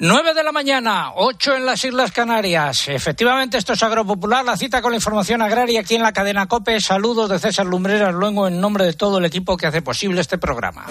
9 0.00 0.34
de 0.34 0.42
la 0.42 0.50
mañana, 0.50 1.12
8 1.14 1.54
en 1.54 1.66
las 1.66 1.84
Islas 1.84 2.10
Canarias. 2.10 2.88
Efectivamente, 2.88 3.58
esto 3.58 3.74
es 3.74 3.82
Agropopular, 3.82 4.44
la 4.44 4.56
cita 4.56 4.82
con 4.82 4.90
la 4.90 4.96
información 4.96 5.40
agraria 5.40 5.80
aquí 5.80 5.94
en 5.94 6.02
la 6.02 6.12
cadena 6.12 6.46
COPE. 6.46 6.80
Saludos 6.80 7.30
de 7.30 7.38
César 7.38 7.66
Lumbreras, 7.66 8.12
luego 8.12 8.48
en 8.48 8.60
nombre 8.60 8.86
de 8.86 8.94
todo 8.94 9.18
el 9.18 9.24
equipo 9.24 9.56
que 9.56 9.68
hace 9.68 9.82
posible 9.82 10.20
este 10.20 10.36
programa. 10.36 10.86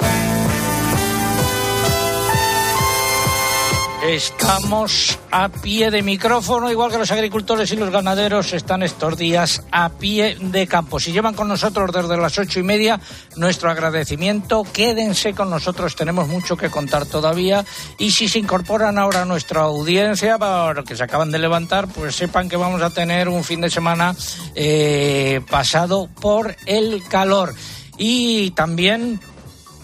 Estamos 4.06 5.18
a 5.32 5.48
pie 5.48 5.90
de 5.90 6.02
micrófono, 6.02 6.70
igual 6.70 6.92
que 6.92 6.98
los 6.98 7.12
agricultores 7.12 7.72
y 7.72 7.78
los 7.78 7.90
ganaderos 7.90 8.52
están 8.52 8.84
estos 8.84 9.18
días 9.18 9.64
a 9.72 9.88
pie 9.90 10.36
de 10.42 10.68
campo. 10.68 11.00
Si 11.00 11.14
llevan 11.14 11.36
con 11.36 11.48
nosotros 11.48 11.90
desde 11.94 12.18
las 12.18 12.38
ocho 12.38 12.60
y 12.60 12.64
media, 12.64 13.00
nuestro 13.38 13.72
agradecimiento. 13.72 14.66
Quédense 14.74 15.34
con 15.34 15.50
nosotros, 15.50 15.96
tenemos 15.96 16.28
mucho 16.28 16.58
que 16.58 16.70
contar 16.70 17.06
todavía. 17.06 17.64
Y 17.98 18.12
si 18.12 18.28
se 18.28 18.40
incorporan 18.40 19.00
ahora 19.00 19.22
a 19.22 19.26
nuestra 19.26 19.62
audiencia, 19.62 20.38
que 20.86 20.98
se 20.98 21.04
acaban 21.04 21.32
de 21.32 21.40
levantar, 21.40 21.88
pues 21.88 22.14
sepan 22.14 22.50
que 22.50 22.58
vamos 22.58 22.82
a 22.82 22.90
tener 22.90 23.30
un 23.30 23.46
fin 23.46 23.62
de 23.62 23.70
semana 23.70 24.14
eh, 24.54 25.40
pasado 25.50 26.10
por 26.20 26.58
el 26.66 27.02
calor. 27.08 27.56
Y 27.98 28.52
también 28.52 29.22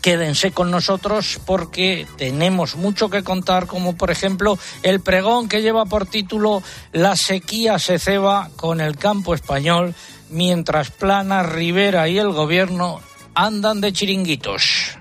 quédense 0.01 0.51
con 0.51 0.71
nosotros 0.71 1.39
porque 1.45 2.07
tenemos 2.17 2.75
mucho 2.75 3.09
que 3.09 3.23
contar, 3.23 3.67
como 3.67 3.95
por 3.95 4.11
ejemplo 4.11 4.57
el 4.83 4.99
pregón 4.99 5.47
que 5.47 5.61
lleva 5.61 5.85
por 5.85 6.05
título 6.05 6.63
La 6.91 7.15
sequía 7.15 7.79
se 7.79 7.99
ceba 7.99 8.49
con 8.55 8.81
el 8.81 8.97
campo 8.97 9.33
español, 9.33 9.95
mientras 10.29 10.91
Plana, 10.91 11.43
Rivera 11.43 12.07
y 12.07 12.17
el 12.17 12.31
gobierno 12.31 13.01
andan 13.33 13.81
de 13.81 13.93
chiringuitos. 13.93 14.97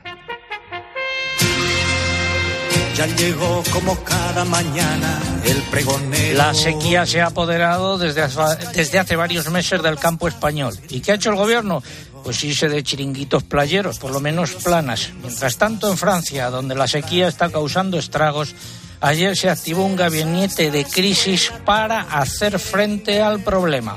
Ya 2.98 3.06
llegó 3.06 3.62
como 3.72 3.96
cada 4.02 4.44
mañana 4.44 5.20
el 5.44 5.62
pregonero. 5.70 6.36
La 6.36 6.52
sequía 6.52 7.06
se 7.06 7.20
ha 7.20 7.26
apoderado 7.26 7.96
desde, 7.96 8.26
desde 8.74 8.98
hace 8.98 9.14
varios 9.14 9.48
meses 9.50 9.80
del 9.80 9.98
campo 9.98 10.26
español. 10.26 10.76
¿Y 10.88 11.00
qué 11.00 11.12
ha 11.12 11.14
hecho 11.14 11.30
el 11.30 11.36
gobierno? 11.36 11.80
Pues 12.28 12.44
irse 12.44 12.68
de 12.68 12.82
chiringuitos 12.82 13.42
playeros, 13.42 13.98
por 13.98 14.10
lo 14.10 14.20
menos 14.20 14.52
planas. 14.52 15.14
Mientras 15.22 15.56
tanto, 15.56 15.90
en 15.90 15.96
Francia, 15.96 16.50
donde 16.50 16.74
la 16.74 16.86
sequía 16.86 17.26
está 17.26 17.48
causando 17.48 17.98
estragos, 17.98 18.54
ayer 19.00 19.34
se 19.34 19.48
activó 19.48 19.86
un 19.86 19.96
gabinete 19.96 20.70
de 20.70 20.84
crisis 20.84 21.50
para 21.64 22.02
hacer 22.02 22.58
frente 22.58 23.22
al 23.22 23.42
problema. 23.42 23.96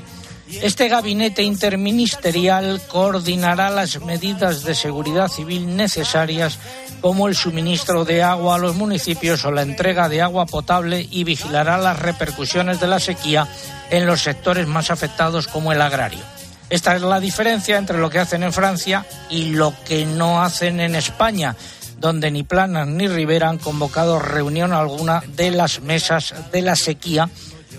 Este 0.62 0.88
gabinete 0.88 1.44
interministerial 1.44 2.82
coordinará 2.88 3.70
las 3.70 4.00
medidas 4.00 4.64
de 4.64 4.76
seguridad 4.76 5.28
civil 5.28 5.76
necesarias 5.76 6.58
como 7.02 7.28
el 7.28 7.36
suministro 7.36 8.06
de 8.06 8.24
agua 8.24 8.56
a 8.56 8.59
los 8.59 8.78
municipios 8.78 9.44
o 9.44 9.52
la 9.52 9.64
entrega 9.64 10.08
de 10.08 10.22
agua 10.22 10.46
potable 10.46 11.06
y 11.12 11.26
vigilará 11.26 11.78
las 11.78 12.00
repercusiones 12.00 12.80
de 12.80 12.88
la 12.88 13.02
sequía 13.02 13.50
en 13.90 14.06
los 14.06 14.22
sectores 14.22 14.68
más 14.68 14.90
afectados 14.90 15.50
como 15.50 15.74
el 15.74 15.82
agrario. 15.82 16.24
Esta 16.72 16.96
es 16.96 17.02
la 17.02 17.20
diferencia 17.20 17.78
entre 17.78 17.98
lo 17.98 18.10
que 18.10 18.20
hacen 18.20 18.44
en 18.44 18.54
Francia 18.54 19.06
y 19.30 19.52
lo 19.52 19.74
que 19.84 20.06
no 20.06 20.42
hacen 20.42 20.80
en 20.80 20.96
España, 20.96 21.54
donde 22.00 22.32
ni 22.32 22.44
Planas 22.44 22.88
ni 22.88 23.10
Rivera 23.10 23.50
han 23.50 23.58
convocado 23.58 24.20
reunión 24.20 24.72
alguna 24.72 25.22
de 25.36 25.52
las 25.52 25.82
mesas 25.82 26.34
de 26.54 26.62
la 26.62 26.78
sequía, 26.78 27.30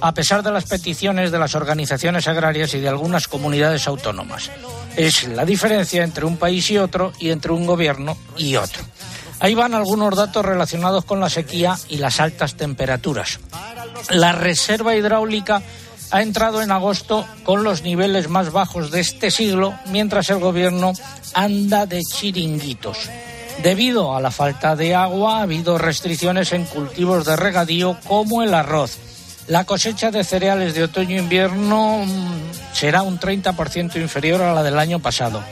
a 0.03 0.13
pesar 0.13 0.43
de 0.43 0.53
las 0.53 0.67
peticiones 0.67 1.33
de 1.33 1.39
las 1.39 1.55
organizaciones 1.55 2.29
agrarias 2.29 2.75
y 2.75 2.81
de 2.81 2.91
algunas 2.91 3.29
comunidades 3.29 3.89
autónomas. 3.89 4.51
Es 4.95 5.27
la 5.27 5.47
diferencia 5.47 6.05
entre 6.05 6.27
un 6.27 6.37
país 6.37 6.70
y 6.70 6.77
otro 6.77 7.15
y 7.19 7.31
entre 7.31 7.53
un 7.53 7.65
gobierno 7.65 8.19
y 8.37 8.57
otro. 8.57 8.83
Ahí 9.41 9.55
van 9.55 9.73
algunos 9.73 10.15
datos 10.15 10.45
relacionados 10.45 11.07
con 11.07 11.19
la 11.19 11.31
sequía 11.31 11.79
y 11.89 11.97
las 11.97 12.20
altas 12.20 12.57
temperaturas. 12.57 13.41
La 14.11 14.33
reserva 14.33 14.95
hidráulica 14.95 15.63
ha 16.12 16.20
entrado 16.20 16.60
en 16.60 16.70
agosto 16.70 17.27
con 17.42 17.64
los 17.64 17.82
niveles 17.82 18.28
más 18.28 18.52
bajos 18.52 18.91
de 18.91 19.00
este 19.00 19.30
siglo, 19.30 19.74
mientras 19.86 20.28
el 20.28 20.39
gobierno 20.39 20.92
anda 21.33 21.86
de 21.86 22.02
chiringuitos. 22.02 23.08
Debido 23.62 24.14
a 24.14 24.20
la 24.20 24.30
falta 24.30 24.77
de 24.77 24.95
agua, 24.95 25.39
ha 25.39 25.42
habido 25.42 25.78
restricciones 25.78 26.52
en 26.52 26.64
cultivos 26.67 27.24
de 27.24 27.36
regadío 27.36 27.96
como 28.06 28.42
el 28.42 28.52
arroz. 28.52 28.98
La 29.48 29.64
cosecha 29.64 30.11
de 30.11 30.22
cereales 30.22 30.74
de 30.74 30.84
otoño-invierno 30.84 32.05
mm, 32.05 32.74
será 32.74 33.02
un 33.02 33.18
30% 33.18 33.96
inferior 33.96 34.42
a 34.42 34.52
la 34.52 34.62
del 34.62 34.78
año 34.78 34.98
pasado. 34.98 35.42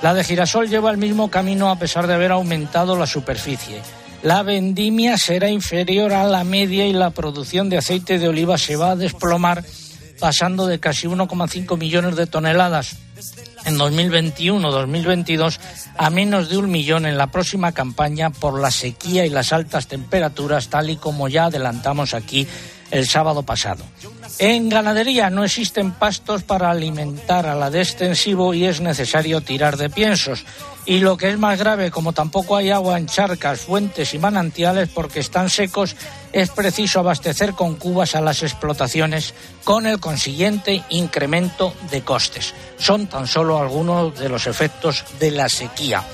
La 0.00 0.14
de 0.14 0.24
girasol 0.24 0.68
lleva 0.68 0.90
el 0.90 0.96
mismo 0.96 1.30
camino 1.30 1.70
a 1.70 1.78
pesar 1.78 2.06
de 2.06 2.14
haber 2.14 2.32
aumentado 2.32 2.96
la 2.96 3.06
superficie. 3.06 3.82
La 4.22 4.42
vendimia 4.42 5.18
será 5.18 5.50
inferior 5.50 6.14
a 6.14 6.24
la 6.24 6.42
media 6.42 6.86
y 6.86 6.94
la 6.94 7.10
producción 7.10 7.68
de 7.68 7.78
aceite 7.78 8.18
de 8.18 8.28
oliva 8.28 8.56
se 8.56 8.76
va 8.76 8.92
a 8.92 8.96
desplomar 8.96 9.62
pasando 10.18 10.66
de 10.66 10.80
casi 10.80 11.06
1,5 11.06 11.76
millones 11.78 12.16
de 12.16 12.26
toneladas 12.26 12.96
en 13.64 13.76
2021-2022 13.76 15.58
a 15.96 16.10
menos 16.10 16.48
de 16.48 16.56
un 16.56 16.70
millón 16.70 17.06
en 17.06 17.18
la 17.18 17.28
próxima 17.28 17.72
campaña 17.72 18.30
por 18.30 18.60
la 18.60 18.70
sequía 18.70 19.26
y 19.26 19.30
las 19.30 19.52
altas 19.52 19.88
temperaturas, 19.88 20.68
tal 20.68 20.90
y 20.90 20.96
como 20.96 21.28
ya 21.28 21.46
adelantamos 21.46 22.14
aquí 22.14 22.46
el 22.90 23.06
sábado 23.06 23.42
pasado. 23.42 23.84
En 24.38 24.68
ganadería 24.68 25.30
no 25.30 25.44
existen 25.44 25.92
pastos 25.92 26.42
para 26.42 26.70
alimentar 26.70 27.46
a 27.46 27.54
la 27.54 27.70
de 27.70 27.80
extensivo 27.80 28.54
y 28.54 28.66
es 28.66 28.80
necesario 28.80 29.40
tirar 29.40 29.76
de 29.76 29.90
piensos. 29.90 30.44
Y 30.84 31.00
lo 31.00 31.16
que 31.16 31.30
es 31.30 31.38
más 31.38 31.58
grave, 31.58 31.90
como 31.90 32.12
tampoco 32.12 32.54
hay 32.54 32.70
agua 32.70 32.96
en 32.96 33.06
charcas, 33.06 33.60
fuentes 33.60 34.14
y 34.14 34.18
manantiales 34.18 34.88
porque 34.88 35.20
están 35.20 35.50
secos, 35.50 35.96
es 36.32 36.50
preciso 36.50 37.00
abastecer 37.00 37.54
con 37.54 37.74
cubas 37.74 38.14
a 38.14 38.20
las 38.20 38.42
explotaciones 38.42 39.34
con 39.64 39.86
el 39.86 39.98
consiguiente 39.98 40.84
incremento 40.90 41.74
de 41.90 42.02
costes. 42.02 42.54
Son 42.78 43.08
tan 43.08 43.26
solo 43.26 43.58
algunos 43.58 44.18
de 44.18 44.28
los 44.28 44.46
efectos 44.46 45.04
de 45.18 45.32
la 45.32 45.48
sequía. 45.48 46.04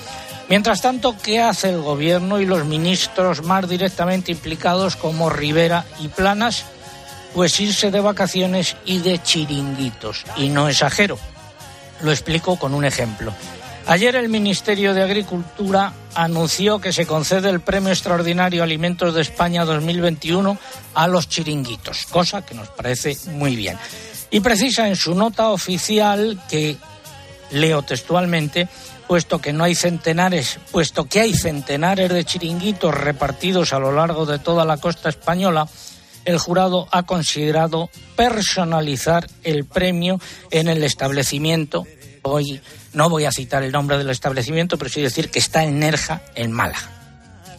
Mientras 0.48 0.82
tanto, 0.82 1.16
¿qué 1.22 1.40
hace 1.40 1.70
el 1.70 1.80
gobierno 1.80 2.40
y 2.40 2.46
los 2.46 2.64
ministros 2.64 3.42
más 3.42 3.68
directamente 3.68 4.32
implicados 4.32 4.96
como 4.96 5.30
Rivera 5.30 5.84
y 6.00 6.08
Planas? 6.08 6.64
Pues 7.34 7.59
irse 7.60 7.91
de 7.91 8.00
vacaciones 8.00 8.76
y 8.84 8.98
de 8.98 9.22
chiringuitos. 9.22 10.25
Y 10.37 10.48
no 10.48 10.69
exagero. 10.69 11.19
Lo 12.03 12.10
explico 12.10 12.59
con 12.59 12.75
un 12.75 12.84
ejemplo. 12.84 13.32
Ayer 13.87 14.15
el 14.15 14.28
Ministerio 14.28 14.94
de 14.94 15.03
Agricultura 15.03 15.92
anunció 16.15 16.81
que 16.81 16.92
se 16.92 17.06
concede 17.06 17.50
el 17.50 17.60
Premio 17.60 17.91
Extraordinario 17.91 18.62
Alimentos 18.62 19.15
de 19.15 19.22
España 19.22 19.65
2021 19.65 20.56
a 20.94 21.09
los 21.09 21.28
chiringuitos, 21.28 22.06
cosa 22.06 22.42
que 22.42 22.54
nos 22.54 22.69
parece 22.69 23.16
muy 23.32 23.56
bien. 23.56 23.76
Y 24.31 24.41
precisa 24.41 24.87
en 24.87 24.97
su 24.97 25.15
nota 25.15 25.48
oficial 25.48 26.41
que, 26.48 26.76
leo 27.50 27.82
textualmente, 27.82 28.69
puesto 29.09 29.41
que 29.41 29.53
no 29.53 29.65
hay 29.65 29.75
centenares, 29.75 30.59
puesto 30.71 31.04
que 31.04 31.21
hay 31.21 31.34
centenares 31.34 32.10
de 32.10 32.25
chiringuitos 32.25 32.94
repartidos 32.94 33.72
a 33.72 33.78
lo 33.78 33.92
largo 33.92 34.26
de 34.26 34.38
toda 34.38 34.65
la 34.65 34.76
costa 34.76 35.09
española, 35.09 35.69
el 36.25 36.38
jurado 36.38 36.88
ha 36.91 37.05
considerado 37.05 37.91
personalizar 38.16 39.28
el 39.43 39.65
premio 39.65 40.21
en 40.50 40.69
el 40.69 40.83
establecimiento. 40.84 41.87
Hoy 42.22 42.60
no 42.93 43.09
voy 43.09 43.25
a 43.25 43.33
citar 43.33 43.62
el 43.62 43.72
nombre 43.72 43.99
del 43.99 44.10
establecimiento, 44.10 44.78
pero 44.78 44.91
sí 44.91 45.00
decir 45.00 45.31
que 45.31 45.38
está 45.38 45.65
en 45.65 45.78
Nerja, 45.78 46.22
en 46.34 46.53
Málaga. 46.53 46.91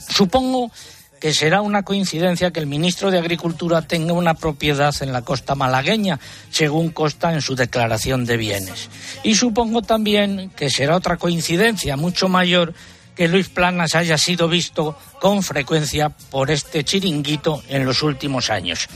Supongo 0.09 0.71
que 1.19 1.33
será 1.33 1.61
una 1.61 1.83
coincidencia 1.83 2.51
que 2.51 2.59
el 2.59 2.67
ministro 2.67 3.09
de 3.09 3.17
Agricultura 3.17 3.81
tenga 3.81 4.11
una 4.11 4.33
propiedad 4.33 4.93
en 4.99 5.13
la 5.13 5.21
costa 5.21 5.55
malagueña, 5.55 6.19
según 6.51 6.89
consta 6.89 7.31
en 7.33 7.41
su 7.41 7.55
declaración 7.55 8.25
de 8.25 8.35
bienes. 8.35 8.89
Y 9.23 9.35
supongo 9.35 9.81
también 9.81 10.51
que 10.53 10.69
será 10.69 10.97
otra 10.97 11.15
coincidencia 11.15 11.95
mucho 11.95 12.27
mayor 12.27 12.73
que 13.15 13.27
Luis 13.27 13.49
Planas 13.49 13.95
haya 13.95 14.17
sido 14.17 14.47
visto 14.47 14.97
con 15.19 15.43
frecuencia 15.43 16.09
por 16.09 16.51
este 16.51 16.83
chiringuito 16.83 17.63
en 17.67 17.85
los 17.85 18.03
últimos 18.03 18.49
años. 18.49 18.87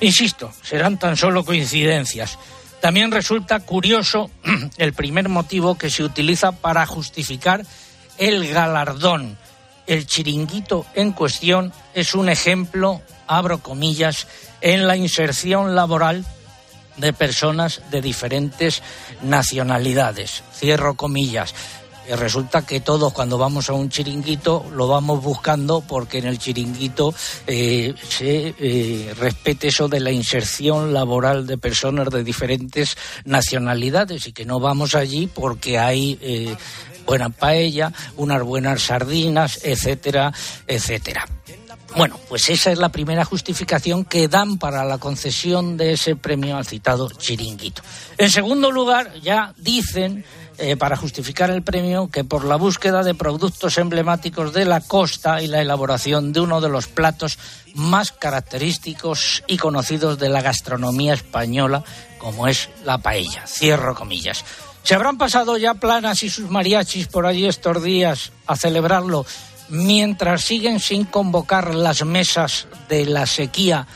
Insisto, 0.00 0.52
serán 0.62 0.98
tan 0.98 1.16
solo 1.16 1.44
coincidencias. 1.44 2.38
También 2.80 3.10
resulta 3.10 3.60
curioso 3.60 4.30
el 4.76 4.92
primer 4.92 5.28
motivo 5.28 5.76
que 5.76 5.90
se 5.90 6.04
utiliza 6.04 6.52
para 6.52 6.86
justificar 6.86 7.64
el 8.18 8.48
galardón 8.48 9.38
el 9.86 10.06
chiringuito 10.06 10.86
en 10.94 11.12
cuestión 11.12 11.72
es 11.94 12.14
un 12.14 12.28
ejemplo, 12.28 13.02
abro 13.26 13.58
comillas, 13.58 14.26
en 14.60 14.86
la 14.86 14.96
inserción 14.96 15.74
laboral 15.74 16.24
de 16.96 17.12
personas 17.12 17.82
de 17.90 18.00
diferentes 18.00 18.82
nacionalidades. 19.22 20.42
Cierro 20.54 20.94
comillas. 20.94 21.54
Resulta 22.16 22.66
que 22.66 22.80
todos 22.80 23.12
cuando 23.12 23.38
vamos 23.38 23.68
a 23.68 23.72
un 23.72 23.88
chiringuito 23.88 24.66
lo 24.72 24.88
vamos 24.88 25.22
buscando 25.22 25.80
porque 25.80 26.18
en 26.18 26.26
el 26.26 26.38
chiringuito 26.38 27.14
eh, 27.46 27.94
se 28.08 28.54
eh, 28.58 29.14
respete 29.18 29.68
eso 29.68 29.88
de 29.88 30.00
la 30.00 30.10
inserción 30.10 30.92
laboral 30.92 31.46
de 31.46 31.58
personas 31.58 32.10
de 32.10 32.24
diferentes 32.24 32.96
nacionalidades 33.24 34.26
y 34.26 34.32
que 34.32 34.44
no 34.44 34.60
vamos 34.60 34.94
allí 34.94 35.28
porque 35.32 35.78
hay 35.78 36.18
eh, 36.20 36.56
buena 37.06 37.30
paella, 37.30 37.92
unas 38.16 38.42
buenas 38.42 38.82
sardinas, 38.82 39.60
etcétera, 39.62 40.32
etcétera. 40.66 41.26
Bueno, 41.96 42.18
pues 42.28 42.48
esa 42.48 42.72
es 42.72 42.78
la 42.78 42.88
primera 42.88 43.24
justificación 43.24 44.04
que 44.04 44.26
dan 44.26 44.58
para 44.58 44.84
la 44.84 44.98
concesión 44.98 45.76
de 45.76 45.92
ese 45.92 46.16
premio 46.16 46.56
al 46.56 46.66
citado 46.66 47.08
chiringuito. 47.08 47.82
En 48.18 48.30
segundo 48.30 48.72
lugar, 48.72 49.14
ya 49.22 49.54
dicen 49.58 50.24
eh, 50.58 50.76
para 50.76 50.96
justificar 50.96 51.50
el 51.50 51.62
premio 51.62 52.08
que 52.08 52.24
por 52.24 52.44
la 52.44 52.56
búsqueda 52.56 53.02
de 53.02 53.14
productos 53.14 53.76
emblemáticos 53.78 54.52
de 54.52 54.64
la 54.64 54.80
costa 54.80 55.42
y 55.42 55.46
la 55.46 55.60
elaboración 55.60 56.32
de 56.32 56.40
uno 56.40 56.60
de 56.60 56.68
los 56.68 56.86
platos 56.86 57.38
más 57.74 58.12
característicos 58.12 59.42
y 59.46 59.56
conocidos 59.56 60.18
de 60.18 60.28
la 60.28 60.42
gastronomía 60.42 61.14
española, 61.14 61.82
como 62.18 62.46
es 62.46 62.68
la 62.84 62.98
paella. 62.98 63.46
Cierro 63.46 63.94
comillas. 63.94 64.44
Se 64.84 64.94
habrán 64.94 65.18
pasado 65.18 65.56
ya 65.56 65.74
planas 65.74 66.22
y 66.22 66.30
sus 66.30 66.50
mariachis 66.50 67.06
por 67.08 67.26
allí 67.26 67.46
estos 67.46 67.82
días 67.82 68.32
a 68.46 68.54
celebrarlo, 68.54 69.26
mientras 69.68 70.42
siguen 70.42 70.78
sin 70.78 71.04
convocar 71.04 71.74
las 71.74 72.04
mesas 72.04 72.66
de 72.88 73.06
la 73.06 73.26
sequía 73.26 73.86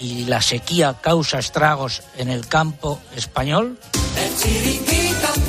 y 0.00 0.24
la 0.24 0.40
sequía 0.40 0.96
causa 1.00 1.38
estragos 1.38 2.02
en 2.16 2.28
el 2.28 2.46
campo 2.46 2.98
español. 3.14 3.78
El 4.16 5.47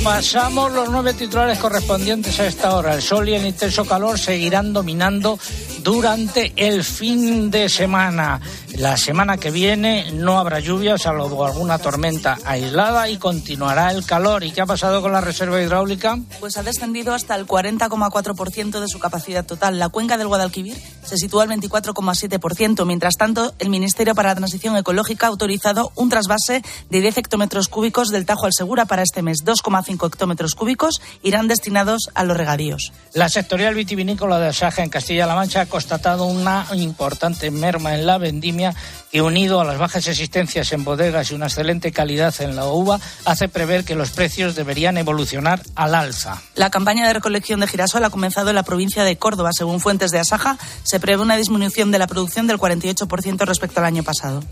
Repasamos 0.00 0.72
los 0.72 0.88
nueve 0.88 1.12
titulares 1.12 1.58
correspondientes 1.58 2.40
a 2.40 2.46
esta 2.46 2.74
hora. 2.74 2.94
El 2.94 3.02
sol 3.02 3.28
y 3.28 3.34
el 3.34 3.44
intenso 3.44 3.84
calor 3.84 4.18
seguirán 4.18 4.72
dominando 4.72 5.38
durante 5.82 6.54
el 6.56 6.84
fin 6.84 7.50
de 7.50 7.68
semana. 7.68 8.40
La 8.80 8.96
semana 8.96 9.36
que 9.36 9.50
viene 9.50 10.10
no 10.10 10.38
habrá 10.38 10.58
lluvias, 10.58 11.02
salvo 11.02 11.44
alguna 11.44 11.76
tormenta 11.76 12.38
aislada 12.46 13.10
y 13.10 13.18
continuará 13.18 13.90
el 13.90 14.06
calor. 14.06 14.42
¿Y 14.42 14.52
qué 14.52 14.62
ha 14.62 14.66
pasado 14.66 15.02
con 15.02 15.12
la 15.12 15.20
reserva 15.20 15.60
hidráulica? 15.60 16.18
Pues 16.40 16.56
ha 16.56 16.62
descendido 16.62 17.12
hasta 17.12 17.34
el 17.36 17.46
40,4% 17.46 18.80
de 18.80 18.88
su 18.88 18.98
capacidad 18.98 19.44
total. 19.44 19.78
La 19.78 19.90
cuenca 19.90 20.16
del 20.16 20.28
Guadalquivir 20.28 20.78
se 21.04 21.18
sitúa 21.18 21.42
al 21.42 21.50
24,7%. 21.50 22.86
Mientras 22.86 23.16
tanto, 23.18 23.52
el 23.58 23.68
Ministerio 23.68 24.14
para 24.14 24.30
la 24.30 24.36
Transición 24.36 24.74
Ecológica 24.78 25.26
ha 25.26 25.28
autorizado 25.28 25.92
un 25.94 26.08
trasvase 26.08 26.62
de 26.88 27.00
10 27.02 27.18
hectómetros 27.18 27.68
cúbicos 27.68 28.08
del 28.08 28.24
Tajo 28.24 28.46
al 28.46 28.54
Segura 28.54 28.86
para 28.86 29.02
este 29.02 29.20
mes. 29.20 29.44
2,5 29.44 30.06
hectómetros 30.06 30.54
cúbicos 30.54 31.02
irán 31.22 31.48
destinados 31.48 32.08
a 32.14 32.24
los 32.24 32.34
regadíos. 32.34 32.94
La 33.12 33.28
sectorial 33.28 33.74
vitivinícola 33.74 34.38
de 34.38 34.48
Asaja 34.48 34.82
en 34.82 34.88
Castilla-La 34.88 35.34
Mancha 35.34 35.66
constatado 35.66 36.24
una 36.24 36.64
importante 36.72 37.50
merma 37.50 37.94
en 37.94 38.06
la 38.06 38.16
vendimia 38.16 38.69
que 39.10 39.22
unido 39.22 39.60
a 39.60 39.64
las 39.64 39.78
bajas 39.78 40.06
existencias 40.06 40.72
en 40.72 40.84
bodegas 40.84 41.30
y 41.30 41.34
una 41.34 41.46
excelente 41.46 41.92
calidad 41.92 42.34
en 42.40 42.56
la 42.56 42.66
uva 42.66 43.00
hace 43.24 43.48
prever 43.48 43.84
que 43.84 43.94
los 43.94 44.10
precios 44.10 44.54
deberían 44.54 44.98
evolucionar 44.98 45.62
al 45.74 45.94
alza. 45.94 46.40
La 46.54 46.70
campaña 46.70 47.06
de 47.06 47.12
recolección 47.12 47.60
de 47.60 47.66
girasol 47.66 48.04
ha 48.04 48.10
comenzado 48.10 48.50
en 48.50 48.56
la 48.56 48.62
provincia 48.62 49.04
de 49.04 49.16
Córdoba. 49.16 49.50
Según 49.52 49.80
fuentes 49.80 50.10
de 50.10 50.18
Asaja, 50.18 50.58
se 50.82 51.00
prevé 51.00 51.22
una 51.22 51.36
disminución 51.36 51.90
de 51.90 51.98
la 51.98 52.06
producción 52.06 52.46
del 52.46 52.58
48% 52.58 53.44
respecto 53.46 53.80
al 53.80 53.86
año 53.86 54.02
pasado. 54.02 54.42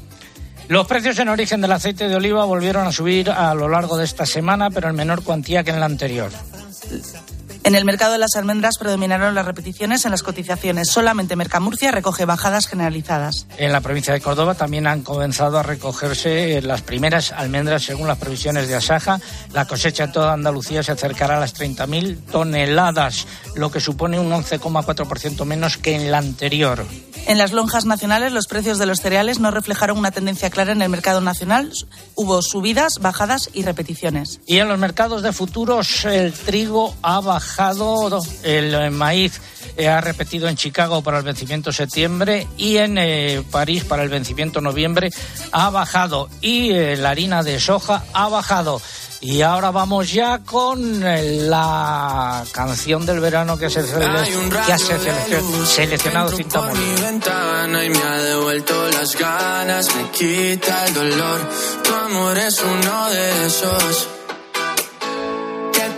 Los 0.68 0.86
precios 0.86 1.18
en 1.18 1.28
origen 1.28 1.62
del 1.62 1.72
aceite 1.72 2.08
de 2.08 2.16
oliva 2.16 2.44
volvieron 2.44 2.86
a 2.86 2.92
subir 2.92 3.30
a 3.30 3.54
lo 3.54 3.68
largo 3.68 3.96
de 3.96 4.04
esta 4.04 4.26
semana, 4.26 4.68
pero 4.70 4.90
en 4.90 4.96
menor 4.96 5.22
cuantía 5.22 5.64
que 5.64 5.70
en 5.70 5.80
la 5.80 5.86
anterior. 5.86 6.30
En 7.64 7.75
el 7.75 7.84
mercado 7.84 8.12
de 8.12 8.19
las 8.19 8.37
almendras 8.37 8.78
predominaron 8.78 9.34
las 9.34 9.44
repeticiones 9.44 10.05
en 10.05 10.12
las 10.12 10.22
cotizaciones. 10.22 10.90
Solamente 10.90 11.37
Mercamurcia 11.37 11.90
recoge 11.90 12.25
bajadas 12.25 12.66
generalizadas. 12.66 13.46
En 13.58 13.72
la 13.72 13.81
provincia 13.81 14.14
de 14.14 14.20
Córdoba 14.20 14.55
también 14.55 14.87
han 14.87 15.02
comenzado 15.02 15.58
a 15.58 15.62
recogerse 15.62 16.62
las 16.62 16.82
primeras 16.82 17.32
almendras 17.32 17.82
según 17.82 18.08
las 18.08 18.19
previsiones 18.19 18.69
de 18.69 18.76
Asaja. 18.76 19.20
La 19.52 19.66
cosecha 19.66 20.05
en 20.05 20.12
toda 20.12 20.32
Andalucía 20.32 20.82
se 20.82 20.93
acercará 20.93 21.37
a 21.37 21.40
las 21.40 21.55
30.000 21.55 22.19
toneladas, 22.31 23.26
lo 23.55 23.70
que 23.70 23.81
supone 23.81 24.19
un 24.19 24.31
11,4% 24.31 25.44
menos 25.44 25.76
que 25.76 25.94
en 25.94 26.11
la 26.11 26.19
anterior. 26.19 26.84
En 27.26 27.37
las 27.37 27.52
lonjas 27.52 27.84
nacionales 27.84 28.32
los 28.32 28.46
precios 28.46 28.78
de 28.78 28.87
los 28.87 29.00
cereales 29.00 29.38
no 29.38 29.50
reflejaron 29.50 29.99
una 29.99 30.11
tendencia 30.11 30.49
clara 30.49 30.72
en 30.72 30.81
el 30.81 30.88
mercado 30.88 31.20
nacional. 31.20 31.70
Hubo 32.14 32.40
subidas, 32.40 33.00
bajadas 33.00 33.50
y 33.52 33.64
repeticiones. 33.64 34.40
Y 34.46 34.58
en 34.58 34.69
los 34.69 34.78
mercados 34.78 35.22
de 35.22 35.34
futuros 35.34 36.06
el 36.06 36.32
trigo 36.32 36.94
ha 37.02 37.20
bajado, 37.20 37.47
el 38.42 38.90
maíz 38.90 39.40
eh, 39.78 39.88
ha 39.88 40.00
repetido 40.00 40.48
en 40.48 40.56
Chicago 40.56 41.02
para 41.02 41.18
el 41.18 41.24
vencimiento 41.24 41.70
septiembre 41.70 42.48
y 42.56 42.78
en 42.78 42.98
eh, 42.98 43.44
París 43.48 43.84
para 43.84 44.02
el 44.02 44.08
vencimiento 44.08 44.60
noviembre 44.60 45.10
ha 45.52 45.70
bajado 45.70 46.28
y 46.40 46.72
eh, 46.72 46.96
la 46.96 47.10
harina 47.10 47.44
de 47.44 47.60
soja 47.60 48.02
ha 48.12 48.28
bajado. 48.28 48.82
Y 49.20 49.42
ahora 49.42 49.70
vamos 49.70 50.12
ya 50.12 50.40
con 50.40 51.00
la 51.00 52.44
canción 52.52 53.06
del 53.06 53.20
verano 53.20 53.56
que, 53.56 53.70
se, 53.70 53.84
que 53.84 54.72
ha 54.72 54.78
seleccionado 55.66 56.30
Cinta 56.30 56.72
mi 56.72 57.02
ventana 57.02 57.84
y 57.84 57.90
me 57.90 57.98
ha 57.98 58.16
devuelto 58.16 58.90
las 58.90 59.16
ganas, 59.16 59.94
me 59.94 60.10
quita 60.10 60.86
el 60.86 60.94
dolor. 60.94 61.40
Tu 61.84 61.94
amor 61.94 62.38
es 62.38 62.62
uno 62.62 63.10
de 63.10 63.46
esos 63.46 64.17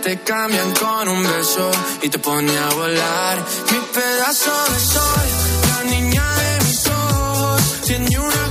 te 0.01 0.19
cambian 0.21 0.73
con 0.73 1.07
un 1.07 1.23
beso 1.23 1.69
y 2.01 2.09
te 2.09 2.17
pone 2.17 2.57
a 2.57 2.69
volar. 2.73 3.37
Mi 3.71 3.79
pedazo 3.93 4.51
de 4.73 4.79
sol, 4.79 5.27
la 5.69 5.91
niña 5.91 6.35
de 6.35 6.65
mis 6.65 6.87
ojos, 6.87 7.61
tiene 7.85 8.19
una 8.19 8.41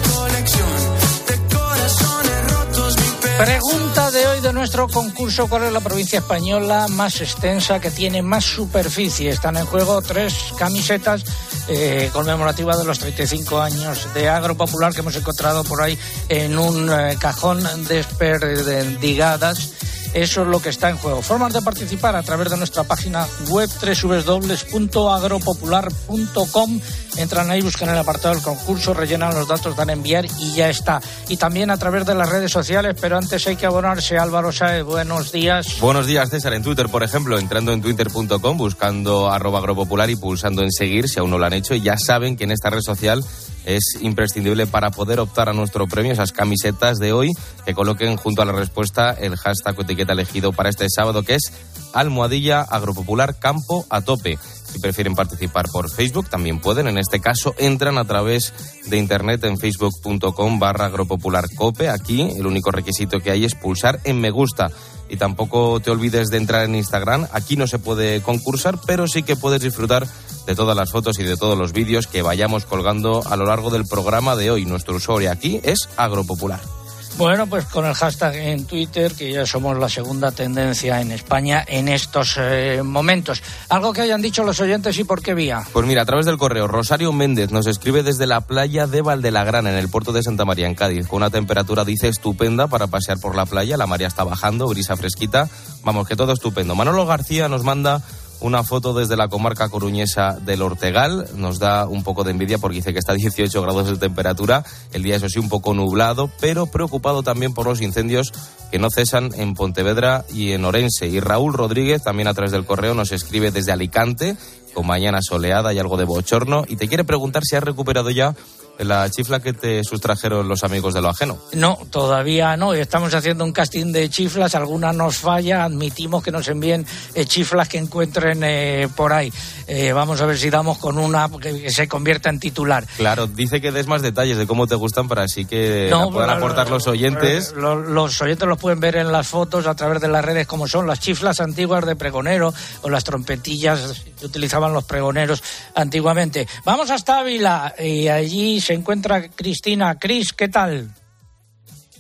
Pregunta 3.41 4.11
de 4.11 4.26
hoy 4.26 4.41
de 4.43 4.52
nuestro 4.52 4.87
concurso, 4.87 5.49
¿cuál 5.49 5.62
es 5.62 5.73
la 5.73 5.81
provincia 5.81 6.19
española 6.19 6.88
más 6.91 7.23
extensa 7.23 7.81
que 7.81 7.91
tiene 7.91 8.20
más 8.20 8.44
superficie? 8.44 9.31
Están 9.31 9.56
en 9.56 9.64
juego 9.64 10.03
tres 10.03 10.53
camisetas 10.58 11.25
eh, 11.67 12.11
conmemorativas 12.12 12.79
de 12.79 12.85
los 12.85 12.99
35 12.99 13.58
años 13.58 14.12
de 14.12 14.29
Agro 14.29 14.58
Popular 14.58 14.93
que 14.93 15.00
hemos 15.00 15.17
encontrado 15.17 15.64
por 15.64 15.81
ahí 15.81 15.99
en 16.29 16.58
un 16.58 16.91
eh, 16.91 17.17
cajón 17.19 17.62
desperdigadas 17.88 19.73
eso 20.15 20.43
es 20.43 20.49
lo 20.49 20.61
que 20.61 20.71
está 20.71 20.91
en 20.91 20.97
juego. 20.97 21.23
Formas 21.23 21.53
de 21.53 21.62
participar 21.62 22.17
a 22.17 22.23
través 22.23 22.51
de 22.51 22.57
nuestra 22.57 22.83
página 22.85 23.27
web 23.49 23.69
www.agropopular.com. 23.81 26.81
Entran 27.17 27.51
ahí, 27.51 27.61
buscan 27.61 27.89
el 27.91 27.99
apartado 27.99 28.35
del 28.35 28.43
concurso, 28.43 28.95
rellenan 28.95 29.35
los 29.35 29.49
datos, 29.49 29.77
dan 29.77 29.91
a 29.91 29.93
enviar 29.93 30.25
y 30.39 30.55
ya 30.55 30.71
está. 30.71 31.01
Y 31.29 31.37
también 31.37 31.71
a 31.71 31.77
través 31.77 32.06
de 32.06 32.15
las 32.15 32.29
redes 32.29 32.51
sociales, 32.51 32.96
pero 33.01 33.17
antes 33.17 33.46
hay 33.46 33.55
que 33.56 33.67
abonarse. 33.67 34.19
Álvaro 34.19 34.51
Saez, 34.53 34.84
buenos 34.84 35.32
días. 35.32 35.81
Buenos 35.81 36.06
días, 36.06 36.31
César. 36.31 36.55
En 36.55 36.63
Twitter, 36.63 36.89
por 36.89 37.03
ejemplo, 37.03 37.39
entrando 37.39 37.73
en 37.73 37.82
twitter.com, 37.82 38.56
buscando 38.56 39.31
arroba 39.31 39.58
agropopular 39.58 40.08
y 40.11 40.17
pulsando 40.17 40.63
en 40.63 40.70
seguir, 40.70 41.08
si 41.08 41.19
aún 41.19 41.31
no 41.31 41.39
lo 41.39 41.46
han 41.46 41.53
hecho, 41.53 41.75
y 41.75 41.82
ya 41.82 41.99
saben 41.99 42.37
que 42.37 42.44
en 42.44 42.53
esta 42.53 42.70
red 42.70 42.81
social 42.81 43.23
es 43.64 43.98
imprescindible 44.00 44.67
para 44.67 44.90
poder 44.90 45.20
optar 45.20 45.48
a 45.48 45.52
nuestro 45.52 45.86
premio, 45.86 46.12
esas 46.12 46.32
camisetas 46.32 46.98
de 46.98 47.12
hoy, 47.12 47.31
que 47.64 47.74
coloquen 47.74 48.17
junto 48.17 48.43
a 48.43 48.44
la 48.44 48.52
respuesta 48.52 49.10
el 49.12 49.36
hashtag 49.36 49.79
o 49.79 49.82
etiqueta 49.82 50.12
elegido 50.12 50.52
para 50.52 50.70
este 50.70 50.86
sábado, 50.88 51.22
que 51.22 51.34
es 51.34 51.52
Almohadilla 51.93 52.60
Agropopular 52.62 53.38
Campo 53.38 53.86
a 53.90 54.00
Tope. 54.00 54.38
Si 54.70 54.79
prefieren 54.79 55.14
participar 55.14 55.67
por 55.72 55.90
Facebook, 55.90 56.29
también 56.29 56.60
pueden. 56.60 56.86
En 56.86 56.98
este 56.98 57.20
caso, 57.20 57.55
entran 57.58 57.98
a 57.98 58.05
través 58.05 58.52
de 58.86 58.98
internet 58.98 59.43
en 59.44 59.58
facebook.com 59.58 60.58
barra 60.58 60.86
agropopularcope. 60.86 61.88
Aquí 61.88 62.22
el 62.36 62.46
único 62.46 62.70
requisito 62.70 63.19
que 63.19 63.32
hay 63.32 63.44
es 63.44 63.55
pulsar 63.55 64.00
en 64.05 64.20
me 64.20 64.31
gusta. 64.31 64.70
Y 65.10 65.17
tampoco 65.17 65.81
te 65.81 65.90
olvides 65.90 66.31
de 66.31 66.36
entrar 66.36 66.64
en 66.64 66.76
Instagram. 66.76 67.26
Aquí 67.32 67.56
no 67.56 67.67
se 67.67 67.79
puede 67.79 68.22
concursar, 68.22 68.79
pero 68.86 69.08
sí 69.08 69.22
que 69.22 69.36
puedes 69.36 69.60
disfrutar 69.60 70.06
de 70.46 70.55
todas 70.55 70.76
las 70.76 70.90
fotos 70.90 71.19
y 71.19 71.24
de 71.24 71.36
todos 71.36 71.58
los 71.58 71.72
vídeos 71.72 72.06
que 72.06 72.22
vayamos 72.22 72.64
colgando 72.64 73.22
a 73.26 73.36
lo 73.36 73.46
largo 73.46 73.70
del 73.70 73.86
programa 73.86 74.36
de 74.36 74.50
hoy. 74.50 74.64
Nuestro 74.64 74.96
usuario 74.96 75.31
aquí 75.31 75.60
es 75.64 75.88
Agropopular. 75.96 76.80
Bueno, 77.17 77.46
pues 77.46 77.67
con 77.67 77.84
el 77.84 77.94
hashtag 77.94 78.34
en 78.34 78.64
Twitter, 78.64 79.12
que 79.12 79.32
ya 79.32 79.44
somos 79.44 79.76
la 79.79 79.88
segunda 79.88 80.32
tendencia 80.32 81.00
en 81.00 81.12
España 81.12 81.64
en 81.67 81.88
estos 81.88 82.36
eh, 82.38 82.82
momentos. 82.82 83.43
¿Algo 83.69 83.93
que 83.93 84.00
hayan 84.00 84.22
dicho 84.22 84.43
los 84.43 84.60
oyentes 84.60 84.98
y 84.98 85.05
por 85.05 85.20
qué 85.22 85.34
vía? 85.34 85.62
Pues 85.72 85.86
mira, 85.86 86.02
a 86.02 86.06
través 86.06 86.24
del 86.24 86.38
correo, 86.38 86.67
Rosario 86.67 87.12
Méndez 87.12 87.50
nos 87.50 87.67
escribe 87.67 88.02
desde 88.02 88.26
la 88.26 88.40
playa 88.40 88.86
de 88.86 89.02
Valdelagrana, 89.02 89.70
en 89.70 89.76
el 89.76 89.88
puerto 89.88 90.12
de 90.12 90.22
Santa 90.22 90.44
María, 90.44 90.67
en 90.67 90.74
Cádiz, 90.74 91.06
con 91.08 91.19
una 91.19 91.31
temperatura, 91.31 91.84
dice, 91.84 92.08
estupenda 92.08 92.69
para 92.69 92.86
pasear 92.86 93.19
por 93.19 93.36
la 93.36 93.44
playa. 93.44 93.76
La 93.76 93.86
María 93.86 94.06
está 94.06 94.24
bajando, 94.24 94.67
brisa 94.69 94.96
fresquita. 94.96 95.48
Vamos, 95.84 96.08
que 96.08 96.17
todo 96.17 96.32
estupendo. 96.32 96.74
Manolo 96.74 97.06
García 97.06 97.48
nos 97.48 97.64
manda 97.64 98.02
una 98.41 98.65
foto 98.65 98.94
desde 98.94 99.17
la 99.17 99.29
comarca 99.29 99.69
coruñesa 99.69 100.39
del 100.41 100.63
Ortegal. 100.63 101.29
Nos 101.37 101.59
da 101.59 101.87
un 101.87 102.03
poco 102.03 102.25
de 102.25 102.31
envidia 102.31 102.59
porque 102.59 102.77
dice 102.77 102.93
que 102.93 102.99
está 102.99 103.13
a 103.13 103.17
18 103.17 103.63
grados 103.63 103.89
de 103.89 103.97
temperatura. 103.97 104.65
El 104.93 105.03
día, 105.03 105.17
eso 105.17 105.29
sí, 105.29 105.39
un 105.39 105.49
poco 105.49 105.75
nublado, 105.75 106.31
pero 106.41 106.67
preocupado 106.67 107.23
también 107.23 107.55
por 107.55 107.67
los 107.67 107.81
incendios 107.81 108.32
que 108.70 108.79
no 108.79 108.89
cesan 108.91 109.31
en 109.35 109.55
Pontevedra 109.55 110.25
y 110.32 110.53
en 110.53 110.65
Orense. 110.65 111.09
Y 111.09 111.20
Raúl 111.20 111.53
Rodríguez, 111.53 112.03
también 112.03 112.29
a 112.29 112.35
través 112.35 112.53
del 112.53 112.65
correo, 112.65 112.94
nos 112.94 113.13
escribe 113.13 113.51
desde 113.51 113.73
Alicante, 113.73 114.37
con 114.75 114.87
mañana 114.87 115.20
soleada 115.23 115.75
y 115.75 115.79
algo 115.79 115.97
de 115.97 116.05
bochorno, 116.05 116.65
y 116.69 116.77
te 116.77 116.89
quiere 116.89 117.05
preguntar 117.05 117.43
si 117.44 117.56
has 117.56 117.65
recuperado 117.65 118.11
ya 118.11 118.35
la 118.84 119.10
chifla 119.10 119.41
que 119.41 119.53
te 119.53 119.84
sustrajeron 119.84 120.49
los 120.49 120.65
amigos 120.65 120.94
de 120.94 121.03
lo 121.03 121.08
ajeno. 121.08 121.39
No, 121.53 121.79
todavía 121.91 122.56
no. 122.56 122.72
Estamos 122.72 123.13
haciendo 123.15 123.44
un 123.44 123.53
casting 123.53 123.93
de 123.93 124.08
chiflas. 124.08 124.55
Algunas 124.55 124.94
nos 124.94 125.19
falla. 125.19 125.65
Admitimos 125.65 126.22
que 126.22 126.31
nos 126.31 126.49
envíen 126.49 126.87
eh, 127.15 127.25
chiflas 127.25 127.69
que 127.69 127.79
encuentren 127.79 128.43
eh, 128.43 128.89
por 128.96 129.13
ahí. 129.13 129.32
Eh, 129.67 129.93
vamos 129.93 130.20
a 130.20 130.27
ver 130.27 130.39
si 130.39 130.51
damos 130.51 130.79
con 130.79 130.99
una 130.99 131.29
que, 131.41 131.70
se 131.70 131.89
convierta 131.89 132.31
en 132.31 132.41
titular. 132.41 132.87
Claro, 132.96 133.27
dice 133.27 133.60
que 133.60 133.70
des 133.70 133.87
más 133.87 134.03
detalles 134.03 134.39
de 134.39 134.46
cómo 134.46 134.67
te 134.67 134.75
gustan 134.75 135.08
para 135.08 135.25
así 135.25 135.44
que 135.44 135.89
no, 135.91 136.10
puedan 136.10 136.31
aportar 136.31 136.70
los 136.70 136.87
oyentes. 136.87 137.53
Los, 137.53 138.20
oyentes 138.20 138.49
los 138.49 138.58
pueden 138.58 138.81
ver 138.81 138.96
en 138.96 139.13
las 139.13 139.29
fotos 139.29 139.67
a 139.67 139.75
través 139.75 140.01
de 140.01 140.08
las 140.08 140.25
redes 140.25 140.46
como 140.46 140.67
son 140.67 140.87
las 140.87 141.01
chiflas 141.01 141.41
antiguas 141.41 141.87
de 141.87 141.96
pregonero 141.96 142.53
o 142.82 142.89
las 142.89 143.05
trompetillas 143.05 144.05
que 144.19 144.27
utilizaban 144.27 144.72
los 144.72 144.84
pregoneros 144.84 145.43
antiguamente. 145.75 146.49
Vamos 146.65 146.91
hasta 146.91 147.20
Ávila 147.20 147.75
y 147.79 148.08
allí 148.08 148.60
se 148.60 148.69
encuentra 148.74 149.29
Cristina. 149.29 149.98
Cris, 149.98 150.32
¿qué 150.32 150.48
tal? 150.48 150.91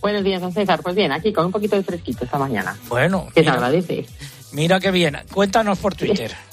Buenos 0.00 0.24
días, 0.24 0.40
don 0.40 0.52
César. 0.52 0.80
Pues 0.82 0.94
bien, 0.94 1.12
aquí 1.12 1.32
con 1.32 1.46
un 1.46 1.52
poquito 1.52 1.76
de 1.76 1.82
fresquito 1.82 2.24
esta 2.24 2.38
mañana. 2.38 2.76
Bueno. 2.88 3.28
¿Qué 3.34 3.42
te 3.42 3.50
agradece? 3.50 4.06
Mira 4.52 4.80
qué 4.80 4.90
bien. 4.90 5.18
Cuéntanos 5.32 5.78
por 5.78 5.94
Twitter. 5.94 6.32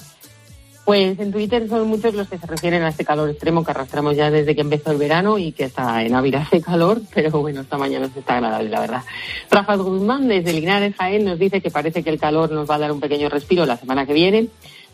Pues 0.88 1.20
en 1.20 1.34
Twitter 1.34 1.68
son 1.68 1.86
muchos 1.90 2.14
los 2.14 2.30
que 2.30 2.38
se 2.38 2.48
refieren 2.48 2.82
a 2.84 2.88
este 2.88 3.04
calor 3.04 3.30
extremo 3.30 3.62
que 3.62 3.72
arrastramos 3.72 4.16
ya 4.16 4.32
desde 4.32 4.56
que 4.56 4.62
empezó 4.62 4.92
el 4.92 4.98
verano 4.98 5.38
y 5.38 5.52
que 5.52 5.66
está 5.66 6.02
en 6.02 6.16
Ávila 6.16 6.44
hace 6.44 6.62
calor, 6.62 7.02
pero 7.14 7.42
bueno, 7.42 7.60
esta 7.60 7.78
mañana 7.78 8.10
se 8.14 8.22
está 8.22 8.36
agradable, 8.36 8.70
la 8.70 8.80
verdad. 8.80 9.04
Rafa 9.52 9.76
Guzmán, 9.76 10.30
desde 10.30 10.54
Linares 10.54 10.96
Jaén, 10.96 11.26
nos 11.26 11.38
dice 11.38 11.60
que 11.60 11.72
parece 11.72 12.04
que 12.04 12.10
el 12.10 12.18
calor 12.18 12.52
nos 12.52 12.70
va 12.70 12.76
a 12.76 12.78
dar 12.78 12.94
un 12.94 13.02
pequeño 13.02 13.28
respiro 13.28 13.66
la 13.66 13.76
semana 13.76 14.06
que 14.06 14.14
viene. 14.14 14.48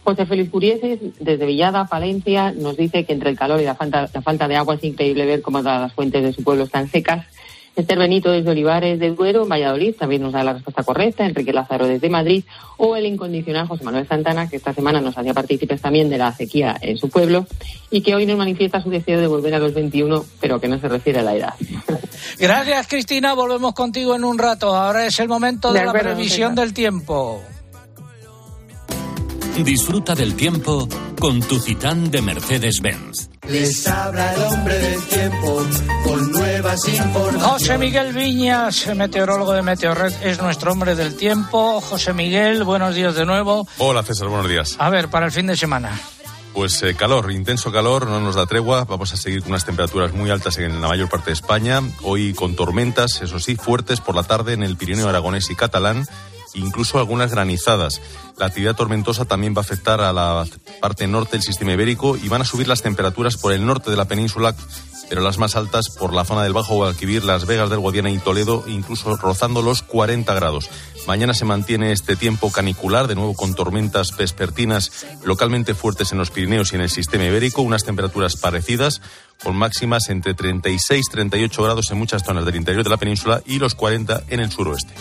José 0.03 0.25
Félix 0.25 0.49
Curieses, 0.49 0.99
desde 1.19 1.45
Villada, 1.45 1.85
Palencia, 1.85 2.51
nos 2.51 2.75
dice 2.75 3.05
que 3.05 3.13
entre 3.13 3.29
el 3.29 3.37
calor 3.37 3.61
y 3.61 3.65
la 3.65 3.75
falta, 3.75 4.09
la 4.13 4.21
falta 4.21 4.47
de 4.47 4.57
agua 4.57 4.75
es 4.75 4.83
increíble 4.83 5.25
ver 5.25 5.41
cómo 5.41 5.59
todas 5.59 5.81
las 5.81 5.93
fuentes 5.93 6.23
de 6.23 6.33
su 6.33 6.43
pueblo 6.43 6.65
están 6.65 6.89
secas. 6.89 7.25
Esther 7.75 7.97
Benito 7.97 8.29
desde 8.29 8.51
Olivares 8.51 8.99
de 8.99 9.09
Duero, 9.11 9.47
Valladolid, 9.47 9.95
también 9.95 10.21
nos 10.21 10.33
da 10.33 10.43
la 10.43 10.53
respuesta 10.53 10.83
correcta. 10.83 11.25
Enrique 11.25 11.51
Lázaro 11.51 11.87
desde 11.87 12.07
Madrid. 12.07 12.43
O 12.77 12.95
el 12.95 13.05
incondicional 13.05 13.67
José 13.67 13.83
Manuel 13.83 14.07
Santana, 14.07 14.47
que 14.47 14.57
esta 14.57 14.73
semana 14.73 15.01
nos 15.01 15.17
hacía 15.17 15.33
partícipes 15.33 15.81
también 15.81 16.09
de 16.09 16.19
la 16.19 16.31
sequía 16.33 16.77
en 16.81 16.97
su 16.97 17.09
pueblo 17.09 17.47
y 17.89 18.01
que 18.01 18.13
hoy 18.13 18.27
nos 18.27 18.37
manifiesta 18.37 18.81
su 18.81 18.91
deseo 18.91 19.19
de 19.19 19.27
volver 19.27 19.55
a 19.55 19.59
los 19.59 19.73
21, 19.73 20.23
pero 20.39 20.59
que 20.59 20.67
no 20.67 20.79
se 20.79 20.87
refiere 20.87 21.19
a 21.19 21.23
la 21.23 21.35
edad. 21.35 21.53
Gracias, 22.39 22.87
Cristina. 22.87 23.33
Volvemos 23.33 23.73
contigo 23.73 24.15
en 24.15 24.23
un 24.23 24.37
rato. 24.37 24.75
Ahora 24.75 25.07
es 25.07 25.19
el 25.19 25.27
momento 25.27 25.73
de, 25.73 25.83
la 25.83 25.93
previsión 25.93 26.53
del 26.53 26.73
tiempo. 26.73 27.41
Disfruta 29.61 30.15
del 30.15 30.35
tiempo 30.35 30.89
con 31.19 31.39
tu 31.39 31.59
Citán 31.59 32.09
de 32.09 32.23
Mercedes-Benz. 32.23 33.29
Les 33.47 33.87
habla 33.87 34.33
el 34.33 34.41
hombre 34.41 34.79
del 34.79 35.01
tiempo 35.03 35.67
con 36.03 36.31
nuevas 36.31 36.87
informaciones. 36.87 37.43
José 37.43 37.77
Miguel 37.77 38.13
Viñas, 38.13 38.87
meteorólogo 38.95 39.53
de 39.53 39.61
Meteorred, 39.61 40.11
es 40.23 40.41
nuestro 40.41 40.71
hombre 40.71 40.95
del 40.95 41.15
tiempo. 41.15 41.79
José 41.81 42.13
Miguel, 42.13 42.63
buenos 42.63 42.95
días 42.95 43.13
de 43.13 43.25
nuevo. 43.27 43.67
Hola 43.77 44.01
César, 44.01 44.27
buenos 44.27 44.49
días. 44.49 44.75
A 44.79 44.89
ver, 44.89 45.09
para 45.09 45.27
el 45.27 45.31
fin 45.31 45.45
de 45.45 45.55
semana. 45.55 45.99
Pues 46.53 46.81
eh, 46.83 46.95
calor, 46.95 47.31
intenso 47.31 47.71
calor, 47.71 48.07
no 48.07 48.19
nos 48.19 48.35
da 48.35 48.47
tregua. 48.47 48.85
Vamos 48.85 49.13
a 49.13 49.17
seguir 49.17 49.41
con 49.41 49.51
unas 49.51 49.65
temperaturas 49.65 50.13
muy 50.13 50.31
altas 50.31 50.57
en 50.57 50.81
la 50.81 50.87
mayor 50.87 51.09
parte 51.09 51.27
de 51.27 51.33
España. 51.33 51.81
Hoy 52.01 52.33
con 52.33 52.55
tormentas, 52.55 53.21
eso 53.21 53.39
sí, 53.39 53.55
fuertes 53.55 54.01
por 54.01 54.15
la 54.15 54.23
tarde 54.23 54.53
en 54.53 54.63
el 54.63 54.77
Pirineo 54.77 55.07
Aragonés 55.07 55.49
y 55.51 55.55
Catalán 55.55 56.07
incluso 56.53 56.99
algunas 56.99 57.31
granizadas. 57.31 58.01
La 58.37 58.47
actividad 58.47 58.75
tormentosa 58.75 59.25
también 59.25 59.53
va 59.53 59.59
a 59.59 59.61
afectar 59.61 60.01
a 60.01 60.13
la 60.13 60.45
parte 60.81 61.07
norte 61.07 61.33
del 61.33 61.43
sistema 61.43 61.73
ibérico 61.73 62.17
y 62.17 62.29
van 62.29 62.41
a 62.41 62.45
subir 62.45 62.67
las 62.67 62.81
temperaturas 62.81 63.37
por 63.37 63.53
el 63.53 63.65
norte 63.65 63.91
de 63.91 63.97
la 63.97 64.05
península, 64.05 64.55
pero 65.09 65.21
las 65.21 65.37
más 65.37 65.55
altas 65.55 65.89
por 65.89 66.13
la 66.13 66.25
zona 66.25 66.43
del 66.43 66.53
Bajo 66.53 66.75
Guadalquivir, 66.75 67.23
Las 67.23 67.45
Vegas 67.45 67.69
del 67.69 67.79
Guadiana 67.79 68.09
y 68.09 68.17
Toledo, 68.17 68.63
incluso 68.67 69.15
rozando 69.17 69.61
los 69.61 69.83
40 69.83 70.33
grados. 70.33 70.69
Mañana 71.05 71.33
se 71.33 71.45
mantiene 71.45 71.91
este 71.91 72.15
tiempo 72.15 72.51
canicular, 72.51 73.07
de 73.07 73.15
nuevo 73.15 73.33
con 73.33 73.53
tormentas 73.53 74.15
vespertinas 74.15 75.05
localmente 75.23 75.75
fuertes 75.75 76.11
en 76.11 76.17
los 76.17 76.31
Pirineos 76.31 76.71
y 76.71 76.75
en 76.75 76.81
el 76.81 76.89
sistema 76.89 77.25
ibérico, 77.25 77.61
unas 77.61 77.83
temperaturas 77.83 78.37
parecidas, 78.37 79.01
con 79.43 79.55
máximas 79.55 80.09
entre 80.09 80.33
36 80.33 81.05
y 81.07 81.11
38 81.11 81.63
grados 81.63 81.91
en 81.91 81.97
muchas 81.97 82.23
zonas 82.23 82.45
del 82.45 82.55
interior 82.55 82.83
de 82.83 82.89
la 82.89 82.97
península 82.97 83.41
y 83.45 83.59
los 83.59 83.75
40 83.75 84.23
en 84.29 84.39
el 84.39 84.49
suroeste. 84.51 84.93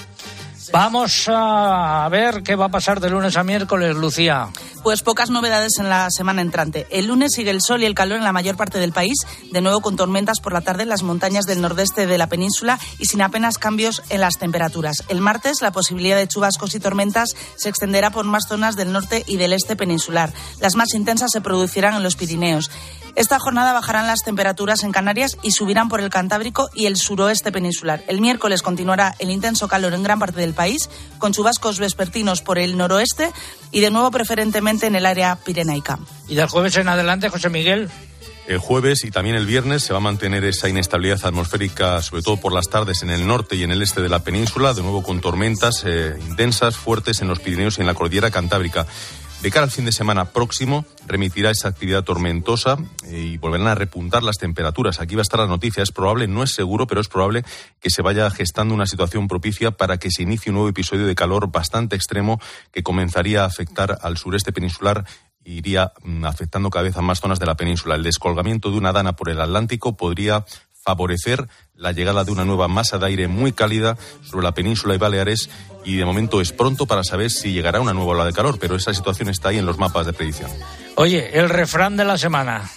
Vamos 0.73 1.29
a 1.29 2.09
ver 2.11 2.43
qué 2.43 2.57
va 2.57 2.64
a 2.64 2.71
pasar 2.71 2.99
de 2.99 3.11
lunes 3.11 3.37
a 3.37 3.45
miércoles, 3.45 3.95
Lucía. 3.95 4.49
Pues 4.83 5.02
pocas 5.02 5.29
novedades 5.29 5.73
en 5.79 5.91
la 5.91 6.11
semana 6.11 6.41
entrante. 6.41 6.87
El 6.91 7.09
lunes 7.09 7.33
sigue 7.35 7.50
el 7.50 7.61
sol 7.61 7.83
y 7.83 7.85
el 7.85 7.95
calor 7.95 8.17
en 8.17 8.25
la 8.25 8.33
mayor 8.33 8.57
parte 8.57 8.79
del 8.79 8.91
país, 8.91 9.19
de 9.52 9.61
nuevo 9.61 9.83
con 9.83 9.97
tormentas 9.97 10.41
por 10.41 10.55
la 10.55 10.62
tarde 10.62 10.85
en 10.85 10.88
las 10.88 11.02
montañas 11.02 11.45
del 11.45 11.61
nordeste 11.61 12.07
de 12.07 12.17
la 12.17 12.26
península 12.26 12.79
y 12.99 13.05
sin 13.05 13.21
apenas 13.21 13.59
cambios 13.59 14.02
en 14.09 14.23
las 14.23 14.38
temperaturas. 14.38 15.05
El 15.09 15.21
martes 15.21 15.61
la 15.61 15.73
posibilidad 15.73 16.17
de 16.17 16.26
chubascos 16.26 16.75
y 16.75 16.81
tormentas 16.81 17.37
se 17.57 17.69
extenderá 17.69 18.11
por 18.11 18.25
más 18.25 18.49
zonas 18.49 18.75
del 18.75 18.93
norte 18.93 19.25
y 19.26 19.37
del 19.37 19.52
este 19.52 19.76
peninsular. 19.76 20.33
Las 20.59 20.75
más 20.75 20.95
intensas 20.95 21.33
se 21.33 21.43
producirán 21.43 21.95
en 21.95 22.02
los 22.02 22.17
Pirineos. 22.17 22.71
Esta 23.14 23.38
jornada 23.38 23.75
bajarán 23.75 24.07
las 24.07 24.23
temperaturas 24.23 24.85
en 24.85 24.92
Canarias 24.92 25.37
y 25.42 25.52
subirán 25.52 25.90
por 25.90 26.00
el 26.00 26.09
Cantábrico 26.09 26.71
y 26.75 26.87
el 26.87 26.97
suroeste 26.97 27.52
peninsular. 27.52 28.02
El 28.09 28.21
miércoles 28.23 28.62
continuará 28.62 29.14
el 29.19 29.31
intenso 29.31 29.69
calor 29.69 29.92
en 29.92 30.02
gran 30.02 30.19
parte 30.19 30.40
del 30.40 30.54
país, 30.54 30.88
con 31.19 31.33
chubascos 31.33 31.78
vespertinos 31.78 32.40
por 32.40 32.59
el 32.59 32.76
noroeste 32.76 33.31
y 33.71 33.81
de 33.81 33.90
nuevo 33.90 34.11
preferentemente 34.11 34.87
en 34.87 34.95
el 34.95 35.04
área 35.04 35.37
pirenaica. 35.37 35.99
¿Y 36.26 36.37
del 36.37 36.49
jueves 36.49 36.76
en 36.76 36.88
adelante, 36.88 37.28
José 37.28 37.50
Miguel? 37.50 37.90
El 38.47 38.59
jueves 38.59 39.04
y 39.04 39.11
también 39.11 39.37
el 39.37 39.47
viernes 39.47 39.85
se 39.85 39.92
va 39.92 39.99
a 39.99 40.02
mantener 40.02 40.45
esa 40.45 40.69
inestabilidad 40.69 41.25
atmosférica, 41.25 42.02
sobre 42.02 42.23
todo 42.23 42.38
por 42.38 42.52
las 42.52 42.69
tardes 42.69 43.02
en 43.02 43.11
el 43.11 43.26
norte 43.26 43.54
y 43.54 43.62
en 43.62 43.71
el 43.71 43.83
este 43.83 44.00
de 44.00 44.09
la 44.09 44.25
península, 44.25 44.75
de 44.75 44.83
nuevo 44.83 45.02
con 45.02 45.21
tormentas 45.21 45.85
eh, 45.87 46.16
intensas, 46.26 46.76
fuertes 46.76 47.23
en 47.23 47.28
los 47.28 47.38
Pirineos 47.38 47.78
y 47.78 47.83
en 47.83 47.87
la 47.87 47.95
cordillera 47.95 48.33
cantábrica. 48.33 48.87
De 49.43 49.51
cara 49.51 49.65
al 49.65 49.73
fin 49.73 49.85
de 49.85 49.91
semana 49.91 50.27
próximo, 50.27 50.85
remitirá 51.05 51.51
esa 51.51 51.67
actividad 51.67 52.05
tormentosa 52.05 52.79
eh, 53.09 53.19
y 53.19 53.39
volverán 53.39 53.67
a 53.67 53.75
repuntar 53.75 54.23
las 54.23 54.39
temperaturas. 54.39 55.01
Aquí 55.01 55.17
va 55.17 55.23
a 55.23 55.23
estar 55.23 55.41
la 55.41 55.49
noticia. 55.49 55.83
Es 55.83 55.91
probable, 55.91 56.29
no 56.29 56.45
es 56.45 56.55
seguro, 56.55 56.87
pero 56.87 57.01
es 57.01 57.09
probable 57.09 57.43
que 57.81 57.91
se 57.91 58.03
vaya 58.03 58.31
gestando 58.31 58.73
una 58.73 58.87
situación 58.87 59.27
propicia 59.27 59.73
para 59.73 59.99
que 59.99 60.13
se 60.13 60.23
inicie 60.23 60.51
un 60.51 60.55
nuevo 60.55 60.69
episodio 60.69 61.07
de 61.07 61.17
calor 61.17 61.51
bastante 61.51 61.97
extremo 61.97 62.41
que 62.71 62.85
comenzaría 62.85 63.43
a 63.43 63.47
afectar 63.47 63.99
al 64.01 64.17
sureste 64.17 64.53
peninsular 64.53 65.05
iría 65.45 65.93
mm, 66.05 66.25
afectando 66.25 66.71
cada 66.71 66.85
vez 66.85 66.97
a 66.97 67.03
más 67.03 67.21
zonas 67.21 67.41
de 67.41 67.47
la 67.47 67.57
península. 67.57 67.97
El 67.97 68.05
descolgamiento 68.05 68.71
de 68.71 68.79
una 68.79 68.93
dana 68.93 69.17
por 69.17 69.29
el 69.29 69.41
Atlántico 69.41 69.97
podría 69.97 70.45
favorecer 70.83 71.49
la 71.75 71.93
llegada 71.93 72.25
de 72.25 72.33
una 72.33 72.45
nueva 72.45 72.69
masa 72.69 72.99
de 72.99 73.07
aire 73.07 73.29
muy 73.29 73.53
cálida 73.53 73.97
sobre 74.23 74.45
la 74.45 74.53
península 74.53 74.95
y 74.95 74.99
Baleares 74.99 75.49
y 75.85 75.97
de 75.97 76.05
momento 76.05 76.41
es 76.41 76.53
pronto 76.53 76.87
para 76.87 77.05
saber 77.05 77.31
si 77.31 77.53
llegará 77.53 77.81
una 77.81 77.93
nueva 77.93 78.12
ola 78.12 78.25
de 78.25 78.33
calor, 78.33 78.59
pero 78.61 78.77
esa 78.77 78.95
situación 78.95 79.29
está 79.29 79.49
ahí 79.49 79.59
en 79.59 79.67
los 79.67 79.79
mapas 79.79 80.07
de 80.07 80.12
predicción. 80.12 80.51
Oye, 80.97 81.39
el 81.39 81.49
refrán 81.49 81.97
de 81.97 82.05
la 82.05 82.19
semana. 82.19 82.71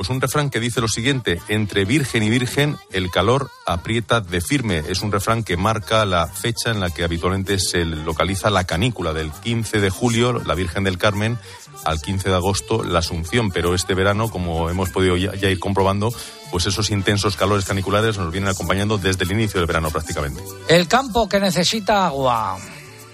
Pues 0.00 0.08
un 0.08 0.22
refrán 0.22 0.48
que 0.48 0.60
dice 0.60 0.80
lo 0.80 0.88
siguiente, 0.88 1.42
entre 1.48 1.84
virgen 1.84 2.22
y 2.22 2.30
virgen 2.30 2.78
el 2.90 3.10
calor 3.10 3.50
aprieta 3.66 4.22
de 4.22 4.40
firme. 4.40 4.82
Es 4.88 5.02
un 5.02 5.12
refrán 5.12 5.44
que 5.44 5.58
marca 5.58 6.06
la 6.06 6.26
fecha 6.26 6.70
en 6.70 6.80
la 6.80 6.88
que 6.88 7.04
habitualmente 7.04 7.58
se 7.58 7.84
localiza 7.84 8.48
la 8.48 8.64
canícula 8.64 9.12
del 9.12 9.30
15 9.30 9.78
de 9.78 9.90
julio, 9.90 10.32
la 10.32 10.54
Virgen 10.54 10.84
del 10.84 10.96
Carmen, 10.96 11.38
al 11.84 12.00
15 12.00 12.30
de 12.30 12.34
agosto, 12.34 12.82
la 12.82 13.00
Asunción. 13.00 13.50
Pero 13.50 13.74
este 13.74 13.92
verano, 13.92 14.30
como 14.30 14.70
hemos 14.70 14.88
podido 14.88 15.18
ya, 15.18 15.34
ya 15.34 15.50
ir 15.50 15.58
comprobando, 15.58 16.14
pues 16.50 16.64
esos 16.64 16.90
intensos 16.90 17.36
calores 17.36 17.66
caniculares 17.66 18.16
nos 18.16 18.32
vienen 18.32 18.48
acompañando 18.48 18.96
desde 18.96 19.24
el 19.24 19.32
inicio 19.32 19.60
del 19.60 19.66
verano 19.66 19.90
prácticamente. 19.90 20.42
El 20.68 20.88
campo 20.88 21.28
que 21.28 21.38
necesita 21.38 22.06
agua. 22.06 22.56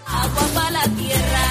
Agua 0.07 0.49
para 0.55 0.71
la 0.71 0.85
tierra, 0.85 1.43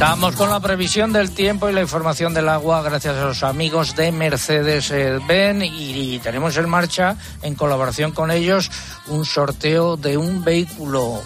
Estamos 0.00 0.34
con 0.34 0.48
la 0.48 0.60
previsión 0.60 1.12
del 1.12 1.30
tiempo 1.32 1.68
y 1.68 1.74
la 1.74 1.82
información 1.82 2.32
del 2.32 2.48
agua 2.48 2.80
gracias 2.80 3.18
a 3.18 3.26
los 3.26 3.42
amigos 3.42 3.94
de 3.96 4.10
Mercedes-Benz 4.10 5.62
y, 5.62 6.14
y 6.14 6.18
tenemos 6.20 6.56
en 6.56 6.70
marcha, 6.70 7.18
en 7.42 7.54
colaboración 7.54 8.12
con 8.12 8.30
ellos, 8.30 8.70
un 9.08 9.26
sorteo 9.26 9.98
de 9.98 10.16
un 10.16 10.42
vehículo 10.42 11.22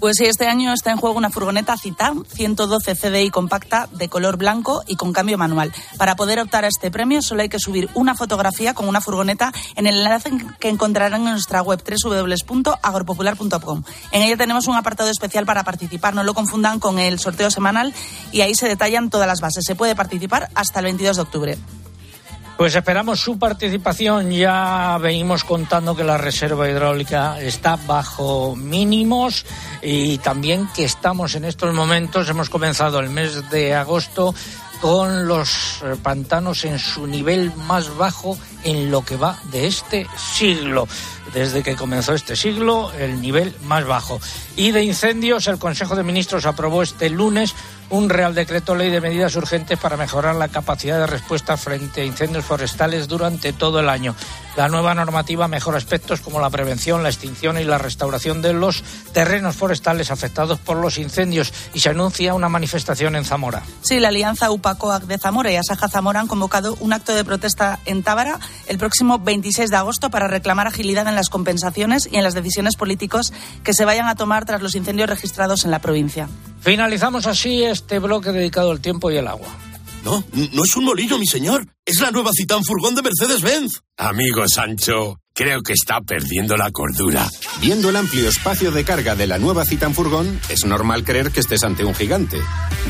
Pues 0.00 0.16
sí, 0.18 0.26
este 0.26 0.46
año 0.46 0.72
está 0.72 0.90
en 0.90 0.98
juego 0.98 1.16
una 1.16 1.30
furgoneta 1.30 1.76
Citan 1.78 2.24
112 2.26 2.94
CDI 2.94 3.30
compacta 3.30 3.88
de 3.92 4.08
color 4.08 4.36
blanco 4.36 4.82
y 4.86 4.96
con 4.96 5.12
cambio 5.12 5.38
manual. 5.38 5.72
Para 5.96 6.16
poder 6.16 6.40
optar 6.40 6.64
a 6.64 6.68
este 6.68 6.90
premio 6.90 7.22
solo 7.22 7.42
hay 7.42 7.48
que 7.48 7.58
subir 7.58 7.88
una 7.94 8.14
fotografía 8.14 8.74
con 8.74 8.88
una 8.88 9.00
furgoneta 9.00 9.52
en 9.76 9.86
el 9.86 9.98
enlace 9.98 10.30
que 10.60 10.68
encontrarán 10.68 11.22
en 11.22 11.32
nuestra 11.32 11.62
web 11.62 11.82
www.agropopular.com. 11.82 13.82
En 14.12 14.22
ella 14.22 14.36
tenemos 14.36 14.66
un 14.66 14.76
apartado 14.76 15.10
especial 15.10 15.46
para 15.46 15.64
participar, 15.64 16.14
no 16.14 16.22
lo 16.22 16.34
confundan 16.34 16.80
con 16.80 16.98
el 16.98 17.18
sorteo 17.18 17.50
semanal 17.50 17.94
y 18.32 18.42
ahí 18.42 18.54
se 18.54 18.68
detallan 18.68 19.10
todas 19.10 19.26
las 19.26 19.40
bases. 19.40 19.64
Se 19.66 19.74
puede 19.74 19.94
participar 19.94 20.50
hasta 20.54 20.80
el 20.80 20.84
22 20.84 21.16
de 21.16 21.22
octubre. 21.22 21.58
Pues 22.56 22.76
esperamos 22.76 23.18
su 23.18 23.36
participación. 23.36 24.30
Ya 24.30 24.96
venimos 25.00 25.42
contando 25.42 25.96
que 25.96 26.04
la 26.04 26.18
reserva 26.18 26.70
hidráulica 26.70 27.40
está 27.40 27.76
bajo 27.76 28.54
mínimos 28.54 29.44
y 29.82 30.18
también 30.18 30.68
que 30.74 30.84
estamos 30.84 31.34
en 31.34 31.46
estos 31.46 31.74
momentos, 31.74 32.28
hemos 32.28 32.48
comenzado 32.48 33.00
el 33.00 33.10
mes 33.10 33.50
de 33.50 33.74
agosto 33.74 34.34
con 34.80 35.26
los 35.26 35.82
pantanos 36.02 36.64
en 36.64 36.78
su 36.78 37.06
nivel 37.06 37.52
más 37.66 37.96
bajo 37.96 38.38
en 38.62 38.90
lo 38.90 39.02
que 39.02 39.16
va 39.16 39.38
de 39.50 39.66
este 39.66 40.06
siglo. 40.16 40.86
Desde 41.32 41.62
que 41.62 41.74
comenzó 41.74 42.14
este 42.14 42.36
siglo, 42.36 42.92
el 42.92 43.20
nivel 43.20 43.52
más 43.64 43.84
bajo. 43.84 44.20
Y 44.56 44.70
de 44.70 44.84
incendios, 44.84 45.48
el 45.48 45.58
Consejo 45.58 45.96
de 45.96 46.04
Ministros 46.04 46.46
aprobó 46.46 46.82
este 46.82 47.10
lunes 47.10 47.54
un 47.90 48.08
Real 48.08 48.34
Decreto 48.34 48.74
Ley 48.74 48.90
de 48.90 49.00
medidas 49.00 49.36
urgentes 49.36 49.78
para 49.78 49.96
mejorar 49.96 50.34
la 50.34 50.48
capacidad 50.48 50.98
de 50.98 51.06
respuesta 51.06 51.56
frente 51.56 52.00
a 52.00 52.04
incendios 52.04 52.44
forestales 52.44 53.08
durante 53.08 53.52
todo 53.52 53.80
el 53.80 53.88
año. 53.88 54.14
La 54.56 54.68
nueva 54.68 54.94
normativa 54.94 55.48
mejora 55.48 55.78
aspectos 55.78 56.20
como 56.20 56.40
la 56.40 56.48
prevención, 56.48 57.02
la 57.02 57.08
extinción 57.08 57.58
y 57.58 57.64
la 57.64 57.76
restauración 57.76 58.40
de 58.40 58.52
los 58.52 58.84
terrenos 59.12 59.56
forestales 59.56 60.12
afectados 60.12 60.60
por 60.60 60.76
los 60.76 60.96
incendios 60.96 61.52
y 61.74 61.80
se 61.80 61.90
anuncia 61.90 62.34
una 62.34 62.48
manifestación 62.48 63.16
en 63.16 63.24
Zamora. 63.24 63.64
Sí, 63.82 63.98
la 63.98 64.08
alianza 64.08 64.52
UPACOAC 64.52 65.04
de 65.04 65.18
Zamora 65.18 65.50
y 65.50 65.56
Asaja 65.56 65.88
Zamora 65.88 66.20
han 66.20 66.28
convocado 66.28 66.76
un 66.78 66.92
acto 66.92 67.14
de 67.14 67.24
protesta 67.24 67.80
en 67.84 68.04
Tábara 68.04 68.38
el 68.68 68.78
próximo 68.78 69.18
26 69.18 69.70
de 69.70 69.76
agosto 69.76 70.10
para 70.10 70.28
reclamar 70.28 70.68
agilidad 70.68 71.08
en 71.08 71.16
las 71.16 71.30
compensaciones 71.30 72.08
y 72.10 72.16
en 72.16 72.22
las 72.22 72.34
decisiones 72.34 72.76
políticos 72.76 73.32
que 73.64 73.74
se 73.74 73.84
vayan 73.84 74.06
a 74.06 74.14
tomar 74.14 74.44
tras 74.44 74.62
los 74.62 74.76
incendios 74.76 75.10
registrados 75.10 75.64
en 75.64 75.72
la 75.72 75.80
provincia. 75.80 76.28
Finalizamos 76.60 77.26
así 77.26 77.64
este 77.64 77.98
bloque 77.98 78.30
dedicado 78.30 78.70
al 78.70 78.80
tiempo 78.80 79.10
y 79.10 79.16
el 79.16 79.26
agua. 79.26 79.48
No, 80.04 80.22
no 80.52 80.64
es 80.64 80.76
un 80.76 80.84
molino, 80.84 81.18
mi 81.18 81.26
señor. 81.26 81.66
Es 81.86 82.00
la 82.00 82.10
nueva 82.10 82.30
Citán 82.34 82.62
Furgón 82.62 82.94
de 82.94 83.02
Mercedes-Benz. 83.02 83.80
Amigo 83.96 84.44
Sancho, 84.46 85.18
creo 85.34 85.62
que 85.62 85.72
está 85.72 86.02
perdiendo 86.02 86.58
la 86.58 86.70
cordura. 86.70 87.26
Viendo 87.60 87.88
el 87.88 87.96
amplio 87.96 88.28
espacio 88.28 88.70
de 88.70 88.84
carga 88.84 89.14
de 89.14 89.26
la 89.26 89.38
nueva 89.38 89.64
Citan 89.64 89.94
Furgón, 89.94 90.38
es 90.50 90.66
normal 90.66 91.04
creer 91.04 91.30
que 91.30 91.40
estés 91.40 91.64
ante 91.64 91.84
un 91.84 91.94
gigante. 91.94 92.38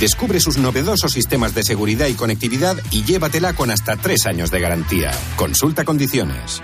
Descubre 0.00 0.40
sus 0.40 0.58
novedosos 0.58 1.12
sistemas 1.12 1.54
de 1.54 1.62
seguridad 1.62 2.08
y 2.08 2.14
conectividad 2.14 2.76
y 2.90 3.04
llévatela 3.04 3.52
con 3.52 3.70
hasta 3.70 3.96
tres 3.96 4.26
años 4.26 4.50
de 4.50 4.60
garantía. 4.60 5.12
Consulta 5.36 5.84
condiciones. 5.84 6.62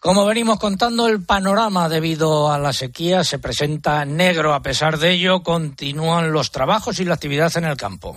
Como 0.00 0.24
venimos 0.24 0.58
contando, 0.58 1.08
el 1.08 1.24
panorama 1.24 1.88
debido 1.88 2.52
a 2.52 2.58
la 2.58 2.72
sequía 2.72 3.24
se 3.24 3.38
presenta 3.38 4.04
negro. 4.04 4.54
A 4.54 4.62
pesar 4.62 4.98
de 4.98 5.12
ello, 5.12 5.42
continúan 5.42 6.32
los 6.32 6.52
trabajos 6.52 7.00
y 7.00 7.04
la 7.04 7.14
actividad 7.14 7.54
en 7.56 7.64
el 7.64 7.76
campo. 7.76 8.16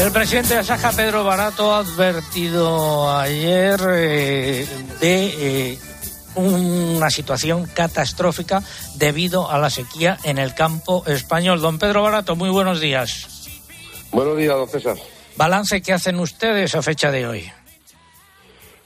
El 0.00 0.12
presidente 0.12 0.54
de 0.54 0.60
Asaja, 0.60 0.92
Pedro 0.92 1.24
Barato, 1.24 1.74
ha 1.74 1.80
advertido 1.80 3.10
ayer 3.10 3.78
eh, 3.86 4.66
de 4.98 5.72
eh, 5.72 5.78
una 6.36 7.10
situación 7.10 7.66
catastrófica 7.66 8.62
debido 8.96 9.50
a 9.50 9.58
la 9.58 9.68
sequía 9.68 10.16
en 10.24 10.38
el 10.38 10.54
campo 10.54 11.04
español. 11.06 11.60
Don 11.60 11.78
Pedro 11.78 12.02
Barato, 12.02 12.34
muy 12.34 12.48
buenos 12.48 12.80
días. 12.80 13.50
Buenos 14.10 14.38
días, 14.38 14.56
don 14.56 14.68
César. 14.68 14.96
Balance 15.36 15.82
que 15.82 15.92
hacen 15.92 16.18
ustedes 16.18 16.74
a 16.74 16.80
fecha 16.80 17.10
de 17.10 17.26
hoy. 17.26 17.52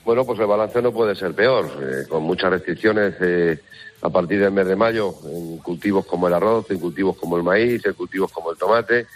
Bueno, 0.04 0.24
pues 0.24 0.40
el 0.40 0.46
balance 0.46 0.82
no 0.82 0.92
puede 0.92 1.14
ser 1.14 1.32
peor, 1.32 1.70
eh, 1.80 2.08
con 2.08 2.24
muchas 2.24 2.50
restricciones 2.50 3.14
eh, 3.20 3.60
a 4.02 4.10
partir 4.10 4.40
del 4.40 4.50
mes 4.50 4.66
de 4.66 4.76
mayo 4.76 5.14
en 5.24 5.58
cultivos 5.58 6.06
como 6.06 6.26
el 6.26 6.34
arroz, 6.34 6.66
en 6.70 6.80
cultivos 6.80 7.16
como 7.16 7.36
el 7.36 7.44
maíz, 7.44 7.86
en 7.86 7.94
cultivos 7.94 8.32
como 8.32 8.50
el 8.50 8.58
tomate, 8.58 9.06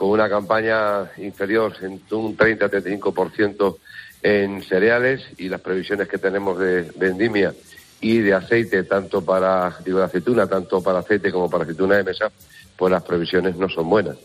con 0.00 0.08
una 0.08 0.30
campaña 0.30 1.10
inferior 1.18 1.74
en 1.82 2.00
un 2.12 2.34
30-35% 2.34 3.76
en 4.22 4.62
cereales 4.62 5.20
y 5.36 5.50
las 5.50 5.60
previsiones 5.60 6.08
que 6.08 6.16
tenemos 6.16 6.58
de 6.58 6.90
vendimia 6.96 7.52
y 8.00 8.20
de 8.20 8.32
aceite, 8.32 8.84
tanto 8.84 9.22
para, 9.22 9.76
digo, 9.84 9.98
de 9.98 10.06
aceituna, 10.06 10.46
tanto 10.46 10.82
para 10.82 11.00
aceite 11.00 11.30
como 11.30 11.50
para 11.50 11.64
aceituna 11.64 11.98
de 11.98 12.04
mesa, 12.04 12.32
pues 12.78 12.90
las 12.90 13.02
previsiones 13.02 13.56
no 13.56 13.68
son 13.68 13.90
buenas. 13.90 14.16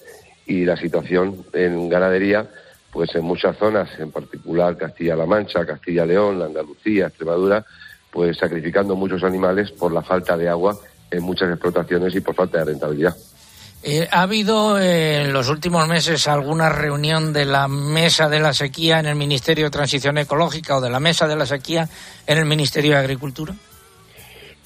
Y 0.46 0.64
la 0.64 0.78
situación 0.78 1.46
en 1.52 1.90
ganadería, 1.90 2.48
pues 2.90 3.14
en 3.14 3.26
muchas 3.26 3.58
zonas, 3.58 3.90
en 4.00 4.12
particular 4.12 4.78
Castilla-La 4.78 5.26
Mancha, 5.26 5.66
Castilla-León, 5.66 6.42
Andalucía, 6.42 7.08
Extremadura, 7.08 7.66
pues 8.12 8.38
sacrificando 8.38 8.96
muchos 8.96 9.26
animales 9.26 9.74
por 9.74 9.92
la 9.92 10.04
falta 10.04 10.38
de 10.38 10.48
agua 10.48 10.78
en 11.12 11.22
muchas 11.22 11.50
explotaciones 11.50 12.16
y 12.16 12.22
por 12.22 12.34
falta 12.34 12.60
de 12.60 12.64
rentabilidad. 12.64 13.14
Eh, 13.88 14.08
¿Ha 14.10 14.24
habido 14.24 14.80
eh, 14.80 15.22
en 15.22 15.32
los 15.32 15.48
últimos 15.48 15.88
meses 15.88 16.28
alguna 16.28 16.70
reunión 16.70 17.32
de 17.32 17.46
la 17.46 17.68
Mesa 17.68 18.28
de 18.28 18.40
la 18.40 18.52
Sequía 18.52 19.00
en 19.00 19.06
el 19.06 19.14
Ministerio 19.14 19.66
de 19.66 19.70
Transición 19.70 20.18
Ecológica 20.18 20.78
o 20.78 20.82
de 20.82 20.90
la 20.90 21.00
Mesa 21.00 21.28
de 21.28 21.36
la 21.36 21.46
Sequía 21.46 21.88
en 22.26 22.40
el 22.40 22.46
Ministerio 22.46 22.94
de 22.94 22.98
Agricultura? 22.98 23.54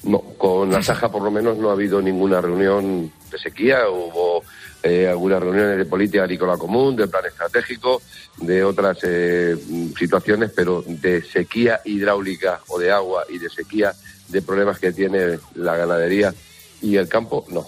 No, 0.04 0.20
con 0.38 0.72
la 0.72 0.82
Saja 0.82 1.12
por 1.12 1.20
lo 1.20 1.30
menos 1.30 1.58
no 1.58 1.68
ha 1.68 1.74
habido 1.74 2.00
ninguna 2.00 2.40
reunión 2.40 3.12
de 3.30 3.38
sequía, 3.38 3.90
hubo 3.90 4.42
eh, 4.82 5.06
algunas 5.06 5.40
reuniones 5.40 5.76
de 5.76 5.84
política 5.84 6.22
agrícola 6.22 6.56
común, 6.56 6.96
de 6.96 7.06
plan 7.06 7.26
estratégico, 7.26 8.00
de 8.38 8.64
otras 8.64 9.00
eh, 9.02 9.54
situaciones, 9.98 10.50
pero 10.56 10.82
de 10.86 11.22
sequía 11.22 11.82
hidráulica 11.84 12.60
o 12.68 12.78
de 12.78 12.90
agua 12.90 13.24
y 13.28 13.36
de 13.36 13.50
sequía 13.50 13.92
de 14.28 14.40
problemas 14.40 14.78
que 14.78 14.92
tiene 14.92 15.38
la 15.56 15.76
ganadería 15.76 16.32
y 16.80 16.96
el 16.96 17.06
campo, 17.06 17.44
no. 17.50 17.66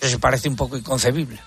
Eso 0.00 0.18
parece 0.18 0.48
un 0.48 0.56
poco 0.56 0.76
inconcebible. 0.76 1.40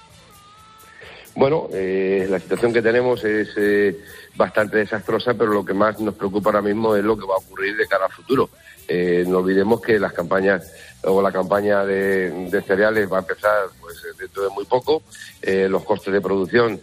Bueno, 1.39 1.69
eh, 1.71 2.27
la 2.29 2.37
situación 2.37 2.73
que 2.73 2.81
tenemos 2.81 3.23
es 3.23 3.49
eh, 3.55 3.97
bastante 4.35 4.77
desastrosa, 4.77 5.33
pero 5.35 5.53
lo 5.53 5.63
que 5.63 5.73
más 5.73 5.99
nos 6.01 6.15
preocupa 6.15 6.49
ahora 6.49 6.61
mismo 6.61 6.97
es 6.97 7.03
lo 7.05 7.17
que 7.17 7.25
va 7.25 7.35
a 7.35 7.37
ocurrir 7.37 7.77
de 7.77 7.87
cara 7.87 8.07
al 8.07 8.11
futuro. 8.11 8.49
Eh, 8.87 9.23
no 9.25 9.37
olvidemos 9.37 9.79
que 9.79 9.99
las 9.99 10.11
campañas 10.11 10.69
o 11.03 11.21
la 11.21 11.31
campaña 11.31 11.85
de, 11.85 12.49
de 12.49 12.61
cereales 12.61 13.09
va 13.09 13.17
a 13.17 13.21
empezar 13.21 13.67
pues 13.79 14.03
dentro 14.17 14.43
de 14.43 14.49
muy 14.49 14.65
poco. 14.65 15.01
Los 15.41 15.85
costes 15.85 16.11
de 16.11 16.19
producción, 16.19 16.81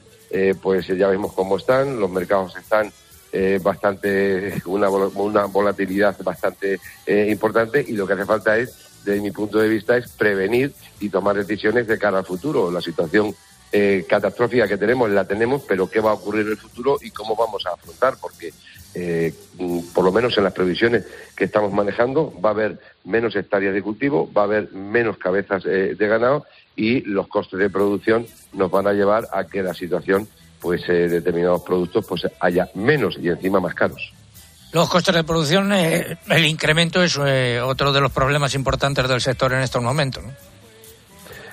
pues 0.62 0.86
ya 0.86 1.08
vemos 1.08 1.34
cómo 1.34 1.58
están. 1.58 2.00
Los 2.00 2.10
mercados 2.10 2.56
están 2.56 2.90
bastante 3.62 4.62
una, 4.66 4.88
una 4.88 5.44
volatilidad 5.44 6.16
bastante 6.22 6.80
importante 7.06 7.84
y 7.86 7.92
lo 7.92 8.06
que 8.06 8.14
hace 8.14 8.24
falta 8.24 8.56
es, 8.56 8.85
desde 9.06 9.22
mi 9.22 9.30
punto 9.30 9.58
de 9.58 9.68
vista, 9.68 9.96
es 9.96 10.08
prevenir 10.08 10.72
y 11.00 11.08
tomar 11.08 11.36
decisiones 11.36 11.86
de 11.86 11.98
cara 11.98 12.18
al 12.18 12.26
futuro. 12.26 12.70
La 12.70 12.80
situación 12.80 13.34
eh, 13.72 14.04
catastrófica 14.08 14.66
que 14.66 14.76
tenemos 14.76 15.08
la 15.10 15.26
tenemos, 15.26 15.62
pero 15.66 15.88
qué 15.88 16.00
va 16.00 16.10
a 16.10 16.14
ocurrir 16.14 16.46
en 16.46 16.52
el 16.52 16.56
futuro 16.56 16.98
y 17.00 17.10
cómo 17.10 17.36
vamos 17.36 17.64
a 17.66 17.74
afrontar, 17.74 18.14
porque 18.20 18.52
eh, 18.94 19.32
mm, 19.58 19.92
por 19.94 20.04
lo 20.04 20.10
menos 20.10 20.36
en 20.36 20.44
las 20.44 20.52
previsiones 20.52 21.04
que 21.36 21.44
estamos 21.44 21.72
manejando 21.72 22.32
va 22.44 22.50
a 22.50 22.52
haber 22.52 22.80
menos 23.04 23.36
hectáreas 23.36 23.74
de 23.74 23.82
cultivo, 23.82 24.30
va 24.32 24.42
a 24.42 24.44
haber 24.44 24.72
menos 24.72 25.18
cabezas 25.18 25.64
eh, 25.66 25.94
de 25.96 26.06
ganado 26.08 26.46
y 26.74 27.00
los 27.02 27.28
costes 27.28 27.60
de 27.60 27.70
producción 27.70 28.26
nos 28.52 28.70
van 28.70 28.88
a 28.88 28.92
llevar 28.92 29.28
a 29.32 29.44
que 29.44 29.62
la 29.62 29.74
situación, 29.74 30.26
pues 30.60 30.86
determinados 30.86 31.62
productos, 31.62 32.04
pues 32.06 32.26
haya 32.40 32.68
menos 32.74 33.16
y 33.20 33.28
encima 33.28 33.60
más 33.60 33.74
caros. 33.74 34.15
Los 34.76 34.90
costes 34.90 35.14
de 35.14 35.24
producción, 35.24 35.72
eh, 35.72 36.18
el 36.28 36.44
incremento 36.44 37.02
es 37.02 37.18
eh, 37.24 37.62
otro 37.62 37.94
de 37.94 38.00
los 38.02 38.12
problemas 38.12 38.54
importantes 38.54 39.08
del 39.08 39.22
sector 39.22 39.54
en 39.54 39.60
estos 39.62 39.82
momentos. 39.82 40.22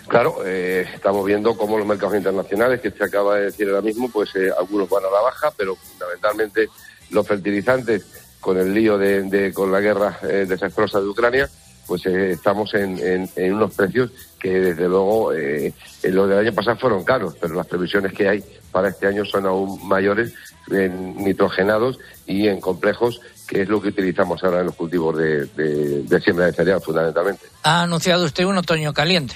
Claro, 0.09 0.39
eh, 0.45 0.86
estamos 0.93 1.25
viendo 1.25 1.55
cómo 1.55 1.77
los 1.77 1.88
mercados 1.88 2.17
internacionales, 2.17 2.81
que 2.81 2.91
se 2.91 3.01
acaba 3.01 3.38
de 3.38 3.45
decir 3.45 3.69
ahora 3.69 3.81
mismo, 3.81 4.09
pues 4.12 4.36
eh, 4.36 4.49
algunos 4.59 4.89
van 4.89 5.05
a 5.05 5.09
la 5.09 5.21
baja, 5.21 5.53
pero 5.55 5.73
fundamentalmente 5.77 6.67
los 7.12 7.25
fertilizantes, 7.25 8.05
con 8.41 8.57
el 8.57 8.73
lío 8.73 8.97
de, 8.97 9.53
con 9.53 9.71
la 9.71 9.79
guerra 9.79 10.19
desastrosa 10.21 10.99
de 10.99 11.07
Ucrania, 11.07 11.49
pues 11.88 12.05
estamos 12.05 12.73
en, 12.73 13.29
en- 13.38 13.53
unos 13.53 13.73
precios 13.73 14.12
que 14.38 14.49
desde 14.49 14.89
luego 14.89 15.31
los 15.31 16.29
del 16.29 16.39
año 16.39 16.53
pasado 16.53 16.75
fueron 16.75 17.05
caros, 17.05 17.36
pero 17.39 17.53
las 17.55 17.67
previsiones 17.67 18.12
que 18.12 18.27
hay 18.27 18.43
para 18.73 18.89
este 18.89 19.07
año 19.07 19.23
son 19.23 19.45
aún 19.45 19.88
mayores 19.88 20.33
en 20.69 21.15
nitrogenados 21.23 21.97
y 22.25 22.47
en 22.49 22.59
complejos, 22.59 23.21
que 23.47 23.62
es 23.62 23.69
lo 23.69 23.81
que 23.81 23.89
utilizamos 23.89 24.43
ahora 24.43 24.59
en 24.59 24.65
los 24.65 24.75
cultivos 24.75 25.17
de, 25.17 25.45
de- 25.45 26.01
de 26.03 26.21
siembra 26.21 26.47
de 26.47 26.53
cereal 26.53 26.81
fundamentalmente. 26.81 27.45
Ha 27.63 27.83
anunciado 27.83 28.25
usted 28.25 28.43
un 28.45 28.57
otoño 28.57 28.91
caliente. 28.93 29.36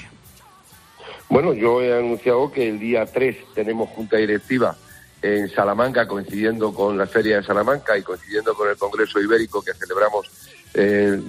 Bueno, 1.30 1.54
yo 1.54 1.82
he 1.82 1.97
anunciado 1.97 2.52
que 2.52 2.67
el 2.69 2.80
día 2.80 3.06
3 3.06 3.38
tenemos 3.54 3.89
junta 3.89 4.17
directiva 4.17 4.76
en 5.21 5.50
Salamanca, 5.50 6.08
coincidiendo 6.08 6.73
con 6.73 6.97
la 6.97 7.06
Feria 7.08 7.38
de 7.38 7.43
Salamanca 7.43 7.97
y 7.97 8.04
coincidiendo 8.04 8.54
con 8.54 8.69
el 8.69 8.78
Congreso 8.78 9.19
Ibérico 9.19 9.62
que 9.62 9.73
celebramos 9.73 10.30
eh, 10.73 11.19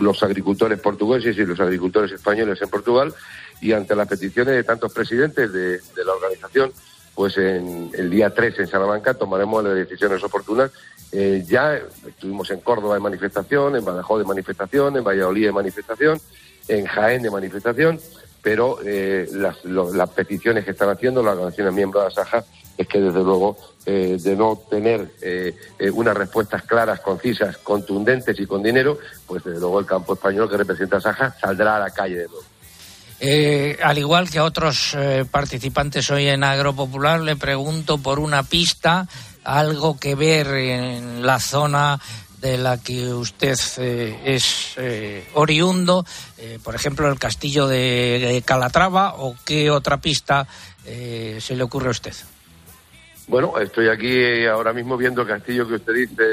los 0.00 0.22
agricultores 0.22 0.80
portugueses 0.80 1.36
y 1.38 1.44
los 1.46 1.58
agricultores 1.60 2.12
españoles 2.12 2.60
en 2.60 2.68
Portugal. 2.68 3.14
Y 3.60 3.72
ante 3.72 3.94
las 3.94 4.08
peticiones 4.08 4.54
de 4.54 4.64
tantos 4.64 4.92
presidentes 4.92 5.52
de, 5.52 5.78
de 5.78 6.04
la 6.04 6.12
organización, 6.14 6.72
pues 7.14 7.36
en 7.36 7.90
el 7.94 8.10
día 8.10 8.30
3 8.30 8.58
en 8.60 8.66
Salamanca 8.66 9.14
tomaremos 9.14 9.62
las 9.64 9.74
decisiones 9.74 10.22
oportunas. 10.24 10.70
Eh, 11.12 11.44
ya 11.46 11.78
estuvimos 12.06 12.50
en 12.50 12.60
Córdoba 12.60 12.94
de 12.94 13.00
manifestación, 13.00 13.76
en 13.76 13.84
Badajoz 13.84 14.20
de 14.20 14.24
manifestación, 14.24 14.96
en 14.96 15.04
Valladolid 15.04 15.46
de 15.46 15.52
manifestación, 15.52 16.20
en 16.68 16.86
Jaén 16.86 17.22
de 17.22 17.30
manifestación, 17.30 18.00
pero 18.42 18.78
eh, 18.84 19.28
las, 19.32 20.10
peticiones 20.10 20.64
que 20.64 20.72
están 20.72 20.88
haciendo 20.88 21.22
las 21.22 21.34
organizaciones 21.34 21.74
miembros 21.74 22.02
de 22.02 22.08
Asaja 22.08 22.44
es 22.76 22.88
que 22.88 23.00
desde 23.00 23.22
luego 23.22 23.56
eh, 23.86 24.18
de 24.20 24.36
no 24.36 24.60
tener 24.68 25.10
eh, 25.20 25.54
unas 25.92 26.16
respuestas 26.16 26.62
claras, 26.64 27.00
concisas, 27.00 27.58
contundentes 27.58 28.38
y 28.40 28.46
con 28.46 28.62
dinero, 28.62 28.98
pues 29.26 29.44
desde 29.44 29.60
luego 29.60 29.78
el 29.78 29.86
campo 29.86 30.14
español 30.14 30.50
que 30.50 30.56
representa 30.56 30.96
Asaja 30.96 31.36
saldrá 31.40 31.76
a 31.76 31.80
la 31.80 31.90
calle 31.90 32.16
de 32.16 32.26
nuevo. 32.28 32.51
Eh, 33.24 33.78
al 33.80 33.98
igual 33.98 34.28
que 34.28 34.40
a 34.40 34.44
otros 34.44 34.96
eh, 34.98 35.24
participantes 35.30 36.10
hoy 36.10 36.26
en 36.26 36.42
Agropopular, 36.42 37.20
le 37.20 37.36
pregunto 37.36 37.98
por 37.98 38.18
una 38.18 38.42
pista, 38.42 39.06
algo 39.44 39.96
que 39.96 40.16
ver 40.16 40.48
en 40.48 41.24
la 41.24 41.38
zona 41.38 42.00
de 42.40 42.58
la 42.58 42.82
que 42.82 43.14
usted 43.14 43.56
eh, 43.78 44.18
es 44.24 44.74
oriundo, 45.34 46.04
por 46.64 46.74
ejemplo, 46.74 47.08
el 47.08 47.20
castillo 47.20 47.68
de, 47.68 48.18
de 48.18 48.42
Calatrava, 48.42 49.14
o 49.14 49.36
qué 49.44 49.70
otra 49.70 49.98
pista 49.98 50.48
se 50.84 51.54
le 51.54 51.62
ocurre 51.62 51.86
a 51.86 51.90
usted. 51.92 52.14
Bueno, 53.28 53.56
estoy 53.60 53.88
aquí 53.88 54.44
ahora 54.46 54.72
mismo 54.72 54.96
viendo 54.96 55.22
el 55.22 55.28
castillo 55.28 55.68
que 55.68 55.74
usted 55.74 55.92
dice 55.92 56.24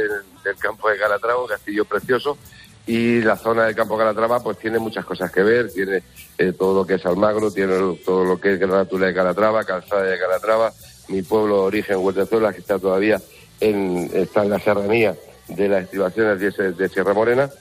del 0.44 0.56
campo 0.58 0.90
de 0.90 0.98
Calatrava, 0.98 1.44
un 1.44 1.48
castillo 1.48 1.86
precioso, 1.86 2.40
y 2.90 3.22
la 3.22 3.38
zona 3.38 3.66
del 3.66 3.76
campo 3.76 3.94
de 3.94 4.00
Calatrava 4.00 4.40
pues 4.42 4.58
tiene 4.58 4.80
muchas 4.80 5.06
cosas 5.06 5.32
que 5.32 5.44
ver, 5.44 5.72
tiene 5.72 6.02
eh, 6.40 6.54
todo 6.58 6.74
lo 6.74 6.88
que 6.88 6.96
es 6.96 7.06
Almagro, 7.06 7.52
tiene 7.52 7.76
todo 8.04 8.26
lo 8.26 8.42
que 8.42 8.54
es 8.54 8.60
Granatula 8.60 9.06
de 9.06 9.14
Calatrava, 9.14 9.64
Calzada 9.64 10.02
de 10.02 10.18
Calatrava, 10.18 10.74
mi 11.08 11.22
pueblo 11.22 11.58
de 11.58 11.62
origen, 11.62 11.98
Huertezuela, 11.98 12.52
que 12.52 12.62
está 12.62 12.80
todavía 12.80 13.22
en, 13.60 14.10
está 14.12 14.42
en 14.42 14.50
la 14.50 14.60
serranía 14.60 15.16
de 15.50 15.70
las 15.70 15.84
estribaciones 15.84 16.40
de, 16.40 16.72
de 16.72 16.90
Sierra 16.90 17.14
Morena, 17.14 17.52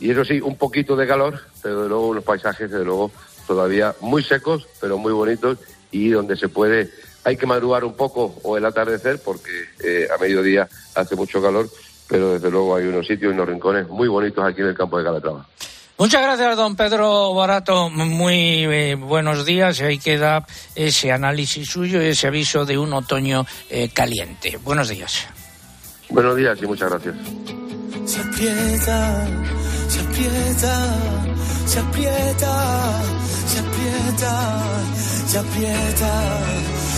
y 0.00 0.10
eso 0.10 0.24
sí, 0.24 0.40
un 0.40 0.56
poquito 0.56 0.96
de 0.96 1.06
calor, 1.06 1.38
pero 1.62 1.84
de 1.84 1.88
luego 1.88 2.08
unos 2.08 2.24
paisajes, 2.24 2.68
desde 2.68 2.84
luego, 2.84 3.12
todavía 3.46 3.94
muy 4.00 4.24
secos, 4.24 4.66
pero 4.80 4.98
muy 4.98 5.12
bonitos, 5.12 5.58
y 5.92 6.08
donde 6.08 6.36
se 6.36 6.48
puede, 6.48 6.90
hay 7.22 7.36
que 7.36 7.46
madrugar 7.46 7.84
un 7.84 7.94
poco 7.94 8.34
o 8.42 8.56
el 8.56 8.64
atardecer, 8.64 9.20
porque 9.24 9.52
eh, 9.84 10.08
a 10.12 10.18
mediodía 10.18 10.68
hace 10.96 11.14
mucho 11.14 11.40
calor, 11.40 11.68
pero 12.08 12.32
desde 12.32 12.50
luego 12.50 12.76
hay 12.76 12.86
unos 12.86 13.06
sitios 13.06 13.32
y 13.32 13.34
unos 13.34 13.48
rincones 13.48 13.88
muy 13.88 14.08
bonitos 14.08 14.44
aquí 14.44 14.60
en 14.60 14.68
el 14.68 14.74
campo 14.74 14.98
de 14.98 15.04
Calatrava. 15.04 15.46
Muchas 15.98 16.22
gracias, 16.22 16.56
don 16.56 16.74
Pedro 16.74 17.32
Barato. 17.32 17.88
Muy 17.88 18.64
eh, 18.64 18.96
buenos 18.96 19.44
días. 19.44 19.78
Y 19.80 19.84
ahí 19.84 19.98
queda 19.98 20.44
ese 20.74 21.12
análisis 21.12 21.68
suyo 21.68 22.02
y 22.02 22.06
ese 22.06 22.26
aviso 22.26 22.64
de 22.64 22.76
un 22.76 22.92
otoño 22.92 23.46
eh, 23.70 23.88
caliente. 23.90 24.58
Buenos 24.64 24.88
días. 24.88 25.28
Buenos 26.08 26.36
días 26.36 26.58
y 26.60 26.66
muchas 26.66 26.90
gracias. 26.90 27.14
se 28.04 28.20
aprieta, 28.20 29.26
se 29.88 30.00
aprieta, 30.00 30.96
se 31.66 31.78
aprieta, 31.78 33.02
se 33.46 33.58
aprieta, 33.60 34.62
se 35.26 35.38
aprieta, 35.38 35.38
se 35.38 35.38
aprieta, 35.38 36.38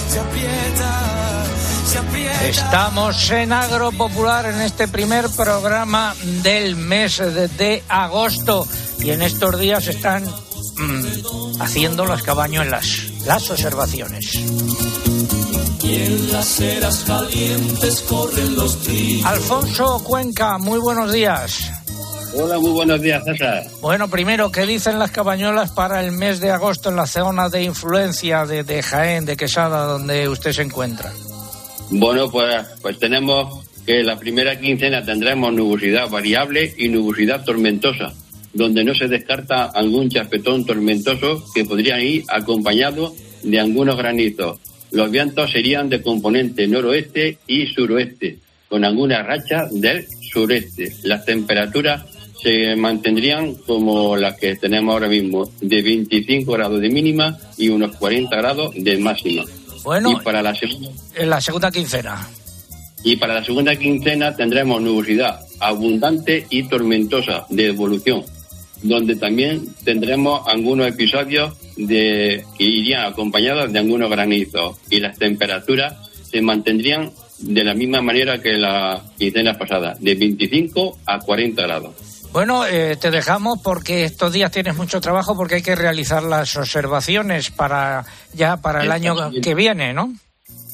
se 0.08 0.18
aprieta. 0.20 1.63
Estamos 2.42 3.30
en 3.30 3.52
Agro 3.52 3.92
Popular 3.92 4.46
en 4.46 4.60
este 4.62 4.88
primer 4.88 5.28
programa 5.28 6.14
del 6.42 6.76
mes 6.76 7.18
de, 7.18 7.82
agosto 7.88 8.66
y 9.00 9.10
en 9.10 9.20
estos 9.20 9.58
días 9.58 9.86
están 9.88 10.24
mm, 10.24 11.60
haciendo 11.60 12.06
las 12.06 12.22
cabañuelas, 12.22 12.86
las 13.26 13.50
observaciones. 13.50 14.34
Y 15.82 15.94
en 15.94 16.32
las 16.32 16.60
eras 16.60 17.04
calientes 17.06 18.00
corren 18.02 18.56
los 18.56 18.82
trillos. 18.82 19.26
Alfonso 19.26 20.02
Cuenca, 20.04 20.56
muy 20.58 20.78
buenos 20.78 21.12
días. 21.12 21.70
Hola, 22.34 22.58
muy 22.58 22.70
buenos 22.70 23.00
días, 23.00 23.22
César. 23.24 23.64
Bueno, 23.80 24.08
primero, 24.08 24.50
¿qué 24.50 24.66
dicen 24.66 24.98
las 24.98 25.10
cabañuelas 25.10 25.70
para 25.70 26.02
el 26.02 26.12
mes 26.12 26.40
de 26.40 26.50
agosto 26.50 26.88
en 26.88 26.96
la 26.96 27.06
zona 27.06 27.48
de 27.48 27.62
influencia 27.62 28.46
de, 28.46 28.64
de 28.64 28.82
Jaén, 28.82 29.24
de 29.26 29.36
Quesada, 29.36 29.84
donde 29.84 30.28
usted 30.28 30.52
se 30.52 30.62
encuentra? 30.62 31.12
Bueno, 31.90 32.30
pues, 32.30 32.66
pues 32.82 32.98
tenemos 32.98 33.64
que 33.86 34.02
la 34.02 34.18
primera 34.18 34.58
quincena 34.58 35.04
tendremos 35.04 35.52
nubosidad 35.52 36.08
variable 36.08 36.72
y 36.76 36.88
nubosidad 36.88 37.44
tormentosa, 37.44 38.14
donde 38.52 38.84
no 38.84 38.94
se 38.94 39.08
descarta 39.08 39.64
algún 39.66 40.08
chapetón 40.08 40.64
tormentoso 40.64 41.44
que 41.54 41.64
podría 41.64 42.00
ir 42.00 42.24
acompañado 42.28 43.14
de 43.42 43.60
algunos 43.60 43.96
granizos. 43.96 44.58
Los 44.90 45.10
vientos 45.10 45.50
serían 45.50 45.88
de 45.88 46.00
componente 46.00 46.66
noroeste 46.66 47.38
y 47.46 47.66
suroeste, 47.66 48.38
con 48.68 48.84
algunas 48.84 49.26
rachas 49.26 49.68
del 49.72 50.06
sureste. 50.32 50.92
Las 51.02 51.24
temperaturas 51.24 52.04
se 52.42 52.76
mantendrían 52.76 53.54
como 53.54 54.16
las 54.16 54.36
que 54.38 54.56
tenemos 54.56 54.92
ahora 54.92 55.08
mismo, 55.08 55.50
de 55.60 55.82
25 55.82 56.52
grados 56.52 56.80
de 56.80 56.90
mínima 56.90 57.38
y 57.56 57.68
unos 57.68 57.96
40 57.96 58.36
grados 58.36 58.74
de 58.76 58.98
máxima. 58.98 59.44
Bueno, 59.84 60.10
y 60.10 60.16
para 60.24 60.42
la 60.42 60.54
segunda 60.54 60.90
en 61.14 61.30
la 61.30 61.40
segunda 61.40 61.70
quincena. 61.70 62.28
y 63.04 63.16
para 63.16 63.34
la 63.34 63.44
segunda 63.44 63.76
quincena 63.76 64.34
tendremos 64.34 64.80
nubosidad 64.80 65.40
abundante 65.60 66.46
y 66.50 66.64
tormentosa 66.64 67.46
de 67.50 67.68
evolución, 67.68 68.24
donde 68.82 69.16
también 69.16 69.74
tendremos 69.84 70.46
algunos 70.48 70.88
episodios 70.88 71.54
de, 71.76 72.44
que 72.56 72.64
irían 72.64 73.06
acompañados 73.06 73.72
de 73.72 73.78
algunos 73.78 74.10
granizos 74.10 74.78
y 74.90 75.00
las 75.00 75.18
temperaturas 75.18 75.94
se 76.30 76.40
mantendrían 76.40 77.10
de 77.38 77.64
la 77.64 77.74
misma 77.74 78.00
manera 78.00 78.40
que 78.40 78.54
la 78.54 79.02
quincena 79.18 79.56
pasada, 79.58 79.94
de 80.00 80.14
25 80.14 80.98
a 81.06 81.18
40 81.18 81.62
grados. 81.62 81.94
Bueno, 82.34 82.66
eh, 82.66 82.96
te 83.00 83.12
dejamos 83.12 83.60
porque 83.62 84.02
estos 84.02 84.32
días 84.32 84.50
tienes 84.50 84.74
mucho 84.74 85.00
trabajo 85.00 85.36
porque 85.36 85.54
hay 85.54 85.62
que 85.62 85.76
realizar 85.76 86.20
las 86.24 86.56
observaciones 86.56 87.52
para 87.52 88.04
ya 88.32 88.56
para 88.56 88.82
el 88.82 88.90
año 88.90 89.14
que 89.40 89.54
viene, 89.54 89.94
¿no? 89.94 90.12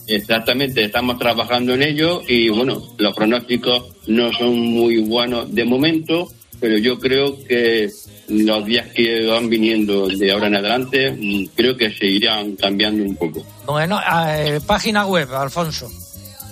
Exactamente, 0.07 0.83
estamos 0.83 1.19
trabajando 1.19 1.75
en 1.75 1.83
ello 1.83 2.23
y 2.27 2.49
bueno, 2.49 2.81
los 2.97 3.15
pronósticos 3.15 3.95
no 4.07 4.33
son 4.33 4.59
muy 4.59 5.03
buenos 5.03 5.55
de 5.55 5.67
momento, 5.67 6.29
pero 6.59 6.79
yo 6.79 6.99
creo 6.99 7.37
que 7.47 7.91
los 8.29 8.65
días 8.65 8.89
que 8.95 9.27
van 9.27 9.51
viniendo 9.51 10.09
de 10.09 10.33
ahora 10.33 10.47
en 10.47 10.57
adelante 10.57 11.11
mm, 11.11 11.45
creo 11.55 11.77
que 11.77 11.93
se 11.93 12.07
irán 12.07 12.57
cambiando 12.57 13.05
un 13.05 13.17
poco. 13.17 13.45
Bueno, 13.67 14.01
eh, 14.29 14.61
página 14.67 15.05
web, 15.05 15.29
Alfonso. 15.35 15.91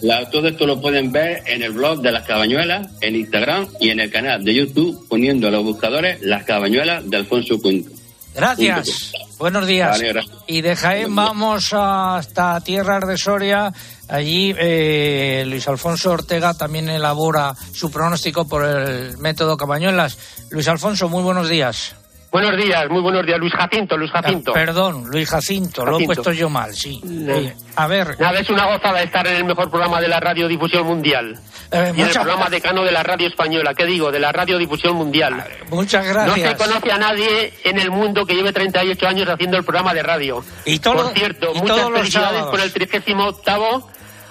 La- 0.03 0.29
todo 0.31 0.49
esto 0.49 0.67
lo 0.67 0.81
pueden 0.81 1.11
ver 1.13 1.43
en 1.47 1.63
el 1.63 1.73
blog 1.73 2.01
de 2.03 2.13
las 2.13 2.25
cabañuelas, 2.27 2.89
en 3.01 3.17
Instagram 3.17 3.67
y 3.81 3.91
en 3.91 4.01
el 4.01 4.11
canal 4.11 4.45
de 4.45 4.55
YouTube 4.55 5.07
poniendo 5.09 5.49
a 5.49 5.51
los 5.51 5.65
buscadores 5.65 6.21
las 6.23 6.45
cabañuelas 6.45 7.09
de 7.09 7.17
Alfonso 7.17 7.59
Cuenco. 7.61 7.91
Gracias. 8.35 9.13
Buenos 9.39 9.67
días. 9.67 9.91
Vale, 9.91 10.09
gracias. 10.13 10.37
Y 10.47 10.61
de 10.61 10.77
Jaén 10.77 11.15
vamos 11.15 11.73
hasta 11.73 12.61
Tierras 12.61 13.07
de 13.07 13.17
Soria. 13.17 13.73
Allí 14.09 14.55
eh, 14.57 15.45
Luis 15.47 15.67
Alfonso 15.69 16.13
Ortega 16.13 16.55
también 16.55 16.89
elabora 16.89 17.55
su 17.73 17.91
pronóstico 17.91 18.47
por 18.49 18.65
el 18.65 19.19
método 19.19 19.57
Cabañuelas. 19.57 20.17
Luis 20.51 20.69
Alfonso, 20.69 21.09
muy 21.09 21.23
buenos 21.23 21.49
días. 21.49 21.95
Buenos 22.31 22.57
días, 22.63 22.91
muy 22.91 23.01
buenos 23.01 23.25
días. 23.25 23.39
Luis 23.39 23.55
Jacinto, 23.55 23.97
Luis 23.97 24.11
Jacinto. 24.11 24.53
Perdón, 24.53 25.05
Luis 25.11 25.29
Jacinto, 25.31 25.87
lo 25.87 25.99
he 25.99 26.05
puesto 26.05 26.31
yo 26.33 26.51
mal, 26.51 26.75
sí. 26.75 27.01
No. 27.03 27.33
Eh, 27.35 27.57
a 27.77 27.87
ver, 27.87 28.21
Nada, 28.21 28.39
es 28.41 28.51
una 28.51 28.67
gozada 28.67 29.03
estar 29.03 29.27
en 29.27 29.37
el 29.37 29.45
mejor 29.47 29.71
programa 29.71 29.99
de 30.01 30.09
la 30.09 30.21
radiodifusión 30.21 30.87
mundial. 30.87 31.39
eh, 31.73 31.93
y 31.97 32.01
en 32.03 32.07
el 32.07 32.13
programa 32.13 32.51
decano 32.51 32.85
de 32.85 32.93
la 32.93 33.03
radio 33.03 33.29
española, 33.29 33.73
¿qué 33.75 33.87
digo? 33.87 34.13
De 34.13 34.19
la 34.21 34.31
radiodifusión 34.31 34.95
mundial. 34.97 35.43
muchas 35.71 36.05
No 36.07 36.13
se 36.35 36.41
gracias. 36.43 36.55
conoce 36.55 36.93
a 36.93 36.99
nadie 36.99 37.55
en 37.65 37.79
el 37.79 37.91
mundo 37.91 38.27
que 38.27 38.35
lleve 38.35 38.53
38 38.53 39.09
años 39.09 39.27
haciendo 39.29 39.57
el 39.57 39.65
programa 39.65 39.95
de 39.95 40.03
radio. 40.03 40.45
Y 40.67 40.79
todo- 40.81 41.05
Por 41.05 41.13
cierto, 41.15 41.53
y 41.55 41.61
muchas 41.61 41.89
felicidades 41.91 42.43
por 42.45 42.61
el 42.61 42.71
38 42.73 43.89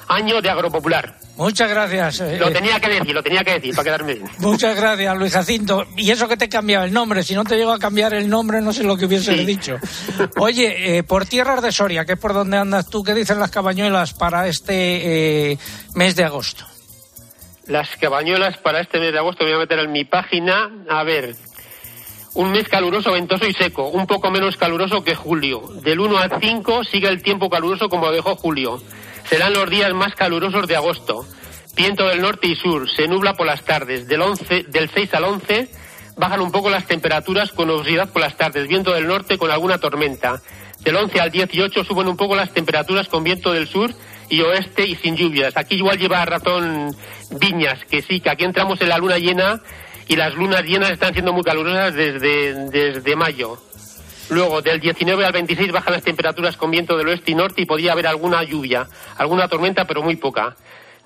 año 0.07 0.41
de 0.41 0.49
Agropopular. 0.49 1.17
Muchas 1.37 1.69
gracias. 1.69 2.19
eh, 2.21 2.37
Lo 2.39 2.47
eh, 2.49 2.51
tenía 2.51 2.79
que 2.79 2.89
decir, 2.89 3.13
lo 3.13 3.21
tenía 3.21 3.43
que 3.43 3.53
decir, 3.53 3.75
para 3.75 3.83
quedarme 3.83 4.15
bien. 4.15 4.29
Muchas 4.39 4.75
gracias, 4.75 5.17
Luis 5.17 5.33
Jacinto. 5.33 5.85
Y 5.95 6.09
eso 6.11 6.27
que 6.27 6.37
te 6.37 6.45
he 6.45 6.49
cambiado 6.49 6.85
el 6.85 6.93
nombre. 6.93 7.23
Si 7.23 7.35
no 7.35 7.43
te 7.43 7.55
llego 7.57 7.71
a 7.71 7.79
cambiar 7.79 8.13
el 8.13 8.27
nombre, 8.29 8.61
no 8.61 8.73
sé 8.73 8.83
lo 8.83 8.97
que 8.97 9.05
hubiese 9.05 9.33
dicho. 9.33 9.77
Oye, 10.39 10.97
eh, 10.97 11.03
por 11.03 11.25
tierras 11.25 11.61
de 11.61 11.71
Soria, 11.71 12.05
que 12.05 12.13
es 12.13 12.19
por 12.19 12.33
donde 12.33 12.57
andas 12.57 12.89
tú, 12.89 13.03
¿qué 13.03 13.13
dicen 13.13 13.39
las 13.39 13.51
cabañuelas 13.51 14.13
para 14.13 14.47
este 14.47 15.51
eh, 15.51 15.57
mes 15.93 16.15
de 16.15 16.23
agosto? 16.23 16.65
Las 17.67 17.89
cabañuelas 17.97 18.57
para 18.57 18.79
este 18.79 18.99
mes 18.99 19.11
de 19.11 19.19
agosto 19.19 19.43
voy 19.43 19.53
a 19.53 19.57
meter 19.57 19.79
en 19.79 19.91
mi 19.91 20.05
página. 20.05 20.71
A 20.89 21.03
ver, 21.03 21.35
un 22.33 22.51
mes 22.51 22.67
caluroso, 22.67 23.11
ventoso 23.11 23.45
y 23.45 23.53
seco, 23.53 23.89
un 23.89 24.07
poco 24.07 24.31
menos 24.31 24.55
caluroso 24.57 25.03
que 25.03 25.15
julio. 25.15 25.61
Del 25.83 25.99
1 25.99 26.17
al 26.17 26.31
5 26.39 26.83
sigue 26.83 27.09
el 27.09 27.21
tiempo 27.21 27.49
caluroso 27.49 27.89
como 27.89 28.11
dejó 28.11 28.35
julio. 28.35 28.81
Serán 29.29 29.53
los 29.53 29.69
días 29.69 29.93
más 29.93 30.15
calurosos 30.15 30.67
de 30.67 30.75
agosto. 30.75 31.25
Viento 31.75 32.07
del 32.07 32.21
norte 32.21 32.47
y 32.47 32.55
sur, 32.55 32.89
se 32.89 33.07
nubla 33.07 33.33
por 33.33 33.45
las 33.45 33.63
tardes. 33.63 34.07
Del, 34.07 34.21
11, 34.21 34.63
del 34.63 34.89
6 34.89 35.13
al 35.13 35.25
11 35.25 35.69
bajan 36.15 36.39
un 36.39 36.51
poco 36.51 36.69
las 36.69 36.87
temperaturas 36.87 37.51
con 37.51 37.67
nubosidad 37.67 38.09
por 38.09 38.21
las 38.21 38.37
tardes. 38.37 38.67
Viento 38.67 38.93
del 38.93 39.05
norte 39.05 39.37
con 39.37 39.51
alguna 39.51 39.77
tormenta. 39.77 40.41
Del 40.79 40.95
11 40.95 41.19
al 41.19 41.31
18 41.31 41.83
suben 41.83 42.07
un 42.07 42.17
poco 42.17 42.35
las 42.35 42.53
temperaturas 42.53 43.07
con 43.09 43.23
viento 43.23 43.51
del 43.51 43.67
sur 43.67 43.93
y 44.29 44.41
oeste 44.41 44.87
y 44.87 44.95
sin 44.95 45.15
lluvias. 45.15 45.57
Aquí 45.57 45.75
igual 45.75 45.97
lleva 45.97 46.23
ratón 46.25 46.95
Viñas, 47.31 47.83
que 47.85 48.01
sí, 48.01 48.21
que 48.21 48.29
aquí 48.29 48.45
entramos 48.45 48.79
en 48.81 48.89
la 48.89 48.97
luna 48.97 49.17
llena 49.17 49.61
y 50.07 50.15
las 50.15 50.33
lunas 50.35 50.63
llenas 50.63 50.91
están 50.91 51.13
siendo 51.13 51.33
muy 51.33 51.43
calurosas 51.43 51.93
desde, 51.93 52.69
desde 52.69 53.15
mayo. 53.15 53.59
Luego, 54.29 54.61
del 54.61 54.79
19 54.79 55.25
al 55.25 55.31
26 55.31 55.71
bajan 55.71 55.93
las 55.93 56.03
temperaturas 56.03 56.57
con 56.57 56.71
viento 56.71 56.97
del 56.97 57.07
oeste 57.07 57.31
y 57.31 57.35
norte 57.35 57.61
y 57.61 57.65
podría 57.65 57.93
haber 57.93 58.07
alguna 58.07 58.43
lluvia, 58.43 58.87
alguna 59.17 59.47
tormenta, 59.47 59.85
pero 59.85 60.01
muy 60.01 60.15
poca. 60.15 60.55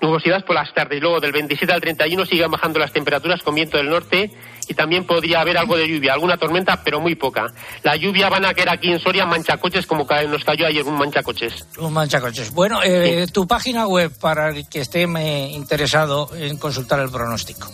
Nubosidad 0.00 0.44
por 0.44 0.56
las 0.56 0.74
tardes. 0.74 1.00
Luego, 1.00 1.20
del 1.20 1.30
27 1.30 1.72
al 1.72 1.80
31 1.80 2.26
siguen 2.26 2.50
bajando 2.50 2.80
las 2.80 2.92
temperaturas 2.92 3.40
con 3.42 3.54
viento 3.54 3.76
del 3.76 3.88
norte 3.88 4.32
y 4.68 4.74
también 4.74 5.06
podría 5.06 5.40
haber 5.40 5.56
algo 5.56 5.76
de 5.76 5.86
lluvia, 5.86 6.14
alguna 6.14 6.36
tormenta, 6.36 6.82
pero 6.82 7.00
muy 7.00 7.14
poca. 7.14 7.46
La 7.84 7.94
lluvia 7.94 8.28
van 8.28 8.44
a 8.44 8.52
caer 8.52 8.68
aquí 8.68 8.90
en 8.90 8.98
Soria 8.98 9.26
manchacoches 9.26 9.86
como 9.86 10.04
nos 10.28 10.44
cayó 10.44 10.66
ayer 10.66 10.82
un 10.82 10.98
manchacoches. 10.98 11.68
Un 11.78 11.92
manchacoches. 11.92 12.50
Bueno, 12.52 12.82
eh, 12.82 13.28
tu 13.32 13.46
página 13.46 13.86
web 13.86 14.10
para 14.20 14.48
el 14.48 14.68
que 14.68 14.80
esté 14.80 15.02
eh, 15.02 15.48
interesado 15.52 16.30
en 16.34 16.58
consultar 16.58 16.98
el 16.98 17.10
pronóstico. 17.10 17.68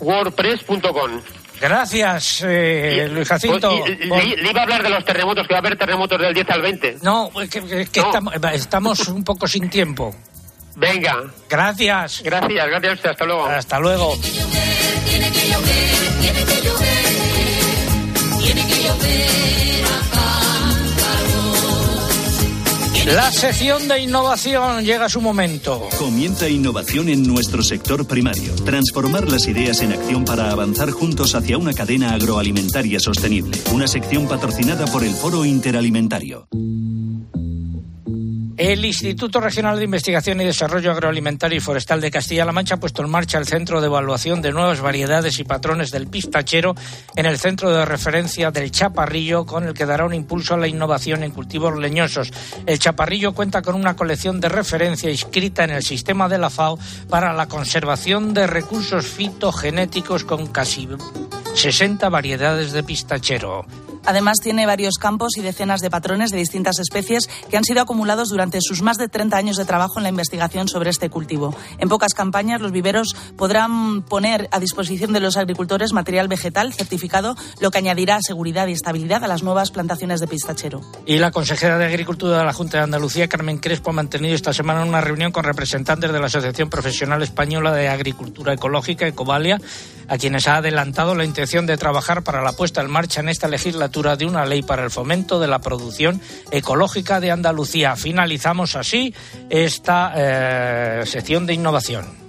soriacabanuelas.wordpress.com 0.00 1.20
Gracias, 1.60 2.42
eh, 2.46 3.06
Luis 3.12 3.28
Jacinto. 3.28 3.80
Pues, 3.80 3.90
y- 4.00 4.08
por- 4.08 4.24
le, 4.24 4.36
le 4.36 4.50
iba 4.50 4.60
a 4.60 4.62
hablar 4.62 4.82
de 4.82 4.88
los 4.88 5.04
terremotos, 5.04 5.46
que 5.46 5.52
va 5.52 5.58
a 5.58 5.60
haber 5.60 5.76
terremotos 5.76 6.18
del 6.18 6.32
10 6.32 6.48
al 6.50 6.62
20. 6.62 6.96
No, 7.02 7.30
es 7.40 7.50
que, 7.50 7.58
es 7.82 7.90
que 7.90 8.00
Estamos, 8.00 8.34
estamos 8.54 9.08
un 9.08 9.22
poco 9.22 9.46
sin 9.46 9.68
tiempo. 9.68 10.14
Venga. 10.76 11.16
Gracias. 11.50 12.22
Gracias, 12.22 12.66
gracias 12.66 12.90
a 12.90 12.94
usted. 12.94 13.10
Hasta 13.10 13.24
luego. 13.26 13.44
Hasta 13.46 13.78
luego. 13.78 14.16
Tiene 15.06 15.30
que 15.30 15.48
llover, 15.50 16.20
tiene 16.20 16.44
que 16.44 16.62
llover, 16.62 17.04
tiene 18.42 18.66
que 18.66 18.82
llover 18.82 19.28
a 19.28 19.59
La 23.06 23.32
sección 23.32 23.88
de 23.88 24.02
innovación 24.02 24.84
llega 24.84 25.06
a 25.06 25.08
su 25.08 25.22
momento. 25.22 25.88
Comienza 25.98 26.48
innovación 26.48 27.08
en 27.08 27.22
nuestro 27.26 27.62
sector 27.62 28.06
primario. 28.06 28.54
Transformar 28.64 29.26
las 29.26 29.46
ideas 29.48 29.80
en 29.80 29.92
acción 29.92 30.26
para 30.26 30.50
avanzar 30.50 30.90
juntos 30.90 31.34
hacia 31.34 31.56
una 31.56 31.72
cadena 31.72 32.12
agroalimentaria 32.12 33.00
sostenible. 33.00 33.56
Una 33.72 33.88
sección 33.88 34.28
patrocinada 34.28 34.86
por 34.86 35.02
el 35.02 35.14
Foro 35.14 35.46
Interalimentario. 35.46 36.46
El 38.60 38.84
Instituto 38.84 39.40
Regional 39.40 39.78
de 39.78 39.86
Investigación 39.86 40.38
y 40.38 40.44
Desarrollo 40.44 40.90
Agroalimentario 40.90 41.56
y 41.56 41.60
Forestal 41.60 41.98
de 42.02 42.10
Castilla-La 42.10 42.52
Mancha 42.52 42.74
ha 42.74 42.78
puesto 42.78 43.02
en 43.02 43.08
marcha 43.08 43.38
el 43.38 43.46
Centro 43.46 43.80
de 43.80 43.86
Evaluación 43.86 44.42
de 44.42 44.52
Nuevas 44.52 44.82
Variedades 44.82 45.38
y 45.38 45.44
Patrones 45.44 45.90
del 45.90 46.08
Pistachero 46.08 46.74
en 47.16 47.24
el 47.24 47.38
Centro 47.38 47.72
de 47.72 47.86
Referencia 47.86 48.50
del 48.50 48.70
Chaparrillo, 48.70 49.46
con 49.46 49.64
el 49.64 49.72
que 49.72 49.86
dará 49.86 50.04
un 50.04 50.12
impulso 50.12 50.52
a 50.52 50.58
la 50.58 50.68
innovación 50.68 51.22
en 51.22 51.30
cultivos 51.30 51.78
leñosos. 51.78 52.34
El 52.66 52.78
Chaparrillo 52.78 53.32
cuenta 53.32 53.62
con 53.62 53.76
una 53.76 53.96
colección 53.96 54.40
de 54.40 54.50
referencia 54.50 55.10
inscrita 55.10 55.64
en 55.64 55.70
el 55.70 55.82
sistema 55.82 56.28
de 56.28 56.36
la 56.36 56.50
FAO 56.50 56.78
para 57.08 57.32
la 57.32 57.48
conservación 57.48 58.34
de 58.34 58.46
recursos 58.46 59.06
fitogenéticos 59.06 60.24
con 60.24 60.48
casi 60.48 60.86
60 61.54 62.10
variedades 62.10 62.72
de 62.72 62.82
pistachero. 62.82 63.64
Además, 64.04 64.38
tiene 64.42 64.66
varios 64.66 64.98
campos 64.98 65.36
y 65.36 65.42
decenas 65.42 65.80
de 65.80 65.90
patrones 65.90 66.30
de 66.30 66.38
distintas 66.38 66.78
especies 66.78 67.28
que 67.50 67.56
han 67.56 67.64
sido 67.64 67.82
acumulados 67.82 68.28
durante 68.28 68.58
sus 68.60 68.82
más 68.82 68.96
de 68.96 69.08
30 69.08 69.36
años 69.36 69.56
de 69.56 69.64
trabajo 69.64 69.98
en 69.98 70.04
la 70.04 70.08
investigación 70.08 70.68
sobre 70.68 70.90
este 70.90 71.10
cultivo. 71.10 71.54
En 71.78 71.88
pocas 71.88 72.14
campañas, 72.14 72.60
los 72.60 72.72
viveros 72.72 73.14
podrán 73.36 74.02
poner 74.02 74.48
a 74.50 74.60
disposición 74.60 75.12
de 75.12 75.20
los 75.20 75.36
agricultores 75.36 75.92
material 75.92 76.28
vegetal 76.28 76.72
certificado, 76.72 77.36
lo 77.60 77.70
que 77.70 77.78
añadirá 77.78 78.20
seguridad 78.22 78.66
y 78.68 78.72
estabilidad 78.72 79.24
a 79.24 79.28
las 79.28 79.42
nuevas 79.42 79.70
plantaciones 79.70 80.20
de 80.20 80.26
pistachero. 80.26 80.80
Y 81.06 81.18
la 81.18 81.30
consejera 81.30 81.78
de 81.78 81.86
Agricultura 81.86 82.38
de 82.38 82.44
la 82.44 82.52
Junta 82.52 82.78
de 82.78 82.84
Andalucía, 82.84 83.28
Carmen 83.28 83.58
Crespo, 83.58 83.90
ha 83.90 83.94
mantenido 83.94 84.34
esta 84.34 84.52
semana 84.52 84.84
una 84.84 85.00
reunión 85.00 85.32
con 85.32 85.44
representantes 85.44 86.12
de 86.12 86.20
la 86.20 86.26
Asociación 86.26 86.70
Profesional 86.70 87.22
Española 87.22 87.72
de 87.72 87.88
Agricultura 87.88 88.52
Ecológica, 88.52 89.06
Ecovalia, 89.06 89.60
a 90.08 90.18
quienes 90.18 90.46
ha 90.48 90.56
adelantado 90.56 91.14
la 91.14 91.24
intención 91.24 91.66
de 91.66 91.76
trabajar 91.76 92.22
para 92.22 92.42
la 92.42 92.52
puesta 92.52 92.80
en 92.80 92.90
marcha 92.90 93.20
en 93.20 93.28
esta 93.28 93.48
legislatura 93.48 94.16
de 94.16 94.26
una 94.26 94.44
ley 94.44 94.62
para 94.62 94.84
el 94.84 94.90
fomento 94.90 95.40
de 95.40 95.48
la 95.48 95.60
producción 95.60 96.20
ecológica 96.50 97.20
de 97.20 97.30
Andalucía. 97.30 97.96
Finalizamos 97.96 98.76
así 98.76 99.14
esta 99.48 100.12
eh, 100.14 101.02
sección 101.06 101.46
de 101.46 101.54
innovación. 101.54 102.19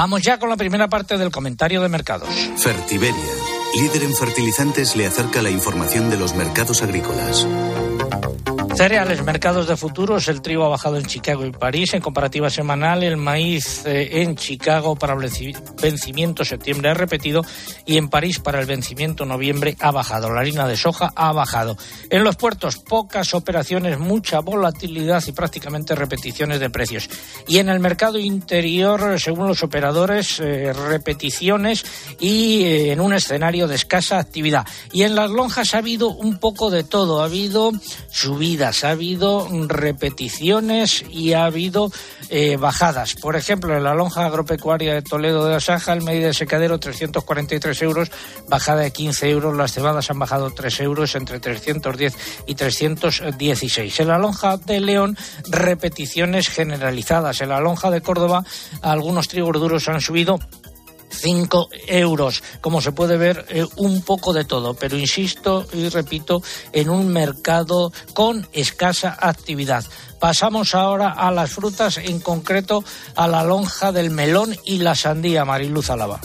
Vamos 0.00 0.22
ya 0.22 0.38
con 0.38 0.48
la 0.48 0.56
primera 0.56 0.88
parte 0.88 1.18
del 1.18 1.30
comentario 1.30 1.82
de 1.82 1.90
mercados. 1.90 2.30
Fertiberia, 2.56 3.34
líder 3.74 4.04
en 4.04 4.14
fertilizantes, 4.14 4.96
le 4.96 5.06
acerca 5.06 5.42
la 5.42 5.50
información 5.50 6.08
de 6.08 6.16
los 6.16 6.34
mercados 6.34 6.82
agrícolas. 6.82 7.46
Cereales, 8.76 9.22
mercados 9.24 9.68
de 9.68 9.76
futuros, 9.76 10.26
el 10.28 10.40
trigo 10.40 10.64
ha 10.64 10.68
bajado 10.68 10.96
en 10.96 11.04
Chicago 11.04 11.44
y 11.44 11.50
París. 11.50 11.92
En 11.92 12.00
comparativa 12.00 12.48
semanal, 12.48 13.02
el 13.02 13.18
maíz 13.18 13.84
eh, 13.84 14.22
en 14.22 14.36
Chicago 14.36 14.96
para 14.96 15.12
el 15.12 15.18
venci- 15.18 15.54
vencimiento 15.82 16.46
septiembre 16.46 16.88
ha 16.88 16.94
repetido 16.94 17.44
y 17.84 17.98
en 17.98 18.08
París 18.08 18.38
para 18.38 18.58
el 18.58 18.64
vencimiento 18.64 19.26
noviembre 19.26 19.76
ha 19.80 19.90
bajado. 19.90 20.32
La 20.32 20.40
harina 20.40 20.66
de 20.66 20.78
soja 20.78 21.12
ha 21.14 21.30
bajado. 21.32 21.76
En 22.08 22.24
los 22.24 22.36
puertos, 22.36 22.78
pocas 22.78 23.34
operaciones, 23.34 23.98
mucha 23.98 24.40
volatilidad 24.40 25.22
y 25.26 25.32
prácticamente 25.32 25.94
repeticiones 25.94 26.58
de 26.58 26.70
precios. 26.70 27.10
Y 27.46 27.58
en 27.58 27.68
el 27.68 27.80
mercado 27.80 28.18
interior, 28.18 29.20
según 29.20 29.46
los 29.46 29.62
operadores, 29.62 30.40
eh, 30.40 30.72
repeticiones 30.72 31.84
y 32.18 32.62
eh, 32.62 32.92
en 32.92 33.00
un 33.00 33.12
escenario 33.12 33.68
de 33.68 33.74
escasa 33.74 34.18
actividad. 34.18 34.66
Y 34.90 35.02
en 35.02 35.14
las 35.14 35.28
lonjas 35.28 35.74
ha 35.74 35.78
habido 35.78 36.08
un 36.08 36.38
poco 36.38 36.70
de 36.70 36.82
todo. 36.82 37.20
Ha 37.20 37.26
habido 37.26 37.72
subidas, 38.10 38.69
ha 38.84 38.90
habido 38.90 39.48
repeticiones 39.68 41.04
y 41.10 41.32
ha 41.32 41.44
habido 41.44 41.90
eh, 42.28 42.56
bajadas. 42.56 43.14
Por 43.14 43.36
ejemplo, 43.36 43.76
en 43.76 43.84
la 43.84 43.94
lonja 43.94 44.26
agropecuaria 44.26 44.94
de 44.94 45.02
Toledo 45.02 45.44
de 45.44 45.56
Asaja, 45.56 45.92
el 45.92 46.02
medio 46.02 46.28
de 46.28 46.34
secadero 46.34 46.78
343 46.78 47.82
euros, 47.82 48.10
bajada 48.48 48.82
de 48.82 48.92
15 48.92 49.28
euros. 49.30 49.56
Las 49.56 49.72
cebadas 49.72 50.10
han 50.10 50.18
bajado 50.18 50.50
3 50.50 50.80
euros 50.80 51.14
entre 51.14 51.40
310 51.40 52.16
y 52.46 52.54
316. 52.54 54.00
En 54.00 54.08
la 54.08 54.18
lonja 54.18 54.56
de 54.56 54.80
León, 54.80 55.16
repeticiones 55.48 56.48
generalizadas. 56.48 57.40
En 57.40 57.50
la 57.50 57.60
lonja 57.60 57.90
de 57.90 58.00
Córdoba, 58.00 58.44
algunos 58.82 59.28
trigos 59.28 59.58
duros 59.58 59.88
han 59.88 60.00
subido 60.00 60.38
5 61.20 61.68
euros. 61.86 62.42
Como 62.60 62.80
se 62.80 62.92
puede 62.92 63.16
ver, 63.16 63.46
eh, 63.48 63.66
un 63.76 64.02
poco 64.02 64.32
de 64.32 64.44
todo, 64.44 64.74
pero 64.74 64.96
insisto 64.96 65.66
y 65.72 65.88
repito, 65.88 66.42
en 66.72 66.90
un 66.90 67.08
mercado 67.08 67.92
con 68.14 68.48
escasa 68.52 69.16
actividad. 69.20 69.84
Pasamos 70.18 70.74
ahora 70.74 71.10
a 71.10 71.30
las 71.30 71.50
frutas, 71.50 71.96
en 71.96 72.20
concreto 72.20 72.84
a 73.16 73.26
la 73.26 73.42
lonja 73.42 73.92
del 73.92 74.10
melón 74.10 74.54
y 74.64 74.78
la 74.78 74.94
sandía, 74.94 75.44
Mariluz 75.44 75.90
Alaba. 75.90 76.20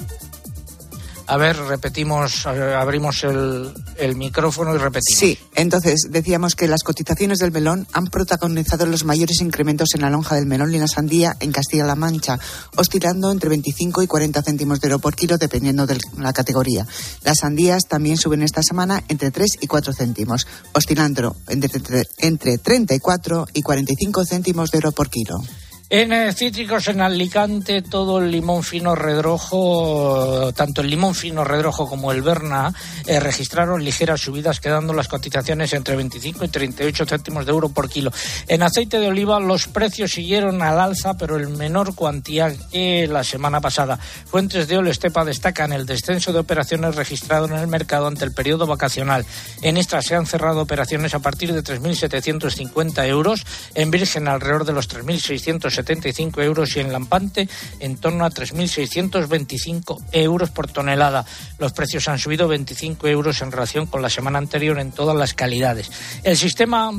A 1.27 1.37
ver, 1.37 1.57
repetimos, 1.57 2.45
eh, 2.45 2.75
abrimos 2.75 3.23
el, 3.23 3.73
el 3.97 4.15
micrófono 4.15 4.75
y 4.75 4.77
repetimos. 4.77 5.19
Sí, 5.19 5.39
entonces 5.55 6.07
decíamos 6.09 6.55
que 6.55 6.67
las 6.67 6.83
cotizaciones 6.83 7.39
del 7.39 7.51
melón 7.51 7.87
han 7.93 8.07
protagonizado 8.07 8.85
los 8.85 9.05
mayores 9.05 9.41
incrementos 9.41 9.89
en 9.95 10.01
la 10.01 10.11
lonja 10.11 10.35
del 10.35 10.45
melón 10.45 10.73
y 10.73 10.77
la 10.77 10.87
sandía 10.87 11.35
en 11.39 11.51
Castilla-La 11.51 11.95
Mancha, 11.95 12.37
oscilando 12.75 13.31
entre 13.31 13.49
25 13.49 14.03
y 14.03 14.07
40 14.07 14.43
céntimos 14.43 14.79
de 14.81 14.87
euro 14.87 14.99
por 14.99 15.15
kilo 15.15 15.37
dependiendo 15.37 15.87
de 15.87 15.97
la 16.17 16.31
categoría. 16.31 16.85
Las 17.23 17.39
sandías 17.39 17.87
también 17.87 18.17
suben 18.17 18.43
esta 18.43 18.61
semana 18.61 19.03
entre 19.07 19.31
3 19.31 19.57
y 19.61 19.67
4 19.67 19.93
céntimos, 19.93 20.45
oscilando 20.73 21.35
entre, 21.47 22.03
entre 22.19 22.57
34 22.59 23.47
y 23.53 23.61
45 23.63 24.25
céntimos 24.25 24.69
de 24.69 24.77
euro 24.77 24.91
por 24.91 25.09
kilo. 25.09 25.41
En 25.87 26.11
eh, 26.11 26.33
cítricos 26.33 26.87
en 26.87 26.99
Alicante, 26.99 27.83
todo 27.83 28.17
el 28.17 28.31
limón 28.31 28.63
fino 28.63 28.95
redrojo, 28.95 30.51
tanto 30.55 30.81
el 30.81 30.89
limón 30.89 31.13
fino 31.13 31.43
redrojo 31.43 31.87
como 31.87 32.11
el 32.11 32.23
Berna, 32.23 32.73
eh, 33.05 33.19
registraron 33.19 33.85
ligeras 33.85 34.21
subidas, 34.21 34.59
quedando 34.59 34.93
las 34.93 35.07
cotizaciones 35.07 35.73
entre 35.73 35.95
25 35.95 36.43
y 36.43 36.47
38 36.47 37.05
céntimos 37.05 37.45
de 37.45 37.51
euro 37.51 37.69
por 37.69 37.87
kilo. 37.87 38.11
En 38.47 38.63
aceite 38.63 38.97
de 38.97 39.09
oliva, 39.09 39.39
los 39.39 39.67
precios 39.67 40.11
siguieron 40.11 40.63
al 40.63 40.79
alza, 40.79 41.17
pero 41.17 41.39
en 41.39 41.55
menor 41.55 41.93
cuantía 41.93 42.51
que 42.71 43.07
la 43.07 43.23
semana 43.23 43.61
pasada. 43.61 43.99
Fuentes 44.25 44.67
de 44.67 44.79
Olo 44.79 44.89
Estepa 44.89 45.23
destacan 45.23 45.71
el 45.71 45.85
descenso 45.85 46.33
de 46.33 46.39
operaciones 46.39 46.95
registrado 46.95 47.45
en 47.45 47.53
el 47.53 47.67
mercado 47.67 48.07
ante 48.07 48.25
el 48.25 48.31
periodo 48.31 48.65
vacacional. 48.65 49.23
En 49.61 49.77
estas 49.77 50.07
se 50.07 50.15
han 50.15 50.25
cerrado 50.25 50.61
operaciones 50.61 51.13
a 51.13 51.19
partir 51.19 51.53
de 51.53 51.63
3.750 51.63 53.07
euros, 53.07 53.45
en 53.75 53.91
virgen 53.91 54.27
alrededor 54.27 54.65
de 54.65 54.73
los 54.73 54.89
3.600 54.89 55.74
75 55.75 56.41
euros 56.41 56.75
y 56.75 56.79
en 56.79 56.91
Lampante 56.91 57.47
en 57.79 57.97
torno 57.97 58.25
a 58.25 58.29
3.625 58.29 60.03
euros 60.11 60.49
por 60.51 60.67
tonelada. 60.67 61.25
Los 61.59 61.73
precios 61.73 62.07
han 62.07 62.19
subido 62.19 62.47
25 62.47 63.07
euros 63.07 63.41
en 63.41 63.51
relación 63.51 63.85
con 63.85 64.01
la 64.01 64.09
semana 64.09 64.39
anterior 64.39 64.79
en 64.79 64.91
todas 64.91 65.15
las 65.15 65.33
calidades. 65.33 65.91
El 66.23 66.37
sistema 66.37 66.91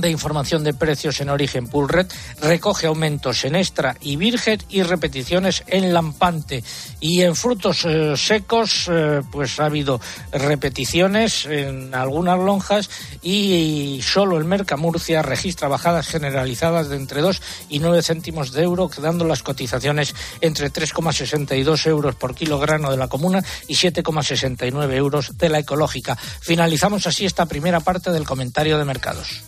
de 0.00 0.10
información 0.10 0.64
de 0.64 0.74
precios 0.74 1.20
en 1.20 1.30
origen 1.30 1.66
Pulred 1.66 2.06
recoge 2.40 2.86
aumentos 2.86 3.44
en 3.44 3.56
extra 3.56 3.96
y 4.00 4.16
virgen 4.16 4.62
y 4.68 4.82
repeticiones 4.82 5.64
en 5.66 5.92
lampante. 5.92 6.62
Y 7.00 7.22
en 7.22 7.36
frutos 7.36 7.84
eh, 7.84 8.16
secos, 8.16 8.88
eh, 8.90 9.22
pues 9.30 9.60
ha 9.60 9.66
habido 9.66 10.00
repeticiones 10.32 11.46
en 11.46 11.94
algunas 11.94 12.38
lonjas 12.38 12.90
y, 13.22 14.00
solo 14.02 14.38
el 14.38 14.44
Mercamurcia 14.44 15.22
registra 15.22 15.68
bajadas 15.68 16.08
generalizadas 16.08 16.88
de 16.88 16.96
entre 16.96 17.20
2 17.20 17.42
y 17.68 17.78
9 17.78 18.02
céntimos 18.02 18.52
de 18.52 18.62
euro, 18.62 18.88
quedando 18.88 19.24
las 19.24 19.42
cotizaciones 19.42 20.14
entre 20.40 20.72
3,62 20.72 21.86
euros 21.86 22.14
por 22.14 22.34
kilogramo 22.34 22.90
de 22.90 22.96
la 22.96 23.08
comuna 23.08 23.42
y 23.66 23.74
7,69 23.74 24.92
euros 24.94 25.36
de 25.36 25.48
la 25.48 25.58
ecológica. 25.58 26.16
Finalizamos 26.16 27.06
así 27.06 27.24
esta 27.24 27.46
primera 27.46 27.80
parte 27.80 28.10
del 28.10 28.24
comentario 28.24 28.78
de 28.78 28.84
mercados. 28.84 29.47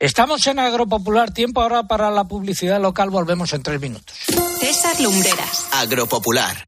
Estamos 0.00 0.46
en 0.46 0.58
Agropopular, 0.58 1.30
tiempo 1.30 1.60
ahora 1.60 1.82
para 1.82 2.10
la 2.10 2.24
publicidad 2.24 2.80
local, 2.80 3.10
volvemos 3.10 3.52
en 3.52 3.62
tres 3.62 3.78
minutos. 3.78 4.16
César 4.58 4.98
Lumbreras. 4.98 5.66
Agropopular. 5.72 6.66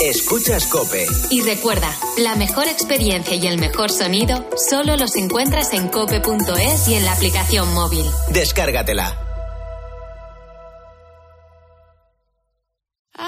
Escuchas 0.00 0.66
Cope. 0.66 1.06
Y 1.30 1.42
recuerda, 1.42 1.88
la 2.18 2.34
mejor 2.34 2.66
experiencia 2.66 3.36
y 3.36 3.46
el 3.46 3.58
mejor 3.58 3.92
sonido 3.92 4.44
solo 4.56 4.96
los 4.96 5.14
encuentras 5.14 5.72
en 5.72 5.88
cope.es 5.88 6.88
y 6.88 6.94
en 6.96 7.04
la 7.04 7.12
aplicación 7.12 7.72
móvil. 7.74 8.04
Descárgatela. 8.30 9.31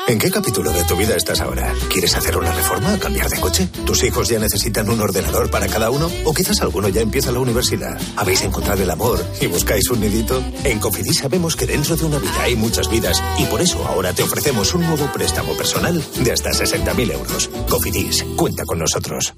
¿En 0.08 0.18
qué 0.18 0.30
capítulo 0.30 0.72
de 0.72 0.82
tu 0.84 0.96
vida 0.96 1.14
estás 1.14 1.42
ahora? 1.42 1.70
¿Quieres 1.90 2.14
hacer 2.16 2.38
una 2.38 2.50
reforma? 2.52 2.98
¿Cambiar 2.98 3.28
de 3.28 3.38
coche? 3.38 3.68
¿Tus 3.84 4.02
hijos 4.02 4.28
ya 4.30 4.38
necesitan 4.38 4.88
un 4.88 4.98
ordenador 4.98 5.50
para 5.50 5.68
cada 5.68 5.90
uno? 5.90 6.10
¿O 6.24 6.32
quizás 6.32 6.62
alguno 6.62 6.88
ya 6.88 7.02
empieza 7.02 7.30
la 7.30 7.40
universidad? 7.40 8.00
¿Habéis 8.16 8.42
encontrado 8.42 8.82
el 8.82 8.90
amor 8.90 9.22
y 9.42 9.46
buscáis 9.46 9.90
un 9.90 10.00
nidito? 10.00 10.42
En 10.64 10.78
Cofidis 10.78 11.18
sabemos 11.18 11.54
que 11.54 11.66
dentro 11.66 11.96
de 11.96 12.04
una 12.06 12.18
vida 12.18 12.42
hay 12.42 12.56
muchas 12.56 12.88
vidas 12.90 13.22
y 13.38 13.44
por 13.44 13.60
eso 13.60 13.86
ahora 13.86 14.14
te 14.14 14.22
ofrecemos 14.22 14.74
un 14.74 14.86
nuevo 14.86 15.12
préstamo 15.12 15.52
personal 15.52 16.02
de 16.18 16.32
hasta 16.32 16.50
60.000 16.50 17.12
euros. 17.12 17.50
Cofidis, 17.68 18.24
cuenta 18.36 18.64
con 18.64 18.78
nosotros. 18.78 19.34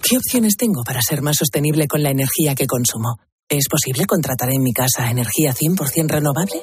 ¿Qué 0.00 0.16
opciones 0.16 0.56
tengo 0.56 0.84
para 0.84 1.02
ser 1.02 1.22
más 1.22 1.38
sostenible 1.38 1.88
con 1.88 2.04
la 2.04 2.10
energía 2.10 2.54
que 2.54 2.66
consumo? 2.66 3.18
¿Es 3.48 3.66
posible 3.68 4.04
contratar 4.06 4.50
en 4.52 4.62
mi 4.62 4.72
casa 4.72 5.10
energía 5.10 5.54
100% 5.54 6.08
renovable? 6.08 6.62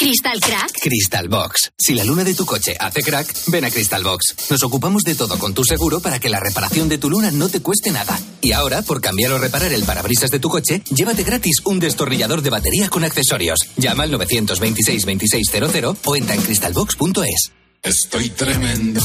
Crystal 0.00 0.40
Crack. 0.40 0.80
Crystal 0.80 1.28
Box. 1.28 1.72
Si 1.76 1.94
la 1.94 2.04
luna 2.04 2.24
de 2.24 2.32
tu 2.32 2.46
coche 2.46 2.74
hace 2.80 3.02
crack, 3.02 3.34
ven 3.48 3.66
a 3.66 3.70
Crystal 3.70 4.02
Box. 4.02 4.34
Nos 4.48 4.62
ocupamos 4.62 5.02
de 5.02 5.14
todo 5.14 5.38
con 5.38 5.52
tu 5.52 5.62
seguro 5.62 6.00
para 6.00 6.18
que 6.18 6.30
la 6.30 6.40
reparación 6.40 6.88
de 6.88 6.96
tu 6.96 7.10
luna 7.10 7.30
no 7.30 7.50
te 7.50 7.60
cueste 7.60 7.90
nada. 7.90 8.18
Y 8.40 8.52
ahora, 8.52 8.80
por 8.80 9.02
cambiar 9.02 9.32
o 9.32 9.38
reparar 9.38 9.74
el 9.74 9.84
parabrisas 9.84 10.30
de 10.30 10.38
tu 10.38 10.48
coche, 10.48 10.82
llévate 10.88 11.22
gratis 11.22 11.58
un 11.66 11.80
destornillador 11.80 12.40
de 12.40 12.48
batería 12.48 12.88
con 12.88 13.04
accesorios. 13.04 13.58
Llama 13.76 14.04
al 14.04 14.10
926 14.12 15.04
2600 15.04 15.98
o 16.06 16.16
entra 16.16 16.34
en 16.34 16.40
crystalbox.es. 16.44 17.59
Estoy 17.82 18.28
tremendo, 18.30 19.00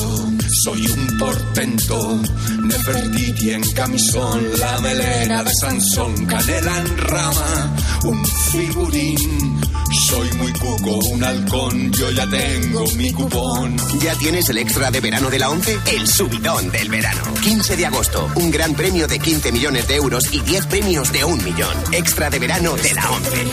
soy 0.63 0.85
un 0.85 1.17
portento. 1.17 2.21
Nefertiti 2.61 3.51
en 3.51 3.63
camisón, 3.71 4.59
la 4.59 4.79
melena 4.81 5.43
de 5.43 5.51
Sansón, 5.61 6.25
canela 6.25 6.79
en 6.79 6.97
rama, 6.97 7.75
un 8.03 8.25
figurín. 8.25 9.61
Soy 10.07 10.29
muy 10.33 10.51
cuco, 10.51 10.99
un 11.11 11.23
halcón, 11.23 11.91
yo 11.93 12.11
ya 12.11 12.29
tengo 12.29 12.83
mi 12.97 13.11
cupón. 13.13 13.77
¿Ya 14.01 14.13
tienes 14.15 14.49
el 14.49 14.57
extra 14.57 14.91
de 14.91 14.99
verano 14.99 15.29
de 15.29 15.39
la 15.39 15.49
11? 15.49 15.79
El 15.93 16.07
subidón 16.07 16.69
del 16.69 16.89
verano. 16.89 17.21
15 17.43 17.77
de 17.77 17.85
agosto, 17.85 18.29
un 18.35 18.51
gran 18.51 18.73
premio 18.73 19.07
de 19.07 19.19
15 19.19 19.51
millones 19.53 19.87
de 19.87 19.95
euros 19.95 20.33
y 20.33 20.41
10 20.41 20.65
premios 20.65 21.13
de 21.13 21.23
un 21.23 21.41
millón. 21.43 21.75
Extra 21.93 22.29
de 22.29 22.39
verano 22.39 22.75
de 22.75 22.93
la 22.93 23.09
11. 23.09 23.45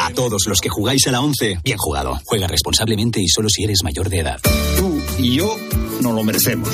A 0.00 0.10
todos 0.10 0.42
los 0.46 0.60
que 0.60 0.68
jugáis 0.68 1.06
a 1.06 1.12
la 1.12 1.20
11, 1.20 1.60
bien 1.62 1.78
jugado. 1.78 2.18
Juega 2.24 2.48
responsablemente 2.48 3.20
y 3.20 3.28
solo 3.28 3.48
si 3.48 3.62
eres 3.64 3.84
mayor 3.84 4.08
de 4.08 4.18
edad. 4.18 4.31
Tú 4.78 5.01
y 5.18 5.36
yo 5.36 5.56
nos 6.00 6.14
lo 6.14 6.24
merecemos. 6.24 6.68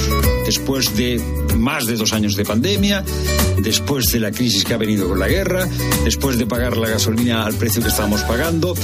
Después 0.44 0.96
de 0.96 1.20
más 1.56 1.86
de 1.86 1.96
dos 1.96 2.12
años 2.12 2.34
de 2.36 2.44
pandemia, 2.44 3.04
después 3.62 4.10
de 4.12 4.20
la 4.20 4.30
crisis 4.30 4.64
que 4.64 4.74
ha 4.74 4.78
venido 4.78 5.08
con 5.08 5.18
la 5.18 5.28
guerra, 5.28 5.68
después 6.04 6.38
de 6.38 6.46
pagar 6.46 6.76
la 6.76 6.88
gasolina 6.88 7.44
al 7.44 7.54
precio 7.54 7.82
que 7.82 7.88
estábamos 7.88 8.22
pagando, 8.22 8.74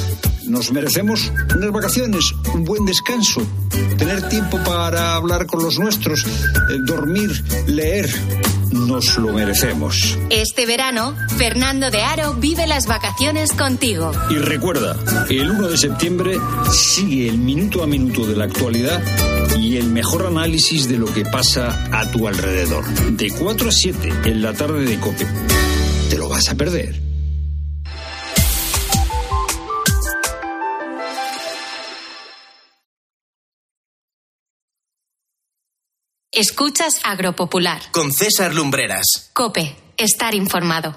nos 0.46 0.72
merecemos 0.72 1.32
unas 1.54 1.72
vacaciones, 1.72 2.34
un 2.52 2.64
buen 2.64 2.84
descanso, 2.84 3.42
tener 3.96 4.28
tiempo 4.28 4.58
para 4.64 5.14
hablar 5.14 5.46
con 5.46 5.62
los 5.62 5.78
nuestros, 5.78 6.24
eh, 6.24 6.78
dormir, 6.84 7.42
leer. 7.66 8.10
Nos 8.70 9.16
lo 9.18 9.32
merecemos. 9.32 10.18
Este 10.30 10.66
verano, 10.66 11.14
Fernando 11.38 11.92
de 11.92 12.02
Aro 12.02 12.34
vive 12.34 12.66
las 12.66 12.86
vacaciones 12.88 13.52
contigo. 13.52 14.10
Y 14.30 14.34
recuerda, 14.34 14.96
el 15.30 15.48
1 15.48 15.68
de 15.68 15.78
septiembre 15.78 16.38
sigue 16.72 17.28
el 17.28 17.38
minuto 17.38 17.84
a 17.84 17.86
minuto 17.86 18.26
de 18.26 18.36
la 18.36 18.44
actualidad 18.44 19.00
y 19.58 19.76
el 19.76 19.88
mejor 19.90 20.26
análisis 20.26 20.88
de 20.88 20.98
lo 20.98 21.06
que 21.06 21.24
pasa 21.24 21.88
a 21.92 22.10
tu 22.10 22.28
alrededor. 22.28 22.84
De 23.16 23.30
4 23.30 23.68
a 23.68 23.72
7 23.72 24.12
en 24.24 24.42
la 24.42 24.52
tarde 24.52 24.84
de 24.84 24.98
Cope. 24.98 25.26
¿Te 26.10 26.18
lo 26.18 26.28
vas 26.28 26.48
a 26.48 26.54
perder? 26.54 27.04
Escuchas 36.36 36.94
Agropopular. 37.04 37.80
Con 37.92 38.12
César 38.12 38.54
Lumbreras. 38.54 39.30
Cope, 39.32 39.76
estar 39.96 40.34
informado. 40.34 40.96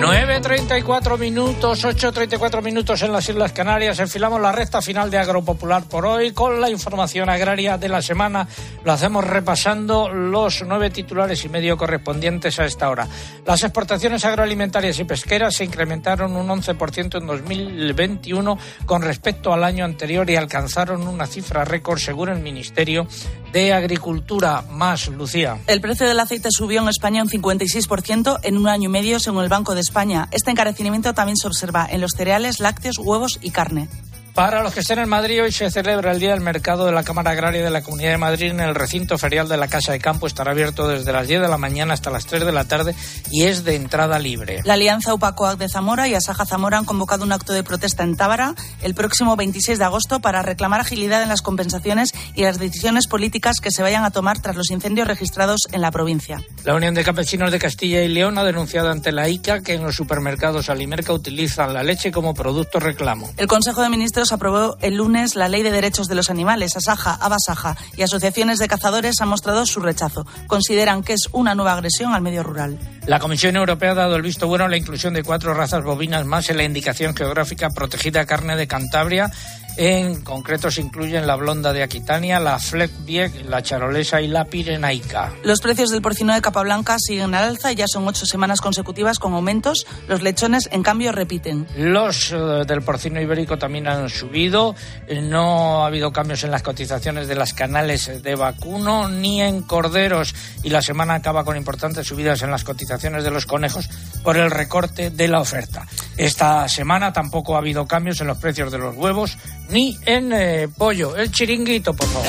9.34 0.00 1.18
minutos, 1.18 1.84
8.34 1.84 2.62
minutos 2.62 3.00
en 3.02 3.12
las 3.12 3.28
Islas 3.28 3.52
Canarias. 3.52 4.00
Enfilamos 4.00 4.40
la 4.40 4.50
recta 4.50 4.82
final 4.82 5.08
de 5.08 5.18
Agropopular 5.18 5.84
por 5.84 6.04
hoy 6.04 6.32
con 6.32 6.60
la 6.60 6.68
información 6.68 7.30
agraria 7.30 7.78
de 7.78 7.88
la 7.88 8.02
semana. 8.02 8.48
Lo 8.84 8.92
hacemos 8.92 9.24
repasando 9.24 10.08
los 10.08 10.64
nueve 10.66 10.90
titulares 10.90 11.44
y 11.44 11.48
medio 11.48 11.76
correspondientes 11.76 12.58
a 12.58 12.64
esta 12.64 12.90
hora. 12.90 13.06
Las 13.46 13.62
exportaciones 13.62 14.24
agroalimentarias 14.24 14.98
y 14.98 15.04
pesqueras 15.04 15.54
se 15.54 15.64
incrementaron 15.64 16.36
un 16.36 16.48
11% 16.48 17.20
en 17.20 17.26
2021 17.26 18.58
con 18.84 19.00
respecto 19.00 19.52
al 19.52 19.62
año 19.62 19.84
anterior 19.84 20.28
y 20.28 20.34
alcanzaron 20.34 21.06
una 21.06 21.26
cifra 21.26 21.64
récord 21.64 22.00
según 22.00 22.30
el 22.30 22.40
Ministerio 22.40 23.06
de 23.52 23.72
Agricultura. 23.72 24.64
Más, 24.68 25.06
Lucía. 25.06 25.58
El 25.68 25.80
precio 25.80 26.08
del 26.08 26.18
aceite 26.18 26.48
subió 26.50 26.82
en 26.82 26.88
España 26.88 27.22
un 27.22 27.30
56% 27.30 28.40
en 28.42 28.58
un 28.58 28.66
año 28.66 28.88
y 28.88 28.92
medio 28.92 29.20
según 29.20 29.44
el 29.44 29.48
Banco 29.48 29.74
de 29.74 29.83
España. 29.84 30.28
Este 30.32 30.50
encarecimiento 30.50 31.14
también 31.14 31.36
se 31.36 31.46
observa 31.46 31.86
en 31.88 32.00
los 32.00 32.12
cereales, 32.16 32.58
lácteos, 32.58 32.98
huevos 32.98 33.38
y 33.40 33.50
carne. 33.50 33.88
Para 34.34 34.64
los 34.64 34.74
que 34.74 34.80
estén 34.80 34.98
en 34.98 35.08
Madrid, 35.08 35.44
hoy 35.44 35.52
se 35.52 35.70
celebra 35.70 36.10
el 36.10 36.18
Día 36.18 36.32
del 36.32 36.40
Mercado 36.40 36.86
de 36.86 36.90
la 36.90 37.04
Cámara 37.04 37.30
Agraria 37.30 37.62
de 37.62 37.70
la 37.70 37.82
Comunidad 37.82 38.10
de 38.10 38.18
Madrid 38.18 38.50
en 38.50 38.58
el 38.58 38.74
recinto 38.74 39.16
ferial 39.16 39.48
de 39.48 39.56
la 39.56 39.68
Casa 39.68 39.92
de 39.92 40.00
Campo. 40.00 40.26
Estará 40.26 40.50
abierto 40.50 40.88
desde 40.88 41.12
las 41.12 41.28
10 41.28 41.42
de 41.42 41.48
la 41.48 41.56
mañana 41.56 41.94
hasta 41.94 42.10
las 42.10 42.26
3 42.26 42.44
de 42.44 42.50
la 42.50 42.64
tarde 42.64 42.96
y 43.30 43.44
es 43.44 43.62
de 43.62 43.76
entrada 43.76 44.18
libre. 44.18 44.60
La 44.64 44.74
Alianza 44.74 45.14
UPACOAC 45.14 45.56
de 45.56 45.68
Zamora 45.68 46.08
y 46.08 46.14
Asaja 46.14 46.46
Zamora 46.46 46.78
han 46.78 46.84
convocado 46.84 47.22
un 47.22 47.30
acto 47.30 47.52
de 47.52 47.62
protesta 47.62 48.02
en 48.02 48.16
Tábara 48.16 48.56
el 48.82 48.96
próximo 48.96 49.36
26 49.36 49.78
de 49.78 49.84
agosto 49.84 50.18
para 50.18 50.42
reclamar 50.42 50.80
agilidad 50.80 51.22
en 51.22 51.28
las 51.28 51.40
compensaciones 51.40 52.10
y 52.34 52.42
las 52.42 52.58
decisiones 52.58 53.06
políticas 53.06 53.60
que 53.62 53.70
se 53.70 53.84
vayan 53.84 54.02
a 54.02 54.10
tomar 54.10 54.40
tras 54.40 54.56
los 54.56 54.72
incendios 54.72 55.06
registrados 55.06 55.60
en 55.70 55.80
la 55.80 55.92
provincia. 55.92 56.42
La 56.64 56.74
Unión 56.74 56.94
de 56.94 57.04
Campesinos 57.04 57.52
de 57.52 57.60
Castilla 57.60 58.02
y 58.02 58.08
León 58.08 58.36
ha 58.36 58.42
denunciado 58.42 58.90
ante 58.90 59.12
la 59.12 59.28
ICA 59.28 59.60
que 59.60 59.74
en 59.74 59.84
los 59.84 59.94
supermercados 59.94 60.70
Alimerca 60.70 61.12
utilizan 61.12 61.72
la 61.72 61.84
leche 61.84 62.10
como 62.10 62.34
producto 62.34 62.80
reclamo. 62.80 63.30
El 63.36 63.46
Consejo 63.46 63.80
de 63.80 63.90
Ministros 63.90 64.23
aprobó 64.32 64.76
el 64.80 64.96
lunes 64.96 65.36
la 65.36 65.48
Ley 65.48 65.62
de 65.62 65.70
Derechos 65.70 66.08
de 66.08 66.14
los 66.14 66.30
Animales. 66.30 66.76
Asaja, 66.76 67.14
Abasaja 67.14 67.76
y 67.96 68.02
asociaciones 68.02 68.58
de 68.58 68.68
cazadores 68.68 69.20
han 69.20 69.28
mostrado 69.28 69.66
su 69.66 69.80
rechazo. 69.80 70.26
Consideran 70.46 71.02
que 71.02 71.14
es 71.14 71.28
una 71.32 71.54
nueva 71.54 71.72
agresión 71.74 72.14
al 72.14 72.22
medio 72.22 72.42
rural. 72.42 72.78
La 73.06 73.18
Comisión 73.18 73.56
Europea 73.56 73.92
ha 73.92 73.94
dado 73.94 74.16
el 74.16 74.22
visto 74.22 74.46
bueno 74.46 74.64
a 74.64 74.68
la 74.68 74.76
inclusión 74.76 75.14
de 75.14 75.22
cuatro 75.22 75.54
razas 75.54 75.84
bovinas 75.84 76.24
más 76.24 76.48
en 76.50 76.56
la 76.56 76.64
indicación 76.64 77.14
geográfica 77.14 77.70
protegida 77.70 78.26
carne 78.26 78.56
de 78.56 78.66
Cantabria. 78.66 79.30
En 79.76 80.22
concreto 80.22 80.70
se 80.70 80.80
incluyen 80.80 81.26
la 81.26 81.34
blonda 81.34 81.72
de 81.72 81.82
Aquitania, 81.82 82.38
la 82.38 82.60
Fleckbieg, 82.60 83.46
la 83.46 83.60
charolesa 83.60 84.20
y 84.20 84.28
la 84.28 84.44
pirenaica. 84.44 85.32
Los 85.42 85.60
precios 85.60 85.90
del 85.90 86.00
porcino 86.00 86.32
de 86.32 86.40
capa 86.40 86.62
blanca 86.62 86.96
siguen 86.98 87.34
al 87.34 87.44
alza 87.44 87.72
y 87.72 87.74
ya 87.74 87.88
son 87.88 88.06
ocho 88.06 88.24
semanas 88.24 88.60
consecutivas 88.60 89.18
con 89.18 89.34
aumentos. 89.34 89.84
Los 90.06 90.22
lechones, 90.22 90.68
en 90.70 90.84
cambio, 90.84 91.10
repiten. 91.10 91.66
Los 91.76 92.30
eh, 92.30 92.36
del 92.66 92.82
porcino 92.82 93.20
ibérico 93.20 93.58
también 93.58 93.88
han 93.88 94.08
subido. 94.08 94.76
Eh, 95.08 95.20
No 95.20 95.82
ha 95.82 95.88
habido 95.88 96.12
cambios 96.12 96.44
en 96.44 96.52
las 96.52 96.62
cotizaciones 96.62 97.26
de 97.26 97.34
las 97.34 97.52
canales 97.52 98.22
de 98.22 98.34
vacuno 98.36 99.08
ni 99.08 99.42
en 99.42 99.62
corderos. 99.62 100.34
Y 100.62 100.70
la 100.70 100.82
semana 100.82 101.14
acaba 101.14 101.44
con 101.44 101.56
importantes 101.56 102.06
subidas 102.06 102.42
en 102.42 102.52
las 102.52 102.62
cotizaciones 102.62 103.24
de 103.24 103.32
los 103.32 103.44
conejos 103.46 103.88
por 104.22 104.36
el 104.36 104.52
recorte 104.52 105.10
de 105.10 105.26
la 105.26 105.40
oferta. 105.40 105.86
Esta 106.16 106.68
semana 106.68 107.12
tampoco 107.12 107.56
ha 107.56 107.58
habido 107.58 107.88
cambios 107.88 108.20
en 108.20 108.28
los 108.28 108.38
precios 108.38 108.70
de 108.70 108.78
los 108.78 108.96
huevos 108.96 109.36
ni 109.70 109.98
en 110.06 110.32
eh, 110.32 110.68
pollo. 110.76 111.16
El 111.16 111.30
chiringuito, 111.30 111.94
por 111.94 112.08
favor. 112.08 112.26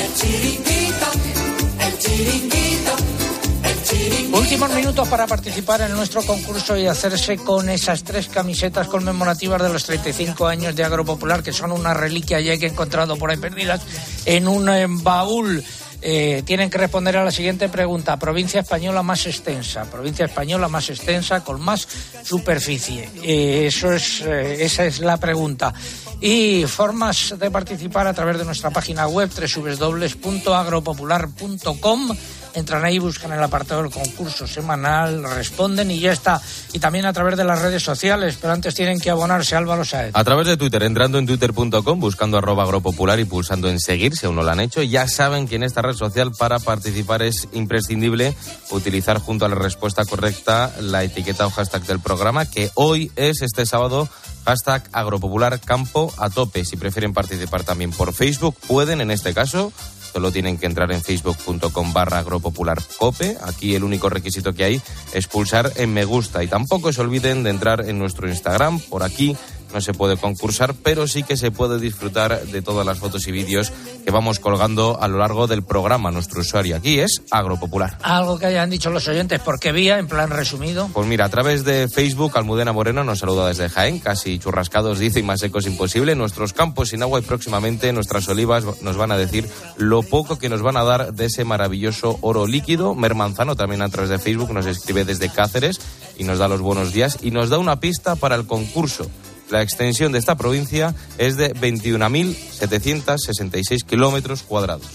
Últimos 4.34 4.70
minutos 4.72 5.08
para 5.08 5.28
participar 5.28 5.82
en 5.82 5.94
nuestro 5.94 6.22
concurso 6.22 6.78
y 6.78 6.86
hacerse 6.88 7.38
con 7.38 7.70
esas 7.70 8.04
tres 8.04 8.28
camisetas 8.28 8.88
conmemorativas 8.88 9.62
de 9.62 9.70
los 9.70 9.86
35 9.86 10.46
años 10.46 10.76
de 10.76 10.84
Agropopular, 10.84 11.42
que 11.42 11.54
son 11.54 11.72
una 11.72 11.94
reliquia 11.94 12.40
ya 12.42 12.58
que 12.58 12.66
he 12.66 12.70
encontrado 12.70 13.16
por 13.18 13.32
ahí 13.32 13.38
perdidas 13.38 13.82
en 14.26 14.48
un 14.48 14.70
eh, 14.70 14.86
baúl. 14.88 15.64
Eh, 16.08 16.44
tienen 16.46 16.70
que 16.70 16.78
responder 16.78 17.18
a 17.18 17.24
la 17.24 17.32
siguiente 17.32 17.68
pregunta. 17.68 18.20
Provincia 18.20 18.60
española 18.60 19.02
más 19.02 19.26
extensa. 19.26 19.90
Provincia 19.90 20.26
española 20.26 20.68
más 20.68 20.92
extensa 20.92 21.44
con 21.44 21.60
más 21.60 21.88
superficie. 22.22 23.10
Eh, 23.24 23.66
eso 23.66 23.92
es, 23.92 24.22
eh, 24.22 24.64
esa 24.64 24.86
es 24.86 25.00
la 25.00 25.18
pregunta. 25.18 25.74
Y 26.22 26.66
formas 26.68 27.34
de 27.40 27.50
participar 27.50 28.06
a 28.06 28.14
través 28.14 28.38
de 28.38 28.46
nuestra 28.46 28.70
página 28.70 29.08
web 29.08 29.32
www.agropopular.com. 29.32 32.16
Entran 32.56 32.86
ahí, 32.86 33.00
buscan 33.00 33.34
el 33.34 33.44
apartado 33.44 33.84
del 33.84 33.92
concurso 33.92 34.48
semanal, 34.48 35.24
responden 35.36 35.92
y 35.92 36.00
ya 36.00 36.14
está. 36.14 36.42
Y 36.74 36.80
también 36.80 37.06
a 37.06 37.14
través 37.14 37.38
de 37.38 37.44
las 37.44 37.62
redes 37.62 37.84
sociales, 37.84 38.38
pero 38.40 38.54
antes 38.54 38.74
tienen 38.74 39.00
que 39.00 39.10
abonarse, 39.10 39.56
Álvaro 39.56 39.84
Saez. 39.84 40.12
A 40.16 40.24
través 40.24 40.48
de 40.48 40.58
Twitter, 40.58 40.84
entrando 40.84 41.18
en 41.18 41.26
twitter.com, 41.26 42.00
buscando 42.00 42.38
arroba 42.38 42.64
agropopular 42.64 43.20
y 43.20 43.26
pulsando 43.26 43.70
en 43.70 43.80
seguir, 43.80 44.16
si 44.16 44.26
aún 44.26 44.36
no 44.36 44.44
lo 44.44 44.52
han 44.52 44.60
hecho, 44.60 44.82
ya 44.82 45.08
saben 45.08 45.48
que 45.48 45.56
en 45.56 45.64
esta 45.64 45.82
red 45.82 45.96
social 45.96 46.32
para 46.32 46.60
participar 46.60 47.22
es 47.22 47.48
imprescindible 47.54 48.36
utilizar 48.72 49.20
junto 49.20 49.46
a 49.46 49.50
la 49.50 49.56
respuesta 49.56 50.06
correcta 50.06 50.72
la 50.80 51.04
etiqueta 51.04 51.46
o 51.46 51.52
hashtag 51.52 51.84
del 51.84 52.00
programa, 52.00 52.46
que 52.46 52.72
hoy 52.76 53.12
es 53.16 53.42
este 53.42 53.66
sábado 53.66 54.10
hashtag 54.46 54.84
agropopular 54.92 55.60
campo 55.60 56.14
a 56.18 56.30
tope. 56.30 56.64
Si 56.66 56.78
prefieren 56.78 57.14
participar 57.14 57.64
también 57.64 57.92
por 57.92 58.14
Facebook, 58.14 58.56
pueden 58.68 59.02
en 59.02 59.12
este 59.12 59.34
caso. 59.34 59.74
Solo 60.16 60.32
tienen 60.32 60.58
que 60.58 60.66
entrar 60.66 60.94
en 60.94 61.04
facebook.com 61.04 61.92
barra 61.92 62.20
agropopular 62.20 62.82
cope. 62.98 63.36
Aquí 63.44 63.76
el 63.76 63.84
único 63.84 64.08
requisito 64.08 64.54
que 64.54 64.64
hay 64.64 64.82
es 65.12 65.28
pulsar 65.28 65.74
en 65.76 65.94
me 65.94 66.06
gusta. 66.06 66.42
Y 66.42 66.48
tampoco 66.48 66.94
se 66.94 67.02
olviden 67.02 67.44
de 67.44 67.50
entrar 67.50 67.86
en 67.86 68.00
nuestro 68.00 68.30
Instagram. 68.30 68.80
Por 68.80 69.04
aquí 69.04 69.36
no 69.76 69.82
se 69.82 69.94
puede 69.94 70.16
concursar, 70.16 70.74
pero 70.74 71.06
sí 71.06 71.24
que 71.24 71.36
se 71.36 71.52
puede 71.52 71.82
disfrutar 71.82 72.46
de 72.46 72.62
todas 72.62 72.86
las 72.86 72.98
fotos 72.98 73.28
y 73.28 73.34
vídeos 73.34 73.74
que 74.06 74.10
vamos 74.10 74.40
colgando 74.40 74.98
a 75.02 75.10
lo 75.10 75.18
largo 75.18 75.48
del 75.48 75.64
programa. 75.64 76.12
Nuestro 76.12 76.40
usuario 76.40 76.78
aquí 76.78 77.00
es 77.00 77.22
Agropopular. 77.30 77.98
Algo 78.02 78.40
que 78.40 78.46
hayan 78.46 78.70
dicho 78.70 78.90
los 78.90 79.06
oyentes, 79.10 79.42
¿por 79.42 79.60
qué 79.60 79.74
vía? 79.74 80.00
En 80.00 80.08
plan 80.08 80.30
resumido. 80.30 80.90
Pues 80.94 81.06
mira, 81.08 81.26
a 81.26 81.30
través 81.30 81.66
de 81.66 81.90
Facebook, 81.90 82.38
Almudena 82.38 82.72
Moreno 82.72 83.04
nos 83.04 83.20
saluda 83.20 83.50
desde 83.50 83.68
Jaén, 83.68 84.00
casi 84.00 84.40
churrascados, 84.40 84.98
dice, 84.98 85.20
y 85.20 85.24
más 85.24 85.42
secos 85.42 85.68
imposible. 85.68 86.16
Nuestros 86.16 86.54
campos 86.54 86.90
sin 86.90 87.04
agua 87.04 87.20
y 87.20 87.24
próximamente 87.24 87.92
nuestras 87.92 88.30
olivas 88.30 88.64
nos 88.82 88.96
van 88.96 89.12
a 89.12 89.18
decir 89.18 89.50
lo 89.76 90.04
poco 90.04 90.38
que 90.38 90.48
nos 90.48 90.62
van 90.62 90.78
a 90.78 90.86
dar 90.86 91.14
de 91.14 91.26
ese 91.26 91.44
maravilloso 91.44 92.18
oro 92.22 92.48
líquido. 92.48 92.96
Mermanzano 92.96 93.58
también 93.58 93.82
a 93.82 93.90
través 93.90 94.10
de 94.10 94.20
Facebook 94.20 94.54
nos 94.54 94.68
escribe 94.68 95.04
desde 95.04 95.28
Cáceres 95.28 95.82
y 96.18 96.24
nos 96.24 96.40
da 96.40 96.48
los 96.48 96.62
buenos 96.62 96.94
días 96.94 97.18
y 97.22 97.32
nos 97.32 97.50
da 97.50 97.58
una 97.58 97.82
pista 97.82 98.16
para 98.16 98.36
el 98.36 98.48
concurso. 98.48 99.12
La 99.50 99.62
extensión 99.62 100.12
de 100.12 100.20
esta 100.20 100.36
provincia 100.36 100.94
es 101.18 101.38
de 101.38 101.54
21.766 101.54 103.84
kilómetros 103.86 104.44
cuadrados. 104.44 104.86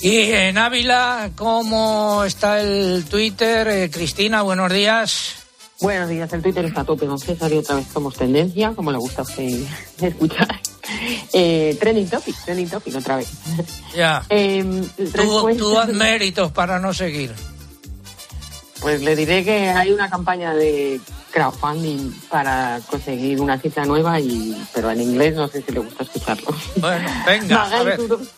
Y 0.00 0.18
en 0.32 0.58
Ávila, 0.58 1.30
¿cómo 1.36 2.24
está 2.24 2.60
el 2.60 3.04
Twitter? 3.08 3.68
Eh, 3.68 3.90
Cristina, 3.90 4.42
buenos 4.42 4.72
días. 4.72 5.34
Buenos 5.80 6.08
días, 6.08 6.32
el 6.32 6.42
Twitter 6.42 6.64
está 6.64 6.80
a 6.82 6.84
tope, 6.84 7.06
don 7.06 7.18
César, 7.18 7.52
y 7.52 7.56
otra 7.58 7.74
vez 7.76 7.86
somos 7.92 8.14
tendencia, 8.16 8.72
como 8.74 8.90
le 8.92 8.98
gusta 8.98 9.20
a 9.22 9.24
usted 9.24 9.62
escuchar. 10.00 10.48
Eh, 11.32 11.76
trending 11.78 12.08
topic, 12.08 12.34
trending 12.44 12.68
topic 12.70 12.94
otra 12.96 13.16
vez. 13.16 13.28
Ya. 13.94 14.24
Eh, 14.30 14.64
Tú, 14.96 15.04
respuesta- 15.12 15.58
tú 15.62 15.78
haz 15.78 15.88
méritos 15.90 16.50
para 16.52 16.78
no 16.78 16.94
seguir. 16.94 17.32
Pues 18.80 19.02
le 19.02 19.16
diré 19.16 19.44
que 19.44 19.68
hay 19.70 19.90
una 19.92 20.08
campaña 20.08 20.54
de 20.54 20.98
crowdfunding 21.36 22.12
para 22.30 22.80
conseguir 22.90 23.40
una 23.42 23.58
cita 23.58 23.84
nueva, 23.84 24.18
y 24.18 24.56
pero 24.72 24.90
en 24.90 25.02
inglés 25.02 25.34
no 25.34 25.46
sé 25.48 25.60
si 25.60 25.70
le 25.70 25.80
gusta 25.80 26.02
escucharlo. 26.04 26.48
Bueno, 26.76 27.08
venga, 27.26 27.62
a 27.62 27.64
Magali 27.68 27.84
ver. 27.84 27.96
Turón, 27.98 28.28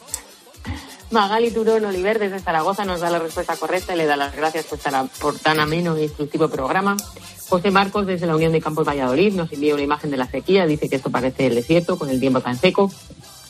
Magali 1.12 1.50
Turón 1.52 1.84
Oliver 1.84 2.18
desde 2.18 2.40
Zaragoza 2.40 2.84
nos 2.84 3.00
da 3.00 3.08
la 3.10 3.20
respuesta 3.20 3.56
correcta 3.56 3.94
y 3.94 3.98
le 3.98 4.06
da 4.06 4.16
las 4.16 4.34
gracias 4.34 4.66
por, 4.66 4.78
tan- 4.78 5.08
por 5.20 5.38
tan 5.38 5.60
ameno 5.60 5.96
e 5.96 6.04
instructivo 6.04 6.48
programa. 6.48 6.96
José 7.48 7.70
Marcos 7.70 8.04
desde 8.06 8.26
la 8.26 8.34
Unión 8.34 8.50
de 8.52 8.60
Campos 8.60 8.86
Valladolid 8.86 9.32
nos 9.32 9.50
envía 9.52 9.74
una 9.74 9.84
imagen 9.84 10.10
de 10.10 10.16
la 10.16 10.26
sequía, 10.26 10.66
dice 10.66 10.88
que 10.88 10.96
esto 10.96 11.10
parece 11.10 11.46
el 11.46 11.54
desierto 11.54 11.96
con 11.98 12.10
el 12.10 12.18
tiempo 12.18 12.40
tan 12.40 12.58
seco. 12.58 12.90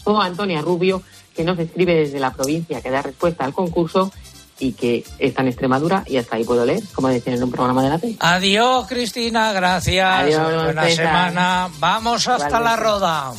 O 0.04 0.20
Antonia 0.20 0.60
Rubio, 0.62 1.02
que 1.34 1.42
nos 1.42 1.58
escribe 1.58 1.94
desde 1.94 2.20
la 2.20 2.32
provincia 2.34 2.80
que 2.82 2.90
da 2.90 3.00
respuesta 3.02 3.44
al 3.44 3.52
concurso 3.54 4.12
y 4.60 4.72
que 4.72 5.04
está 5.18 5.42
en 5.42 5.48
Extremadura 5.48 6.02
y 6.06 6.16
hasta 6.16 6.36
ahí 6.36 6.44
puedo 6.44 6.64
leer, 6.66 6.82
como 6.94 7.08
decían 7.08 7.36
en 7.36 7.44
un 7.44 7.50
programa 7.52 7.82
de 7.82 7.88
la 7.90 7.98
tele. 7.98 8.16
Adiós, 8.20 8.86
Cristina, 8.88 9.52
gracias. 9.52 10.20
Adiós, 10.22 10.64
Buena 10.64 10.82
César. 10.84 11.06
semana. 11.06 11.68
Vamos 11.78 12.26
hasta 12.28 12.58
la 12.60 12.76
roda. 12.76 13.32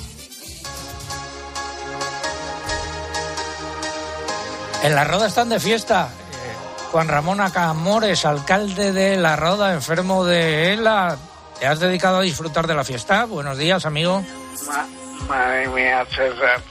En 4.83 4.95
la 4.95 5.03
roda 5.03 5.27
están 5.27 5.49
de 5.49 5.59
fiesta. 5.59 6.07
Eh, 6.09 6.85
Juan 6.91 7.07
Ramón 7.09 7.41
Acamores, 7.41 8.25
alcalde 8.25 8.93
de 8.93 9.17
la 9.17 9.35
roda, 9.35 9.73
enfermo 9.73 10.23
de 10.25 10.73
ELA. 10.73 11.17
¿Te 11.59 11.67
has 11.67 11.79
dedicado 11.81 12.19
a 12.19 12.21
disfrutar 12.21 12.65
de 12.65 12.75
la 12.75 12.85
fiesta? 12.85 13.25
Buenos 13.25 13.57
días, 13.57 13.85
amigo. 13.85 14.23
Ma- 14.67 14.87
madre 15.27 15.67
mía, 15.67 16.05
César, 16.09 16.61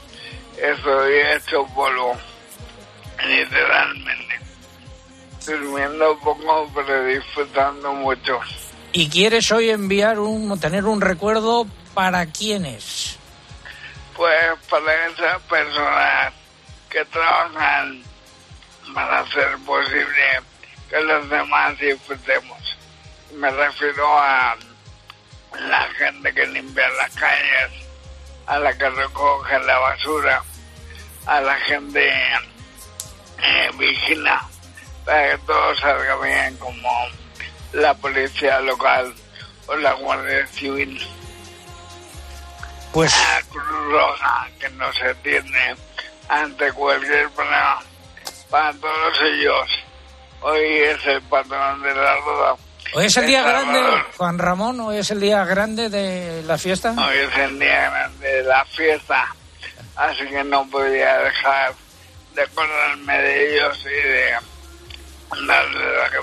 estoy 0.57 1.13
hecho 1.35 1.63
polvo, 1.75 2.15
literalmente. 3.27 4.28
Durmiendo 5.49 6.17
poco, 6.19 6.69
pero 6.75 7.05
disfrutando 7.05 7.93
mucho. 7.93 8.39
y 8.91 9.09
quieres 9.09 9.51
hoy 9.51 9.71
enviar 9.71 10.19
un, 10.19 10.59
tener 10.59 10.85
un 10.85 11.01
recuerdo 11.01 11.65
para 11.93 12.25
quiénes. 12.27 13.17
Pues 14.15 14.35
para 14.69 15.07
esas 15.07 15.41
personas 15.43 16.33
que 16.89 17.03
trabajan 17.05 18.03
para 18.93 19.19
hacer 19.19 19.57
posible 19.65 20.41
que 20.89 21.01
los 21.01 21.29
demás 21.29 21.77
disfrutemos. 21.79 22.77
Me 23.35 23.49
refiero 23.49 24.05
a 24.19 24.55
la 25.59 25.87
gente 25.97 26.33
que 26.33 26.45
limpia 26.47 26.87
las 26.89 27.15
calles, 27.15 27.71
a 28.47 28.59
la 28.59 28.77
que 28.77 28.89
recoge 28.89 29.59
la 29.59 29.79
basura, 29.79 30.43
a 31.25 31.41
la 31.41 31.55
gente 31.61 32.07
eh, 33.37 33.69
vigila 33.77 34.48
para 35.09 35.31
que 35.31 35.37
todo 35.39 35.75
salga 35.75 36.15
bien, 36.17 36.55
como 36.57 36.89
la 37.73 37.95
policía 37.95 38.59
local 38.59 39.11
o 39.65 39.75
la 39.77 39.93
Guardia 39.93 40.45
Civil. 40.47 41.01
Pues. 42.93 43.11
La 43.11 43.41
Cruz 43.49 43.91
Roja, 43.91 44.47
que 44.59 44.69
no 44.69 44.93
se 44.93 45.15
tiene 45.15 45.75
ante 46.27 46.71
cualquier 46.73 47.27
problema. 47.31 47.79
Para 48.51 48.71
todos 48.73 49.17
ellos, 49.23 49.69
hoy 50.41 50.77
es 50.77 51.05
el 51.07 51.21
patrón 51.23 51.81
de 51.81 51.95
la 51.95 52.15
rueda. 52.17 52.55
Hoy 52.93 53.05
es 53.05 53.17
el 53.17 53.25
día 53.25 53.41
grande. 53.41 53.81
Juan 54.15 54.37
Ramón, 54.37 54.79
hoy 54.79 54.97
es 54.97 55.09
el 55.09 55.19
día 55.19 55.43
grande 55.43 55.89
de 55.89 56.43
la 56.43 56.59
fiesta. 56.59 56.91
Hoy 56.91 57.17
es 57.17 57.35
el 57.35 57.57
día 57.57 57.89
grande 57.89 58.27
de 58.27 58.43
la 58.43 58.63
fiesta, 58.65 59.35
así 59.95 60.27
que 60.27 60.43
no 60.43 60.67
podía 60.69 61.17
dejar 61.17 61.73
de 62.35 62.43
acordarme 62.43 63.21
de 63.21 63.55
ellos 63.55 63.79
y 63.85 64.07
de 64.07 64.35
las 65.37 65.65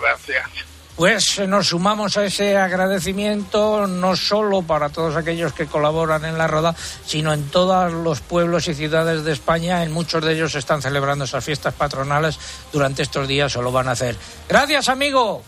gracias. 0.01 0.67
Pues 0.97 1.39
eh, 1.39 1.47
nos 1.47 1.69
sumamos 1.69 2.17
a 2.17 2.25
ese 2.25 2.57
agradecimiento 2.57 3.87
no 3.87 4.17
solo 4.17 4.63
para 4.63 4.89
todos 4.89 5.15
aquellos 5.15 5.53
que 5.53 5.67
colaboran 5.67 6.25
en 6.25 6.39
la 6.39 6.47
roda, 6.47 6.75
sino 7.05 7.35
en 7.35 7.51
todos 7.51 7.93
los 7.93 8.23
pueblos 8.23 8.67
y 8.69 8.75
ciudades 8.75 9.23
de 9.23 9.33
España. 9.33 9.83
En 9.83 9.93
muchos 9.93 10.25
de 10.25 10.33
ellos 10.33 10.55
están 10.55 10.81
celebrando 10.81 11.27
esas 11.27 11.45
fiestas 11.45 11.75
patronales 11.75 12.39
durante 12.73 13.03
estos 13.03 13.29
días 13.29 13.55
o 13.57 13.63
lo 13.63 13.73
van 13.73 13.89
a 13.89 13.93
hacer. 13.93 14.17
Gracias, 14.49 14.89
amigo. 14.89 15.43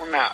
Una, 0.00 0.32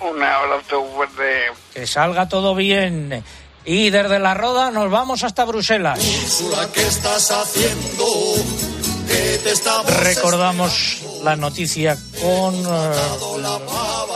un 0.00 0.22
abrazo 0.22 0.84
fuerte. 0.94 1.46
Que 1.74 1.88
salga 1.88 2.28
todo 2.28 2.54
bien. 2.54 3.24
Y 3.64 3.90
desde 3.90 4.20
la 4.20 4.34
roda 4.34 4.70
nos 4.70 4.88
vamos 4.92 5.24
hasta 5.24 5.44
Bruselas. 5.44 5.98
Úrsula, 5.98 6.68
¿qué 6.72 6.86
estás 6.86 7.32
haciendo? 7.32 8.04
¿Qué 9.06 9.40
te 9.42 9.50
está 9.50 9.82
Recordamos 9.82 11.02
la 11.22 11.36
noticia 11.36 11.96
con 12.20 12.54
eh, 12.54 12.90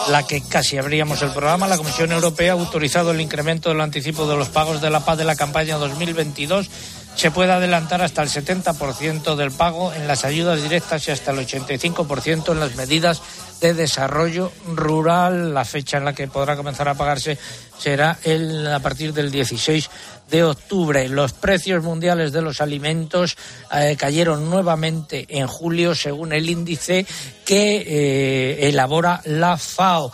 la 0.09 0.27
que 0.27 0.43
casi 0.43 0.79
abríamos 0.79 1.23
el 1.23 1.31
programa. 1.31 1.67
La 1.67 1.77
Comisión 1.77 2.13
Europea 2.13 2.53
ha 2.53 2.55
autorizado 2.55 3.11
el 3.11 3.21
incremento 3.21 3.69
del 3.69 3.81
anticipo 3.81 4.27
de 4.27 4.37
los 4.37 4.49
pagos 4.49 4.81
de 4.81 4.91
la 4.91 5.05
paz 5.05 5.19
de 5.19 5.25
la 5.25 5.37
campaña 5.37 5.77
2022. 5.77 6.71
Se 7.15 7.31
puede 7.31 7.53
adelantar 7.53 8.03
hasta 8.03 8.23
el 8.23 8.29
70% 8.29 9.37
del 9.37 9.51
pago 9.51 9.93
en 9.93 10.07
las 10.07 10.25
ayudas 10.25 10.63
directas 10.63 11.07
y 11.09 11.11
hasta 11.11 11.33
el 11.33 11.47
85% 11.47 12.53
en 12.53 12.61
las 12.61 12.77
medidas 12.77 13.21
de 13.61 13.75
desarrollo 13.75 14.53
rural. 14.67 15.53
La 15.53 15.65
fecha 15.65 15.99
en 15.99 16.05
la 16.05 16.15
que 16.15 16.29
podrá 16.29 16.57
comenzar 16.57 16.89
a 16.89 16.95
pagarse 16.95 17.39
será 17.79 18.19
el, 18.25 18.67
a 18.73 18.79
partir 18.81 19.13
del 19.13 19.31
16 19.31 19.91
de 20.31 20.45
octubre. 20.45 21.09
Los 21.09 21.33
precios 21.33 21.83
mundiales 21.83 22.33
de 22.33 22.43
los 22.43 22.61
alimentos 22.61 23.37
eh, 23.75 23.97
cayeron 23.99 24.49
nuevamente 24.49 25.27
en 25.29 25.47
julio 25.47 25.95
según 25.95 26.33
el 26.33 26.49
índice 26.49 27.07
que 27.45 27.85
eh, 27.87 28.69
elabora 28.69 29.21
la 29.25 29.57
FAO. 29.57 30.13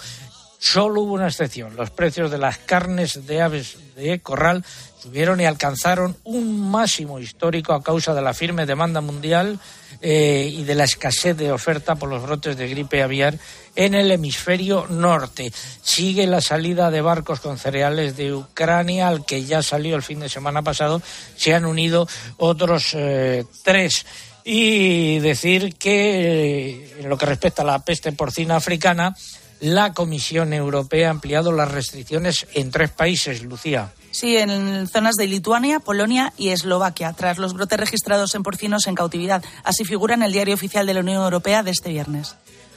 Solo 0.59 1.03
hubo 1.03 1.15
una 1.15 1.29
excepción. 1.29 1.77
Los 1.77 1.91
precios 1.91 2.31
de 2.31 2.39
las 2.39 2.59
carnes 2.59 3.27
de 3.27 3.43
aves 3.43 3.77
de 3.95 4.21
corral 4.21 4.65
subieron 4.99 5.41
y 5.41 5.45
alcanzaron 5.45 6.17
un 6.25 6.71
máximo 6.71 7.21
histórico 7.21 7.73
a 7.73 7.83
causa 7.83 8.15
de 8.15 8.23
la 8.23 8.35
firme 8.35 8.67
demanda 8.67 9.01
mundial 9.01 9.61
eh, 10.01 10.51
y 10.53 10.65
de 10.65 10.75
la 10.75 10.85
escasez 10.85 11.37
de 11.37 11.53
oferta 11.53 11.95
por 11.95 12.09
los 12.09 12.23
brotes 12.23 12.57
de 12.57 12.69
gripe 12.69 13.03
aviar 13.03 13.39
en 13.75 13.95
el 13.95 14.11
hemisferio 14.11 14.87
norte. 14.89 15.53
Sigue 15.83 16.27
la 16.27 16.41
salida 16.41 16.91
de 16.91 17.03
barcos 17.03 17.41
con 17.41 17.59
cereales 17.59 18.17
de 18.17 18.35
Ucrania, 18.35 19.09
al 19.09 19.25
que 19.25 19.45
ya 19.45 19.63
salió 19.63 19.95
el 19.95 20.03
fin 20.03 20.21
de 20.21 20.29
semana 20.29 20.63
pasado. 20.63 21.03
Se 21.37 21.55
han 21.55 21.67
unido 21.67 22.09
otros 22.39 22.95
eh, 22.95 23.45
tres. 23.63 24.07
Y 24.49 25.19
decir 25.19 25.75
que, 25.75 26.21
eh, 26.21 26.95
en 27.01 27.09
lo 27.09 27.19
que 27.19 27.27
respecta 27.27 27.63
a 27.63 27.65
la 27.65 27.85
peste 27.85 28.13
porcina 28.13 28.57
africana, 28.57 29.17
la 29.61 29.93
Comisión 29.93 30.53
Europea 30.53 31.09
ha 31.09 31.11
ampliado 31.11 31.53
las 31.53 31.71
restricciones 31.71 32.47
en 32.55 32.71
tres 32.71 32.91
países, 32.91 33.43
Lucía. 33.43 33.93
Sí, 34.11 34.37
en 34.37 34.87
zonas 34.87 35.17
de 35.17 35.27
Lituania, 35.27 35.79
Polonia 35.81 36.33
y 36.39 36.49
Eslovaquia, 36.49 37.13
tras 37.13 37.37
los 37.39 37.53
brotes 37.53 37.79
registrados 37.79 38.35
en 38.35 38.43
porcinos 38.43 38.87
en 38.87 38.95
cautividad. 38.95 39.45
Así 39.63 39.85
figura 39.85 40.15
en 40.15 40.23
el 40.23 40.33
diario 40.33 40.55
oficial 40.55 40.87
de 40.87 40.95
la 40.95 41.01
Unión 41.01 41.23
Europea 41.23 41.63
de 41.63 41.71
este 41.71 41.91
viernes. 41.91 42.35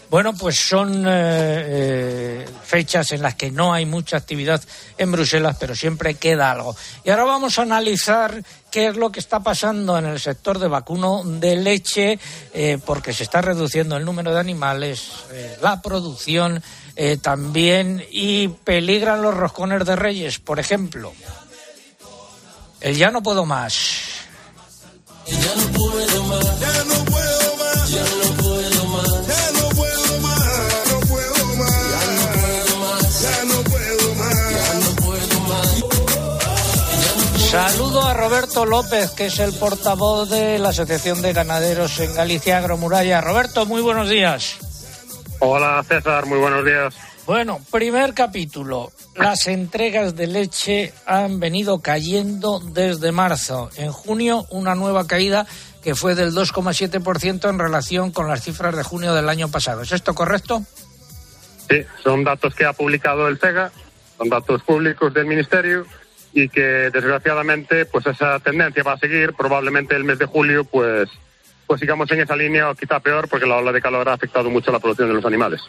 Bueno, 0.09 0.33
pues 0.33 0.57
son 0.57 1.05
eh, 1.05 1.11
eh, 1.11 2.45
fechas 2.63 3.11
en 3.11 3.21
las 3.21 3.35
que 3.35 3.51
no 3.51 3.73
hay 3.73 3.85
mucha 3.85 4.17
actividad 4.17 4.59
en 4.97 5.11
Bruselas, 5.11 5.57
pero 5.59 5.75
siempre 5.75 6.15
queda 6.15 6.51
algo. 6.51 6.75
Y 7.03 7.11
ahora 7.11 7.25
vamos 7.25 7.59
a 7.59 7.61
analizar 7.61 8.43
qué 8.71 8.87
es 8.87 8.97
lo 8.97 9.11
que 9.11 9.19
está 9.19 9.41
pasando 9.41 9.99
en 9.99 10.07
el 10.07 10.19
sector 10.19 10.57
de 10.57 10.67
vacuno 10.67 11.21
de 11.23 11.57
leche, 11.57 12.19
eh, 12.53 12.79
porque 12.83 13.13
se 13.13 13.23
está 13.23 13.41
reduciendo 13.41 13.97
el 13.97 14.05
número 14.05 14.33
de 14.33 14.39
animales, 14.39 15.11
la 15.61 15.81
producción 15.81 16.61
también, 17.21 18.03
y 18.11 18.49
peligran 18.49 19.21
los 19.21 19.33
roscones 19.33 19.85
de 19.85 19.95
reyes, 19.95 20.39
por 20.39 20.59
ejemplo. 20.59 21.13
El. 22.81 22.97
Ya 22.97 23.09
no 23.09 23.23
puedo 23.23 23.45
más, 23.45 23.77
ya 25.27 25.55
no 25.55 25.67
puedo 25.71 26.23
más, 26.23 27.08
Saludo 37.59 38.07
a 38.07 38.13
Roberto 38.13 38.65
López, 38.65 39.11
que 39.11 39.25
es 39.25 39.37
el 39.37 39.51
portavoz 39.51 40.29
de 40.29 40.59
la 40.59 40.69
Asociación 40.69 41.21
de 41.21 41.33
Ganaderos 41.33 41.99
en 41.99 42.15
Galicia 42.15 42.57
Agromuralla. 42.57 43.19
Roberto, 43.19 43.65
muy 43.65 43.81
buenos 43.81 44.07
días. 44.07 44.57
Hola 45.39 45.83
César, 45.85 46.25
muy 46.25 46.39
buenos 46.39 46.63
días. 46.63 46.95
Bueno, 47.25 47.59
primer 47.69 48.13
capítulo. 48.13 48.93
Las 49.13 49.45
entregas 49.47 50.15
de 50.15 50.27
leche 50.27 50.93
han 51.05 51.41
venido 51.41 51.81
cayendo 51.81 52.61
desde 52.61 53.11
marzo. 53.11 53.69
En 53.75 53.91
junio, 53.91 54.45
una 54.51 54.73
nueva 54.73 55.05
caída 55.05 55.45
que 55.83 55.95
fue 55.95 56.15
del 56.15 56.31
2,7% 56.31 57.49
en 57.49 57.59
relación 57.59 58.11
con 58.11 58.29
las 58.29 58.41
cifras 58.41 58.73
de 58.73 58.83
junio 58.83 59.13
del 59.13 59.27
año 59.27 59.49
pasado. 59.49 59.81
¿Es 59.81 59.91
esto 59.91 60.15
correcto? 60.15 60.63
Sí, 61.69 61.81
son 62.05 62.23
datos 62.23 62.55
que 62.55 62.65
ha 62.65 62.71
publicado 62.71 63.27
el 63.27 63.37
SEGA, 63.37 63.69
son 64.17 64.29
datos 64.29 64.63
públicos 64.63 65.13
del 65.13 65.25
Ministerio 65.25 65.85
y 66.33 66.49
que 66.49 66.89
desgraciadamente 66.91 67.85
pues 67.85 68.05
esa 68.07 68.39
tendencia 68.39 68.83
va 68.83 68.93
a 68.93 68.99
seguir. 68.99 69.33
Probablemente 69.33 69.95
el 69.95 70.03
mes 70.03 70.19
de 70.19 70.25
julio 70.25 70.63
pues, 70.63 71.09
pues 71.67 71.79
sigamos 71.79 72.09
en 72.11 72.21
esa 72.21 72.35
línea 72.35 72.69
o 72.69 72.75
quizá 72.75 72.99
peor 72.99 73.27
porque 73.27 73.45
la 73.45 73.57
ola 73.57 73.71
de 73.71 73.81
calor 73.81 74.07
ha 74.09 74.13
afectado 74.13 74.49
mucho 74.49 74.71
la 74.71 74.79
producción 74.79 75.09
de 75.09 75.15
los 75.15 75.25
animales. 75.25 75.61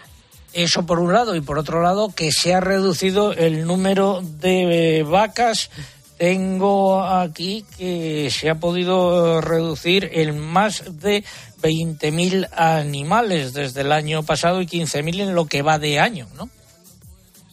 Eso 0.53 0.85
por 0.85 0.99
un 0.99 1.13
lado 1.13 1.37
y 1.37 1.41
por 1.41 1.59
otro 1.59 1.81
lado 1.81 2.13
que 2.15 2.33
se 2.33 2.55
ha 2.55 2.61
reducido 2.61 3.33
el 3.33 3.67
número 3.67 4.21
de 4.23 4.99
eh, 4.99 5.03
vacas. 5.05 5.71
Tengo 6.19 7.03
aquí 7.03 7.65
que 7.79 8.31
se 8.31 8.51
ha 8.51 8.57
podido 8.57 9.41
reducir 9.41 10.11
en 10.13 10.39
más 10.39 11.01
de 11.01 11.25
20.000 11.63 12.49
animales 12.53 13.55
desde 13.55 13.83
el 13.83 13.93
año 13.93 14.23
pasado 14.23 14.61
y 14.61 14.67
15.000 14.67 15.21
en 15.21 15.35
lo 15.35 15.47
que 15.47 15.63
va 15.63 15.79
de 15.79 15.99
año, 15.99 16.27
¿no? 16.37 16.51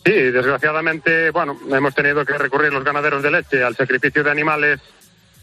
Sí, 0.08 0.14
desgraciadamente, 0.14 1.32
bueno, 1.32 1.60
hemos 1.70 1.94
tenido 1.94 2.24
que 2.24 2.38
recurrir 2.38 2.72
los 2.72 2.86
ganaderos 2.86 3.22
de 3.22 3.30
leche 3.30 3.62
al 3.62 3.76
sacrificio 3.76 4.24
de 4.24 4.32
animales, 4.32 4.80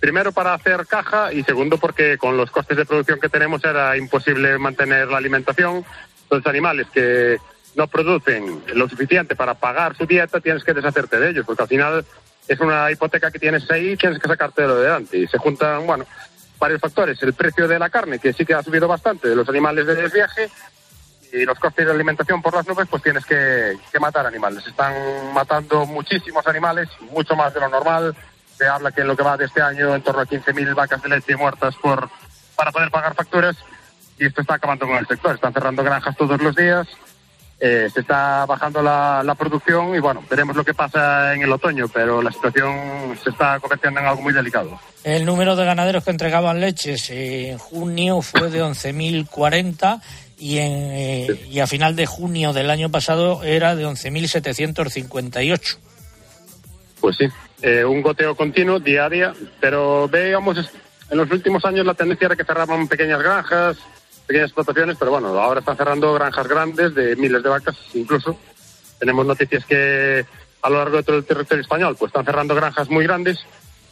primero 0.00 0.32
para 0.32 0.54
hacer 0.54 0.86
caja 0.86 1.34
y 1.34 1.42
segundo 1.42 1.76
porque 1.76 2.16
con 2.16 2.38
los 2.38 2.50
costes 2.50 2.78
de 2.78 2.86
producción 2.86 3.20
que 3.20 3.28
tenemos 3.28 3.62
era 3.62 3.94
imposible 3.98 4.56
mantener 4.56 5.08
la 5.08 5.18
alimentación. 5.18 5.84
Los 6.30 6.46
animales 6.46 6.86
que 6.94 7.36
no 7.76 7.88
producen 7.88 8.62
lo 8.72 8.88
suficiente 8.88 9.36
para 9.36 9.52
pagar 9.52 9.98
su 9.98 10.06
dieta, 10.06 10.40
tienes 10.40 10.64
que 10.64 10.72
deshacerte 10.72 11.20
de 11.20 11.28
ellos, 11.28 11.44
porque 11.44 11.64
al 11.64 11.68
final 11.68 12.06
es 12.48 12.58
una 12.58 12.90
hipoteca 12.90 13.30
que 13.30 13.38
tienes 13.38 13.70
ahí 13.70 13.90
y 13.90 13.96
tienes 13.98 14.18
que 14.18 14.28
sacártelo 14.28 14.76
de 14.76 14.84
delante. 14.84 15.18
Y 15.18 15.26
se 15.26 15.36
juntan, 15.36 15.86
bueno, 15.86 16.06
varios 16.58 16.80
factores. 16.80 17.22
El 17.22 17.34
precio 17.34 17.68
de 17.68 17.78
la 17.78 17.90
carne, 17.90 18.18
que 18.18 18.32
sí 18.32 18.46
que 18.46 18.54
ha 18.54 18.62
subido 18.62 18.88
bastante, 18.88 19.28
de 19.28 19.36
los 19.36 19.46
animales 19.46 19.86
de 19.86 19.94
desviaje, 19.94 20.48
y 21.34 21.44
los 21.44 21.58
costes 21.58 21.84
de 21.84 21.90
alimentación 21.90 22.40
por 22.40 22.54
las 22.54 22.66
nubes, 22.66 22.86
pues 22.88 23.02
tienes 23.02 23.26
que, 23.26 23.76
que 23.90 23.98
matar 23.98 24.24
animales. 24.24 24.64
Están 24.64 24.94
matando 25.34 25.84
muchísimos 25.84 26.46
animales, 26.46 26.88
mucho 27.10 27.34
más 27.34 27.52
de 27.52 27.58
lo 27.58 27.68
normal. 27.68 28.14
Se 28.56 28.66
habla 28.68 28.92
que 28.92 29.00
en 29.00 29.08
lo 29.08 29.16
que 29.16 29.24
va 29.24 29.36
de 29.36 29.46
este 29.46 29.60
año 29.60 29.94
en 29.94 30.02
torno 30.02 30.20
a 30.20 30.26
15.000 30.26 30.74
vacas 30.74 31.02
de 31.02 31.08
leche 31.08 31.36
muertas 31.36 31.74
por, 31.82 32.08
para 32.54 32.70
poder 32.70 32.88
pagar 32.90 33.14
facturas 33.14 33.56
y 34.16 34.26
esto 34.26 34.42
está 34.42 34.54
acabando 34.54 34.86
con 34.86 34.96
el 34.96 35.08
sector. 35.08 35.34
Están 35.34 35.52
cerrando 35.52 35.82
granjas 35.82 36.16
todos 36.16 36.40
los 36.40 36.54
días 36.54 36.86
eh, 37.60 37.88
se 37.92 38.00
está 38.00 38.44
bajando 38.46 38.82
la, 38.82 39.22
la, 39.24 39.34
producción 39.36 39.94
y 39.94 40.00
bueno, 40.00 40.22
veremos 40.28 40.56
lo 40.56 40.64
que 40.64 40.74
pasa 40.74 41.34
en 41.34 41.42
el 41.42 41.52
otoño, 41.52 41.86
pero 41.88 42.20
la 42.20 42.32
situación 42.32 43.16
se 43.22 43.30
está 43.30 43.60
convirtiendo 43.60 44.00
en 44.00 44.06
algo 44.06 44.22
muy 44.22 44.32
delicado. 44.32 44.78
El 45.04 45.24
número 45.24 45.54
de 45.54 45.64
ganaderos 45.64 46.04
que 46.04 46.10
entregaban 46.10 46.60
leches 46.60 47.08
en 47.10 47.56
junio 47.58 48.22
fue 48.22 48.50
de 48.50 48.62
11.040 48.62 50.00
y, 50.38 50.58
en, 50.58 50.72
eh, 50.92 51.46
y 51.50 51.60
a 51.60 51.66
final 51.66 51.96
de 51.96 52.06
junio 52.06 52.52
del 52.52 52.70
año 52.70 52.90
pasado 52.90 53.42
era 53.42 53.76
de 53.76 53.86
11.758. 53.86 55.76
Pues 57.00 57.16
sí, 57.16 57.26
eh, 57.62 57.84
un 57.84 58.02
goteo 58.02 58.34
continuo 58.34 58.78
día 58.78 59.04
a 59.06 59.10
día, 59.10 59.34
pero 59.60 60.08
veamos, 60.08 60.58
en 61.10 61.18
los 61.18 61.30
últimos 61.30 61.64
años 61.64 61.86
la 61.86 61.94
tendencia 61.94 62.26
era 62.26 62.36
que 62.36 62.44
cerraban 62.44 62.88
pequeñas 62.88 63.22
granjas, 63.22 63.76
pequeñas 64.26 64.48
explotaciones, 64.48 64.96
pero 64.98 65.10
bueno, 65.10 65.28
ahora 65.38 65.60
están 65.60 65.76
cerrando 65.76 66.14
granjas 66.14 66.48
grandes 66.48 66.94
de 66.94 67.16
miles 67.16 67.42
de 67.42 67.48
vacas 67.48 67.76
incluso. 67.94 68.38
Tenemos 68.98 69.26
noticias 69.26 69.64
que 69.66 70.24
a 70.62 70.70
lo 70.70 70.78
largo 70.78 70.96
de 70.96 71.02
todo 71.02 71.16
el 71.16 71.24
territorio 71.24 71.62
español 71.62 71.96
pues 71.98 72.08
están 72.08 72.24
cerrando 72.24 72.54
granjas 72.54 72.88
muy 72.88 73.04
grandes 73.04 73.38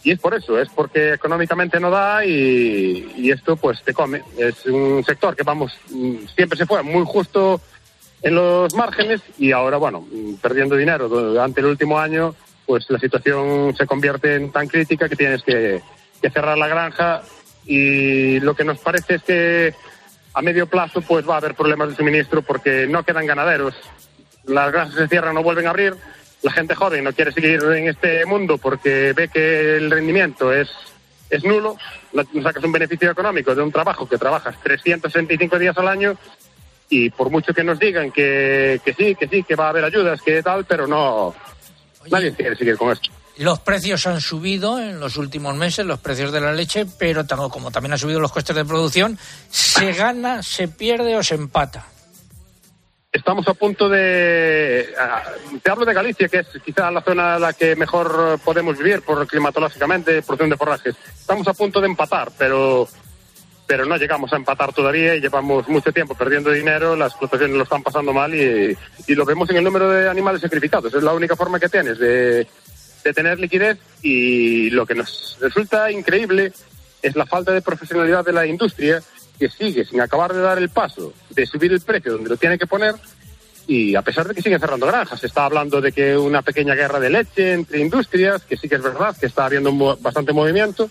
y 0.05 0.11
es 0.11 0.19
por 0.19 0.35
eso, 0.35 0.59
es 0.59 0.69
porque 0.69 1.15
económicamente 1.15 1.79
no 1.79 1.91
da 1.91 2.25
y, 2.25 3.31
esto 3.31 3.57
pues 3.57 3.83
te 3.83 3.95
come. 3.95 4.23
Es 4.37 4.67
un 4.67 5.05
sector 5.05 5.37
que 5.37 5.43
vamos, 5.43 5.73
siempre 6.35 6.59
se 6.59 6.67
fue 6.67 6.83
muy 6.83 7.05
justo 7.07 7.61
en 8.21 8.35
los 8.35 8.75
márgenes 8.75 9.21
y 9.39 9.53
ahora 9.53 9.77
bueno, 9.77 10.07
perdiendo 10.41 10.77
dinero 10.77 11.09
durante 11.09 11.61
el 11.61 11.67
último 11.67 11.99
año 11.99 12.35
pues 12.67 12.89
la 12.89 12.99
situación 12.99 13.75
se 13.77 13.87
convierte 13.87 14.37
en 14.37 14.53
tan 14.53 14.69
crítica 14.69 15.09
que 15.09 15.17
tienes 15.17 15.43
que, 15.43 15.83
que 16.21 16.31
cerrar 16.31 16.57
la 16.57 16.69
granja 16.69 17.23
y 17.67 18.41
lo 18.41 18.55
que 18.55 18.65
nos 18.65 18.79
parece 18.79 19.17
es 19.17 19.23
que 19.23 19.75
a 20.35 20.43
medio 20.43 20.67
plazo 20.67 21.01
pues 21.01 21.29
va 21.29 21.35
a 21.35 21.39
haber 21.39 21.55
problemas 21.55 21.91
de 21.91 21.97
suministro 21.97 22.43
porque 22.43 22.87
no 22.87 23.05
quedan 23.05 23.27
ganaderos. 23.27 23.75
Las 24.45 24.73
granjas 24.73 24.95
se 24.95 25.09
cierran, 25.09 25.35
no 25.35 25.43
vuelven 25.43 25.67
a 25.67 25.71
abrir. 25.71 25.95
La 26.43 26.53
gente 26.53 26.75
joven 26.75 27.05
no 27.05 27.13
quiere 27.13 27.33
seguir 27.33 27.63
en 27.63 27.89
este 27.89 28.25
mundo 28.27 28.59
porque 28.59 29.13
ve 29.13 29.29
que 29.29 29.77
el 29.77 29.91
rendimiento 29.91 30.53
es, 30.53 30.69
es 31.31 31.45
nulo. 31.45 31.77
No 32.13 32.43
sacas 32.43 32.65
un 32.65 32.73
beneficio 32.73 33.11
económico 33.11 33.55
de 33.55 33.63
un 33.63 33.73
trabajo 33.73 34.09
que 34.09 34.19
trabajas 34.19 34.57
365 34.63 35.59
días 35.59 35.77
al 35.79 35.89
año 35.89 36.17
y 36.89 37.11
por 37.11 37.31
mucho 37.31 37.55
que 37.55 37.65
nos 37.65 37.79
digan 37.79 38.13
que, 38.13 38.81
que 38.85 38.93
sí, 38.93 39.15
que 39.15 39.27
sí, 39.29 39.43
que 39.43 39.57
va 39.57 39.67
a 39.67 39.71
haber 39.71 39.85
ayudas, 39.85 40.21
que 40.21 40.43
tal, 40.43 40.65
pero 40.65 40.87
no, 40.87 41.35
nadie 42.11 42.35
quiere 42.35 42.55
seguir 42.55 42.77
con 42.77 42.93
esto. 42.93 43.11
Los 43.39 43.61
precios 43.61 44.07
han 44.07 44.21
subido 44.21 44.79
en 44.79 45.01
los 45.01 45.17
últimos 45.17 45.57
meses, 45.57 45.87
los 45.87 46.01
precios 46.01 46.33
de 46.33 46.41
la 46.41 46.53
leche, 46.53 46.85
pero 46.99 47.25
como 47.49 47.71
también 47.71 47.93
han 47.93 47.99
subido 47.99 48.21
los 48.21 48.31
costes 48.31 48.55
de 48.55 48.65
producción, 48.65 49.19
¿se 49.49 49.93
gana, 49.93 50.43
se 50.43 50.69
pierde 50.69 51.17
o 51.17 51.23
se 51.23 51.37
empata? 51.37 51.87
Estamos 53.13 53.47
a 53.47 53.53
punto 53.53 53.91
de... 53.91 54.89
Te 55.63 55.71
hablo 55.71 55.85
de 55.85 55.93
Galicia, 55.93 56.29
que 56.29 56.39
es 56.39 56.47
quizá 56.65 56.91
la 56.91 57.03
zona 57.03 57.35
en 57.37 57.43
la 57.43 57.53
que 57.53 57.77
mejor 57.77 58.41
podemos 58.43 58.79
vivir 58.79 59.03
por 59.03 59.27
climatológicamente, 59.27 60.23
producción 60.23 60.49
de 60.49 60.57
forrajes. 60.57 60.97
Estamos 61.21 61.47
a 61.47 61.53
punto 61.53 61.81
de 61.81 61.89
empatar, 61.89 62.33
pero 62.39 62.89
pero 63.67 63.87
no 63.87 63.97
llegamos 63.97 64.33
a 64.33 64.37
empatar 64.37 64.73
todavía 64.73 65.15
y 65.15 65.21
llevamos 65.21 65.67
mucho 65.69 65.93
tiempo 65.93 66.15
perdiendo 66.15 66.51
dinero, 66.51 66.97
las 66.97 67.13
explotaciones 67.13 67.57
lo 67.57 67.63
están 67.63 67.83
pasando 67.83 68.13
mal 68.13 68.35
y, 68.35 68.77
y 69.07 69.15
lo 69.15 69.25
vemos 69.25 69.49
en 69.49 69.57
el 69.57 69.65
número 69.65 69.89
de 69.89 70.11
animales 70.11 70.43
sacrificados. 70.43 70.93
Es 70.93 71.03
la 71.03 71.15
única 71.15 71.37
forma 71.37 71.61
que 71.61 71.71
tienes 71.71 71.99
de, 71.99 72.47
de 73.05 73.13
tener 73.15 73.39
liquidez 73.39 73.79
y 74.03 74.69
lo 74.71 74.85
que 74.85 74.95
nos 74.95 75.39
resulta 75.41 75.91
increíble 75.91 76.53
es 77.01 77.17
la 77.17 77.25
falta 77.25 77.53
de 77.53 77.63
profesionalidad 77.63 78.25
de 78.25 78.33
la 78.33 78.47
industria 78.47 79.03
que 79.43 79.51
sigue 79.51 79.85
sin 79.85 80.01
acabar 80.01 80.33
de 80.33 80.41
dar 80.41 80.57
el 80.59 80.69
paso 80.69 81.13
de 81.31 81.45
subir 81.47 81.73
el 81.73 81.81
precio 81.81 82.13
donde 82.13 82.31
lo 82.31 82.37
tiene 82.37 82.57
que 82.57 82.69
poner 82.69 82.95
y 83.67 83.97
a 83.97 84.03
pesar 84.03 84.29
de 84.29 84.35
que 84.35 84.43
siguen 84.43 84.61
cerrando 84.61 84.87
granjas, 84.87 85.19
se 85.19 85.27
está 85.27 85.45
hablando 85.45 85.81
de 85.81 85.91
que 85.91 86.17
una 86.17 86.43
pequeña 86.43 86.77
guerra 86.77 87.01
de 87.01 87.11
leche 87.11 87.55
entre 87.55 87.81
industrias, 87.81 88.43
que 88.43 88.57
sí 88.57 88.69
que 88.69 88.77
es 88.77 88.83
verdad 88.83 89.17
que 89.19 89.27
está 89.27 89.47
habiendo 89.47 89.97
bastante 89.97 90.33
movimiento, 90.33 90.89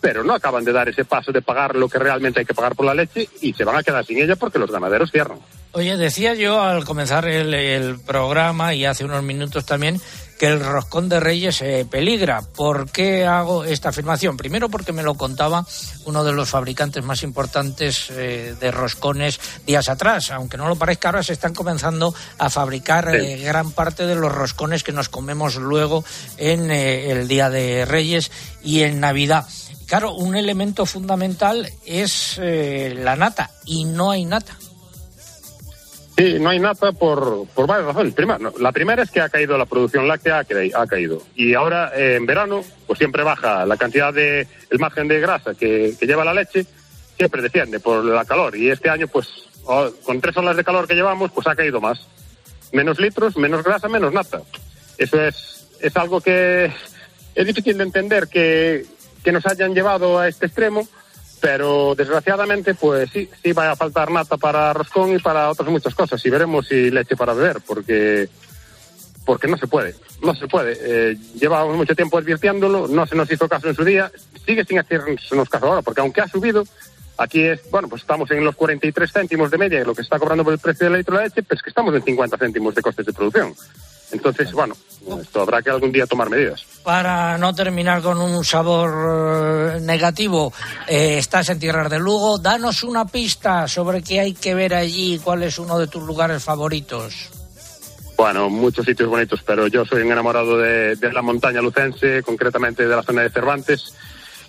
pero 0.00 0.22
no 0.22 0.34
acaban 0.34 0.64
de 0.64 0.72
dar 0.72 0.88
ese 0.88 1.04
paso 1.04 1.32
de 1.32 1.42
pagar 1.42 1.74
lo 1.74 1.88
que 1.88 1.98
realmente 1.98 2.40
hay 2.40 2.46
que 2.46 2.54
pagar 2.54 2.76
por 2.76 2.86
la 2.86 2.94
leche 2.94 3.28
y 3.40 3.54
se 3.54 3.64
van 3.64 3.76
a 3.76 3.82
quedar 3.82 4.04
sin 4.04 4.18
ella 4.18 4.36
porque 4.36 4.60
los 4.60 4.70
ganaderos 4.70 5.10
cierran. 5.10 5.38
Oye, 5.72 5.96
decía 5.96 6.34
yo 6.34 6.62
al 6.62 6.84
comenzar 6.84 7.26
el, 7.26 7.52
el 7.54 7.98
programa 8.00 8.72
y 8.74 8.84
hace 8.84 9.04
unos 9.04 9.24
minutos 9.24 9.66
también 9.66 10.00
que 10.38 10.46
el 10.46 10.60
roscón 10.60 11.08
de 11.08 11.20
Reyes 11.20 11.62
eh, 11.62 11.86
peligra. 11.88 12.42
¿Por 12.42 12.90
qué 12.90 13.24
hago 13.24 13.64
esta 13.64 13.90
afirmación? 13.90 14.36
Primero 14.36 14.68
porque 14.68 14.92
me 14.92 15.02
lo 15.02 15.14
contaba 15.14 15.66
uno 16.04 16.24
de 16.24 16.32
los 16.32 16.50
fabricantes 16.50 17.04
más 17.04 17.22
importantes 17.22 18.10
eh, 18.10 18.54
de 18.58 18.70
roscones 18.70 19.40
días 19.66 19.88
atrás. 19.88 20.30
Aunque 20.30 20.56
no 20.56 20.68
lo 20.68 20.76
parezca, 20.76 21.08
ahora 21.08 21.22
se 21.22 21.32
están 21.32 21.54
comenzando 21.54 22.14
a 22.38 22.50
fabricar 22.50 23.14
eh, 23.14 23.36
gran 23.38 23.72
parte 23.72 24.06
de 24.06 24.14
los 24.14 24.32
roscones 24.32 24.82
que 24.82 24.92
nos 24.92 25.08
comemos 25.08 25.56
luego 25.56 26.04
en 26.36 26.70
eh, 26.70 27.10
el 27.10 27.28
Día 27.28 27.50
de 27.50 27.84
Reyes 27.84 28.30
y 28.62 28.82
en 28.82 29.00
Navidad. 29.00 29.46
Claro, 29.86 30.14
un 30.14 30.34
elemento 30.34 30.86
fundamental 30.86 31.70
es 31.84 32.40
la 32.40 33.16
nata 33.16 33.50
y 33.66 33.84
no 33.84 34.10
hay 34.10 34.24
nata. 34.24 34.56
Sí, 36.16 36.38
no 36.38 36.50
hay 36.50 36.60
nata 36.60 36.92
por, 36.92 37.46
por 37.54 37.66
varias 37.66 37.88
razones. 37.88 38.14
Primero, 38.14 38.38
no, 38.38 38.52
la 38.58 38.70
primera 38.70 39.02
es 39.02 39.10
que 39.10 39.20
ha 39.20 39.28
caído 39.28 39.58
la 39.58 39.66
producción 39.66 40.06
láctea, 40.06 40.38
ha 40.38 40.86
caído. 40.86 41.22
Y 41.34 41.54
ahora, 41.54 41.90
eh, 41.94 42.14
en 42.16 42.26
verano, 42.26 42.62
pues 42.86 42.98
siempre 42.98 43.24
baja 43.24 43.66
la 43.66 43.76
cantidad 43.76 44.14
de, 44.14 44.46
el 44.70 44.78
margen 44.78 45.08
de 45.08 45.20
grasa 45.20 45.54
que, 45.54 45.94
que 45.98 46.06
lleva 46.06 46.24
la 46.24 46.34
leche, 46.34 46.66
siempre 47.16 47.42
desciende 47.42 47.80
por 47.80 48.04
la 48.04 48.24
calor. 48.24 48.56
Y 48.56 48.70
este 48.70 48.90
año, 48.90 49.08
pues, 49.08 49.28
oh, 49.64 49.90
con 50.04 50.20
tres 50.20 50.36
olas 50.36 50.56
de 50.56 50.62
calor 50.62 50.86
que 50.86 50.94
llevamos, 50.94 51.32
pues 51.32 51.48
ha 51.48 51.56
caído 51.56 51.80
más. 51.80 52.06
Menos 52.72 53.00
litros, 53.00 53.36
menos 53.36 53.64
grasa, 53.64 53.88
menos 53.88 54.12
nata. 54.12 54.40
Eso 54.98 55.20
es, 55.20 55.66
es 55.80 55.96
algo 55.96 56.20
que 56.20 56.72
es 57.34 57.46
difícil 57.46 57.76
de 57.76 57.84
entender 57.84 58.28
que, 58.28 58.86
que 59.24 59.32
nos 59.32 59.44
hayan 59.46 59.74
llevado 59.74 60.20
a 60.20 60.28
este 60.28 60.46
extremo, 60.46 60.86
pero 61.40 61.94
desgraciadamente, 61.94 62.74
pues 62.74 63.10
sí, 63.10 63.28
sí 63.42 63.52
va 63.52 63.70
a 63.70 63.76
faltar 63.76 64.10
nata 64.10 64.36
para 64.36 64.72
roscón 64.72 65.14
y 65.14 65.18
para 65.18 65.50
otras 65.50 65.68
muchas 65.68 65.94
cosas. 65.94 66.24
Y 66.24 66.30
veremos 66.30 66.66
si 66.66 66.90
leche 66.90 67.16
para 67.16 67.34
beber, 67.34 67.60
porque 67.66 68.28
porque 69.24 69.48
no 69.48 69.56
se 69.56 69.66
puede, 69.66 69.94
no 70.22 70.34
se 70.34 70.46
puede. 70.46 70.76
Eh, 70.80 71.16
llevamos 71.38 71.76
mucho 71.76 71.94
tiempo 71.94 72.18
advirtiéndolo, 72.18 72.88
no 72.88 73.06
se 73.06 73.16
nos 73.16 73.30
hizo 73.30 73.48
caso 73.48 73.68
en 73.68 73.74
su 73.74 73.84
día, 73.84 74.10
sigue 74.44 74.64
sin 74.64 74.78
hacernos 74.78 75.48
caso 75.48 75.66
ahora, 75.66 75.82
porque 75.82 76.00
aunque 76.00 76.20
ha 76.20 76.28
subido, 76.28 76.64
aquí 77.16 77.42
es, 77.42 77.60
bueno, 77.70 77.88
pues 77.88 78.02
estamos 78.02 78.30
en 78.30 78.44
los 78.44 78.54
43 78.54 79.10
céntimos 79.10 79.50
de 79.50 79.58
media, 79.58 79.84
lo 79.84 79.94
que 79.94 80.02
está 80.02 80.18
cobrando 80.18 80.44
por 80.44 80.52
el 80.52 80.58
precio 80.58 80.86
del 80.86 80.98
litro 80.98 81.16
de 81.16 81.24
leche, 81.24 81.42
pues 81.42 81.62
que 81.62 81.70
estamos 81.70 81.94
en 81.94 82.02
50 82.02 82.36
céntimos 82.36 82.74
de 82.74 82.82
costes 82.82 83.06
de 83.06 83.12
producción. 83.12 83.54
Entonces, 84.14 84.52
bueno, 84.52 84.76
esto 85.20 85.42
habrá 85.42 85.60
que 85.60 85.70
algún 85.70 85.90
día 85.90 86.06
tomar 86.06 86.30
medidas. 86.30 86.64
Para 86.84 87.36
no 87.36 87.52
terminar 87.52 88.00
con 88.00 88.20
un 88.20 88.44
sabor 88.44 89.74
eh, 89.76 89.80
negativo, 89.80 90.52
eh, 90.86 91.18
estás 91.18 91.48
en 91.48 91.58
Tierras 91.58 91.90
de 91.90 91.98
Lugo. 91.98 92.38
Danos 92.38 92.84
una 92.84 93.06
pista 93.06 93.66
sobre 93.66 94.02
qué 94.02 94.20
hay 94.20 94.32
que 94.32 94.54
ver 94.54 94.72
allí, 94.72 95.20
cuál 95.22 95.42
es 95.42 95.58
uno 95.58 95.78
de 95.78 95.88
tus 95.88 96.02
lugares 96.04 96.42
favoritos. 96.42 97.30
Bueno, 98.16 98.48
muchos 98.48 98.86
sitios 98.86 99.08
bonitos, 99.08 99.42
pero 99.44 99.66
yo 99.66 99.84
soy 99.84 100.02
un 100.02 100.12
enamorado 100.12 100.56
de, 100.58 100.94
de 100.94 101.12
la 101.12 101.20
montaña 101.20 101.60
lucense, 101.60 102.22
concretamente 102.22 102.86
de 102.86 102.94
la 102.94 103.02
zona 103.02 103.22
de 103.22 103.30
Cervantes, 103.30 103.92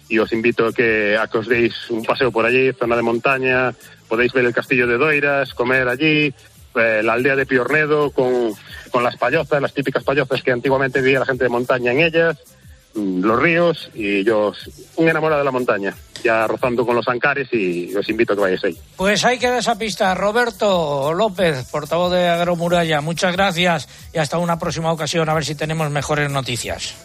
y 0.07 0.19
os 0.19 0.31
invito 0.31 0.67
a 0.67 0.73
que, 0.73 1.17
a 1.17 1.27
que 1.27 1.39
os 1.39 1.47
deis 1.47 1.73
un 1.89 2.05
paseo 2.05 2.31
por 2.31 2.45
allí, 2.45 2.71
zona 2.73 2.95
de 2.95 3.01
montaña, 3.01 3.73
podéis 4.07 4.31
ver 4.33 4.45
el 4.45 4.53
castillo 4.53 4.85
de 4.85 4.99
Doiras, 4.99 5.55
comer 5.55 5.87
allí, 5.87 6.31
eh, 6.75 7.01
la 7.03 7.13
aldea 7.13 7.35
de 7.35 7.47
Piornedo 7.47 8.11
con, 8.11 8.53
con 8.95 9.03
las 9.03 9.17
payozas, 9.17 9.61
las 9.61 9.73
típicas 9.73 10.05
payozas 10.05 10.41
que 10.41 10.53
antiguamente 10.53 11.01
vivía 11.01 11.19
la 11.19 11.25
gente 11.25 11.43
de 11.43 11.49
montaña 11.49 11.91
en 11.91 11.99
ellas, 11.99 12.37
mm, 12.93 13.25
los 13.25 13.41
ríos, 13.41 13.91
y 13.93 14.23
yo, 14.23 14.53
un 14.95 15.09
enamorado 15.09 15.39
de 15.39 15.43
la 15.43 15.51
montaña, 15.51 15.93
ya 16.23 16.47
rozando 16.47 16.85
con 16.85 16.95
los 16.95 17.05
ancares, 17.09 17.49
y 17.51 17.93
os 17.93 18.07
invito 18.07 18.31
a 18.31 18.35
que 18.37 18.41
vayáis 18.43 18.63
ahí. 18.63 18.77
Pues 18.95 19.25
ahí 19.25 19.37
queda 19.37 19.57
esa 19.57 19.77
pista. 19.77 20.15
Roberto 20.15 21.13
López, 21.13 21.69
portavoz 21.69 22.09
de 22.13 22.29
Agromuralla, 22.29 23.01
muchas 23.01 23.35
gracias 23.35 23.89
y 24.13 24.17
hasta 24.17 24.37
una 24.37 24.57
próxima 24.57 24.93
ocasión, 24.93 25.27
a 25.27 25.33
ver 25.33 25.43
si 25.43 25.55
tenemos 25.55 25.91
mejores 25.91 26.31
noticias. 26.31 26.95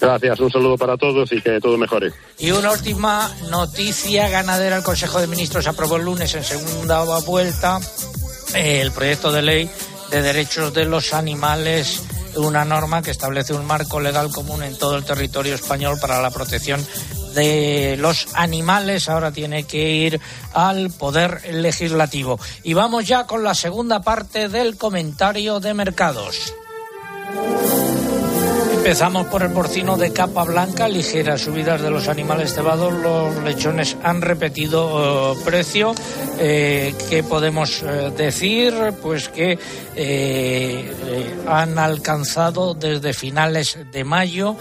Gracias, 0.00 0.38
un 0.38 0.52
saludo 0.52 0.78
para 0.78 0.96
todos 0.96 1.32
y 1.32 1.42
que 1.42 1.58
todo 1.58 1.76
mejore. 1.76 2.12
Y 2.38 2.52
una 2.52 2.70
última 2.70 3.28
noticia 3.50 4.28
ganadera. 4.28 4.76
El 4.76 4.84
Consejo 4.84 5.18
de 5.18 5.26
Ministros 5.26 5.66
aprobó 5.66 5.96
el 5.96 6.04
lunes 6.04 6.32
en 6.36 6.44
segunda 6.44 7.02
vuelta 7.26 7.80
eh, 8.54 8.80
el 8.82 8.92
proyecto 8.92 9.32
de 9.32 9.42
ley 9.42 9.70
de 10.10 10.22
derechos 10.22 10.72
de 10.72 10.84
los 10.84 11.12
animales, 11.12 12.02
una 12.36 12.64
norma 12.64 13.02
que 13.02 13.10
establece 13.10 13.54
un 13.54 13.66
marco 13.66 14.00
legal 14.00 14.30
común 14.30 14.62
en 14.62 14.76
todo 14.76 14.96
el 14.96 15.04
territorio 15.04 15.54
español 15.54 15.98
para 16.00 16.20
la 16.20 16.30
protección 16.30 16.84
de 17.34 17.96
los 17.98 18.28
animales. 18.34 19.08
Ahora 19.08 19.32
tiene 19.32 19.64
que 19.64 19.90
ir 19.90 20.20
al 20.52 20.90
Poder 20.90 21.42
Legislativo. 21.52 22.38
Y 22.62 22.74
vamos 22.74 23.06
ya 23.06 23.26
con 23.26 23.42
la 23.42 23.54
segunda 23.54 24.00
parte 24.00 24.48
del 24.48 24.76
comentario 24.76 25.60
de 25.60 25.74
mercados. 25.74 26.54
Empezamos 28.84 29.28
por 29.28 29.42
el 29.42 29.50
porcino 29.50 29.96
de 29.96 30.12
capa 30.12 30.44
blanca, 30.44 30.88
ligeras 30.88 31.40
subidas 31.40 31.80
de 31.80 31.90
los 31.90 32.06
animales 32.06 32.52
cebados. 32.52 32.92
Los 32.92 33.42
lechones 33.42 33.96
han 34.02 34.20
repetido 34.20 35.32
eh, 35.32 35.38
precio. 35.42 35.94
Eh, 36.38 36.94
¿Qué 37.08 37.22
podemos 37.22 37.82
eh, 37.82 38.12
decir? 38.14 38.74
Pues 39.00 39.30
que 39.30 39.58
han 41.48 41.78
alcanzado 41.78 42.74
desde 42.74 43.14
finales 43.14 43.78
de 43.90 44.04
mayo 44.04 44.54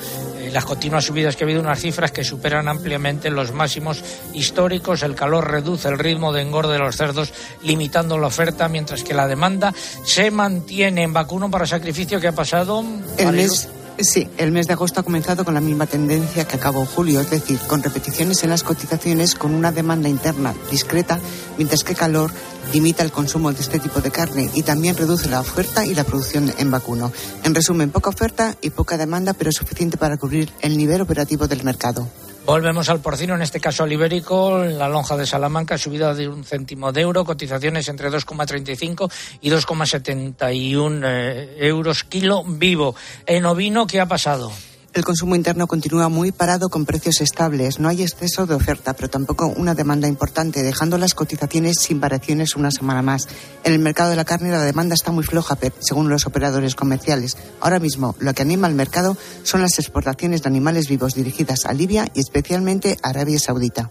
las 0.53 0.63
continuas 0.63 1.03
subidas 1.03 1.35
que 1.35 1.43
ha 1.43 1.47
habido 1.47 1.59
unas 1.59 1.81
cifras 1.81 2.13
que 2.13 2.23
superan 2.23 2.69
ampliamente 2.69 3.29
los 3.29 3.51
máximos 3.51 4.01
históricos. 4.33 5.03
El 5.03 5.15
calor 5.15 5.51
reduce 5.51 5.89
el 5.89 5.99
ritmo 5.99 6.31
de 6.31 6.43
engorde 6.43 6.73
de 6.73 6.79
los 6.79 6.95
cerdos, 6.95 7.33
limitando 7.61 8.17
la 8.17 8.27
oferta, 8.27 8.69
mientras 8.69 9.03
que 9.03 9.13
la 9.13 9.27
demanda 9.27 9.73
se 10.05 10.31
mantiene 10.31 11.03
en 11.03 11.11
vacuno 11.11 11.51
para 11.51 11.67
sacrificio 11.67 12.21
que 12.21 12.29
ha 12.29 12.33
pasado. 12.33 12.85
El 13.17 13.33
mes 13.33 13.67
Sí, 13.99 14.27
el 14.37 14.51
mes 14.51 14.67
de 14.67 14.73
agosto 14.73 14.99
ha 14.99 15.03
comenzado 15.03 15.45
con 15.45 15.53
la 15.53 15.61
misma 15.61 15.85
tendencia 15.85 16.47
que 16.47 16.55
acabó 16.55 16.85
julio, 16.85 17.21
es 17.21 17.29
decir, 17.29 17.59
con 17.67 17.83
repeticiones 17.83 18.43
en 18.43 18.49
las 18.49 18.63
cotizaciones 18.63 19.35
con 19.35 19.53
una 19.53 19.71
demanda 19.71 20.09
interna 20.09 20.53
discreta, 20.71 21.19
mientras 21.57 21.83
que 21.83 21.93
calor 21.93 22.31
limita 22.73 23.03
el 23.03 23.11
consumo 23.11 23.53
de 23.53 23.61
este 23.61 23.79
tipo 23.79 24.01
de 24.01 24.09
carne 24.09 24.49
y 24.55 24.63
también 24.63 24.97
reduce 24.97 25.29
la 25.29 25.41
oferta 25.41 25.85
y 25.85 25.93
la 25.93 26.03
producción 26.03 26.51
en 26.57 26.71
vacuno. 26.71 27.11
En 27.43 27.53
resumen, 27.53 27.91
poca 27.91 28.09
oferta 28.09 28.57
y 28.61 28.71
poca 28.71 28.97
demanda, 28.97 29.33
pero 29.33 29.51
suficiente 29.51 29.97
para 29.97 30.17
cubrir 30.17 30.51
el 30.61 30.75
nivel 30.75 31.01
operativo 31.01 31.47
del 31.47 31.63
mercado. 31.63 32.07
Volvemos 32.45 32.89
al 32.89 32.99
porcino, 32.99 33.35
en 33.35 33.41
este 33.41 33.61
caso 33.61 33.83
al 33.83 33.93
ibérico, 33.93 34.57
la 34.57 34.89
lonja 34.89 35.15
de 35.15 35.25
Salamanca, 35.25 35.77
subida 35.77 36.13
de 36.13 36.27
un 36.27 36.43
céntimo 36.43 36.91
de 36.91 36.99
euro, 36.99 37.23
cotizaciones 37.23 37.87
entre 37.87 38.09
2,35 38.09 39.09
y 39.39 39.49
2,71 39.49 41.01
eh, 41.05 41.55
euros 41.59 42.03
kilo 42.03 42.43
vivo. 42.45 42.95
En 43.25 43.45
ovino, 43.45 43.87
¿qué 43.87 44.01
ha 44.01 44.07
pasado? 44.07 44.51
El 44.93 45.03
consumo 45.03 45.35
interno 45.35 45.65
continúa 45.65 46.07
muy 46.07 46.31
parado 46.31 46.69
con 46.69 46.85
precios 46.85 47.19
estables. 47.21 47.79
No 47.79 47.89
hay 47.89 48.03
exceso 48.03 48.45
de 48.45 48.53
oferta, 48.53 48.93
pero 48.93 49.09
tampoco 49.09 49.47
una 49.47 49.73
demanda 49.73 50.07
importante, 50.07 50.61
dejando 50.61 50.99
las 50.99 51.15
cotizaciones 51.15 51.77
sin 51.79 51.99
variaciones 51.99 52.55
una 52.55 52.69
semana 52.69 53.01
más. 53.01 53.27
En 53.63 53.73
el 53.73 53.79
mercado 53.79 54.11
de 54.11 54.15
la 54.15 54.23
carne 54.23 54.51
la 54.51 54.61
demanda 54.61 54.93
está 54.93 55.11
muy 55.11 55.23
floja, 55.23 55.57
según 55.79 56.09
los 56.09 56.27
operadores 56.27 56.75
comerciales. 56.75 57.37
Ahora 57.59 57.79
mismo, 57.79 58.15
lo 58.19 58.35
que 58.35 58.43
anima 58.43 58.67
al 58.67 58.75
mercado 58.75 59.17
son 59.41 59.61
las 59.61 59.79
exportaciones 59.79 60.43
de 60.43 60.49
animales 60.49 60.87
vivos 60.87 61.15
dirigidas 61.15 61.65
a 61.65 61.73
Libia 61.73 62.05
y 62.13 62.19
especialmente 62.19 62.99
a 63.01 63.09
Arabia 63.09 63.39
Saudita. 63.39 63.89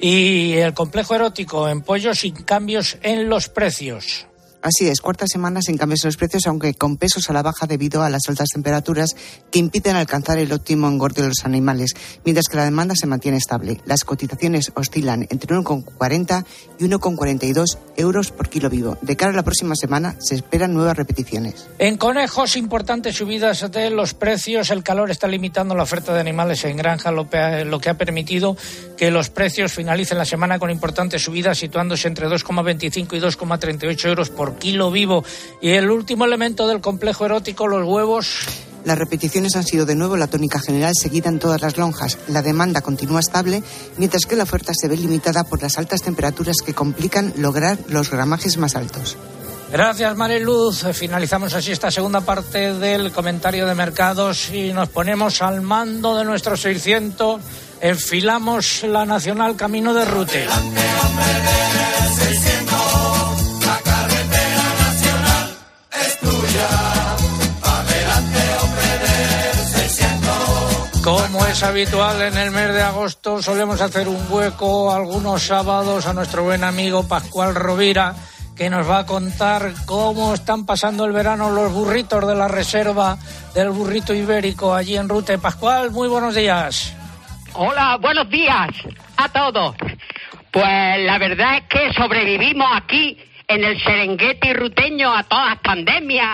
Y 0.00 0.54
el 0.54 0.74
complejo 0.74 1.14
erótico 1.14 1.68
en 1.68 1.82
pollo 1.82 2.16
sin 2.16 2.34
cambios 2.34 2.98
en 3.02 3.28
los 3.28 3.48
precios. 3.48 4.26
Así 4.62 4.86
es, 4.86 5.00
cuarta 5.00 5.26
semana 5.26 5.60
sin 5.60 5.76
cambios 5.76 6.04
en 6.04 6.08
los 6.08 6.16
precios, 6.16 6.46
aunque 6.46 6.74
con 6.74 6.96
pesos 6.96 7.28
a 7.28 7.32
la 7.32 7.42
baja 7.42 7.66
debido 7.66 8.04
a 8.04 8.10
las 8.10 8.28
altas 8.28 8.50
temperaturas 8.50 9.16
que 9.50 9.58
impiden 9.58 9.96
alcanzar 9.96 10.38
el 10.38 10.52
óptimo 10.52 10.86
engorde 10.86 11.22
de 11.22 11.28
los 11.28 11.44
animales, 11.44 11.94
mientras 12.24 12.46
que 12.46 12.56
la 12.56 12.64
demanda 12.64 12.94
se 12.94 13.08
mantiene 13.08 13.38
estable. 13.38 13.80
Las 13.86 14.04
cotizaciones 14.04 14.70
oscilan 14.76 15.26
entre 15.30 15.56
1,40 15.56 16.44
y 16.78 16.84
1,42 16.84 17.78
euros 17.96 18.30
por 18.30 18.48
kilo 18.48 18.70
vivo. 18.70 18.96
De 19.02 19.16
cara 19.16 19.32
a 19.32 19.34
la 19.34 19.42
próxima 19.42 19.74
semana 19.74 20.14
se 20.20 20.36
esperan 20.36 20.74
nuevas 20.74 20.96
repeticiones. 20.96 21.68
En 21.80 21.96
conejos, 21.96 22.56
importantes 22.56 23.16
subidas 23.16 23.68
de 23.68 23.90
los 23.90 24.14
precios. 24.14 24.70
El 24.70 24.84
calor 24.84 25.10
está 25.10 25.26
limitando 25.26 25.74
la 25.74 25.82
oferta 25.82 26.14
de 26.14 26.20
animales 26.20 26.64
en 26.64 26.76
granja, 26.76 27.10
lo 27.10 27.28
que 27.28 27.90
ha 27.90 27.98
permitido 27.98 28.56
que 28.96 29.10
los 29.10 29.28
precios 29.28 29.72
finalicen 29.72 30.18
la 30.18 30.24
semana 30.24 30.60
con 30.60 30.70
importantes 30.70 31.22
subidas, 31.22 31.58
situándose 31.58 32.06
entre 32.06 32.28
2,25 32.28 33.16
y 33.16 33.20
2,38 33.20 34.04
euros 34.06 34.30
por 34.30 34.51
kilo 34.54 34.90
vivo. 34.90 35.24
Y 35.60 35.70
el 35.70 35.90
último 35.90 36.24
elemento 36.24 36.66
del 36.66 36.80
complejo 36.80 37.24
erótico, 37.24 37.66
los 37.66 37.86
huevos. 37.86 38.46
Las 38.84 38.98
repeticiones 38.98 39.54
han 39.54 39.64
sido 39.64 39.86
de 39.86 39.94
nuevo 39.94 40.16
la 40.16 40.26
tónica 40.26 40.58
general 40.58 40.92
seguida 41.00 41.28
en 41.28 41.38
todas 41.38 41.62
las 41.62 41.76
lonjas. 41.76 42.18
La 42.28 42.42
demanda 42.42 42.80
continúa 42.80 43.20
estable, 43.20 43.62
mientras 43.96 44.26
que 44.26 44.34
la 44.34 44.42
oferta 44.42 44.72
se 44.74 44.88
ve 44.88 44.96
limitada 44.96 45.44
por 45.44 45.62
las 45.62 45.78
altas 45.78 46.02
temperaturas 46.02 46.56
que 46.64 46.74
complican 46.74 47.32
lograr 47.36 47.78
los 47.88 48.10
gramajes 48.10 48.56
más 48.56 48.74
altos. 48.74 49.16
Gracias, 49.72 50.14
Mariluz. 50.16 50.84
Finalizamos 50.92 51.54
así 51.54 51.72
esta 51.72 51.90
segunda 51.90 52.20
parte 52.20 52.74
del 52.74 53.10
comentario 53.10 53.66
de 53.66 53.74
mercados 53.74 54.50
y 54.50 54.70
nos 54.72 54.90
ponemos 54.90 55.40
al 55.40 55.62
mando 55.62 56.14
de 56.18 56.24
nuestro 56.24 56.58
600. 56.58 57.40
Enfilamos 57.80 58.82
la 58.82 59.06
Nacional 59.06 59.56
Camino 59.56 59.94
de 59.94 60.04
Rute. 60.04 60.46
Como 71.02 71.44
es 71.46 71.64
habitual 71.64 72.22
en 72.22 72.38
el 72.38 72.52
mes 72.52 72.72
de 72.72 72.80
agosto, 72.80 73.42
solemos 73.42 73.80
hacer 73.80 74.06
un 74.06 74.24
hueco 74.30 74.94
algunos 74.94 75.42
sábados 75.42 76.06
a 76.06 76.12
nuestro 76.12 76.44
buen 76.44 76.62
amigo 76.62 77.08
Pascual 77.08 77.56
Rovira, 77.56 78.14
que 78.56 78.70
nos 78.70 78.88
va 78.88 79.00
a 79.00 79.06
contar 79.06 79.72
cómo 79.84 80.32
están 80.32 80.64
pasando 80.64 81.04
el 81.04 81.10
verano 81.10 81.50
los 81.50 81.72
burritos 81.72 82.24
de 82.28 82.36
la 82.36 82.46
reserva 82.46 83.18
del 83.52 83.70
burrito 83.70 84.14
ibérico 84.14 84.76
allí 84.76 84.96
en 84.96 85.08
Rute. 85.08 85.38
Pascual, 85.38 85.90
muy 85.90 86.06
buenos 86.06 86.36
días. 86.36 86.96
Hola, 87.54 87.96
buenos 88.00 88.30
días 88.30 88.70
a 89.16 89.28
todos. 89.28 89.74
Pues 90.52 91.00
la 91.04 91.18
verdad 91.18 91.56
es 91.56 91.62
que 91.64 91.92
sobrevivimos 91.94 92.68
aquí 92.72 93.18
en 93.48 93.64
el 93.64 93.82
Serengeti 93.82 94.52
ruteño 94.52 95.12
a 95.12 95.24
todas 95.24 95.50
las 95.50 95.58
pandemias, 95.58 96.28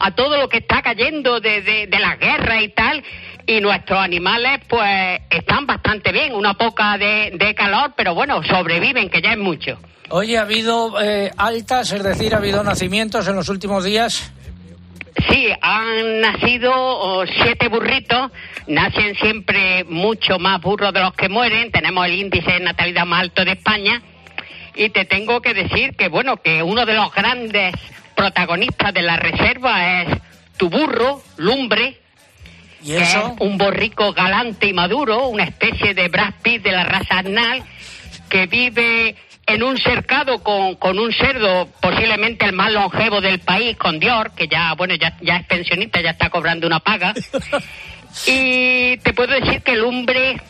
a, 0.00 0.10
todo 0.12 0.38
lo 0.38 0.48
que 0.48 0.58
está 0.58 0.80
cayendo 0.80 1.40
de, 1.40 1.60
de 1.60 1.98
la 1.98 2.16
guerra 2.16 2.62
y 2.62 2.70
tal 2.70 3.04
y 3.48 3.62
nuestros 3.62 3.98
animales 3.98 4.60
pues 4.68 5.22
están 5.30 5.66
bastante 5.66 6.12
bien, 6.12 6.34
una 6.34 6.52
poca 6.52 6.98
de, 6.98 7.54
calor, 7.56 7.94
pero 7.96 8.14
bueno, 8.14 8.42
sobreviven, 8.44 9.08
que 9.08 9.22
ya 9.22 9.32
es 9.32 9.38
mucho. 9.38 9.78
Oye, 10.10 10.36
¿ha 10.36 10.42
habido 10.42 11.00
eh, 11.00 11.32
altas, 11.34 11.90
es 11.92 12.02
decir, 12.02 12.34
ha 12.34 12.38
habido 12.38 12.62
nacimientos 12.62 13.26
en 13.26 13.36
los 13.36 13.48
últimos 13.48 13.84
días? 13.84 14.30
Sí, 15.30 15.48
han 15.62 16.20
nacido 16.20 16.72
oh, 16.74 17.24
siete 17.26 17.68
burritos, 17.68 18.30
nacen 18.66 19.16
siempre 19.16 19.82
mucho 19.84 20.38
más 20.38 20.60
burros 20.60 20.92
de 20.92 21.00
los 21.00 21.14
que 21.14 21.30
mueren, 21.30 21.72
tenemos 21.72 22.04
el 22.04 22.16
índice 22.16 22.52
de 22.52 22.60
natalidad 22.60 23.06
más 23.06 23.22
alto 23.22 23.46
de 23.46 23.52
España. 23.52 24.02
Y 24.74 24.90
te 24.90 25.06
tengo 25.06 25.40
que 25.40 25.54
decir 25.54 25.96
que 25.96 26.08
bueno, 26.08 26.36
que 26.36 26.62
uno 26.62 26.84
de 26.84 26.94
los 26.94 27.12
grandes 27.14 27.74
protagonistas 28.14 28.92
de 28.92 29.02
la 29.02 29.16
reserva 29.16 30.02
es 30.02 30.18
tu 30.58 30.68
burro, 30.68 31.22
lumbre, 31.38 31.96
es 32.86 33.16
un 33.40 33.58
borrico 33.58 34.12
galante 34.12 34.68
y 34.68 34.72
maduro, 34.72 35.28
una 35.28 35.44
especie 35.44 35.94
de 35.94 36.08
Brad 36.08 36.34
Pitt 36.42 36.62
de 36.62 36.72
la 36.72 36.84
raza 36.84 37.18
Arnal, 37.18 37.62
que 38.28 38.46
vive 38.46 39.16
en 39.46 39.62
un 39.62 39.78
cercado 39.78 40.42
con, 40.42 40.74
con, 40.76 40.98
un 40.98 41.12
cerdo 41.12 41.68
posiblemente 41.80 42.44
el 42.44 42.52
más 42.52 42.70
longevo 42.72 43.20
del 43.20 43.38
país, 43.40 43.76
con 43.76 43.98
Dior, 43.98 44.32
que 44.34 44.46
ya, 44.46 44.74
bueno, 44.74 44.94
ya, 44.94 45.16
ya 45.22 45.36
es 45.36 45.46
pensionista, 45.46 46.00
ya 46.00 46.10
está 46.10 46.28
cobrando 46.28 46.66
una 46.66 46.80
paga. 46.80 47.14
y 48.26 48.98
te 48.98 49.14
puedo 49.14 49.32
decir 49.40 49.62
que 49.62 49.72
el 49.72 49.84
hombre 49.84 50.40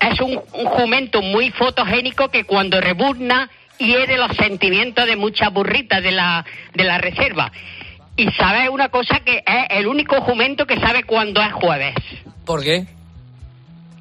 es 0.00 0.20
un, 0.20 0.40
un 0.52 0.66
jumento 0.66 1.22
muy 1.22 1.50
fotogénico 1.50 2.28
que 2.30 2.44
cuando 2.44 2.80
rebuzna 2.80 3.48
hiere 3.78 4.16
los 4.16 4.36
sentimientos 4.36 5.06
de 5.06 5.16
muchas 5.16 5.52
burritas 5.52 6.02
de 6.02 6.10
la, 6.10 6.44
de 6.74 6.84
la 6.84 6.98
reserva 6.98 7.52
y 8.18 8.30
sabe 8.32 8.68
una 8.68 8.88
cosa 8.88 9.20
que 9.20 9.44
es 9.46 9.66
el 9.70 9.86
único 9.86 10.20
jumento 10.20 10.66
que 10.66 10.78
sabe 10.80 11.04
cuándo 11.04 11.40
es 11.40 11.52
jueves. 11.52 11.94
¿Por 12.44 12.64
qué? 12.64 12.84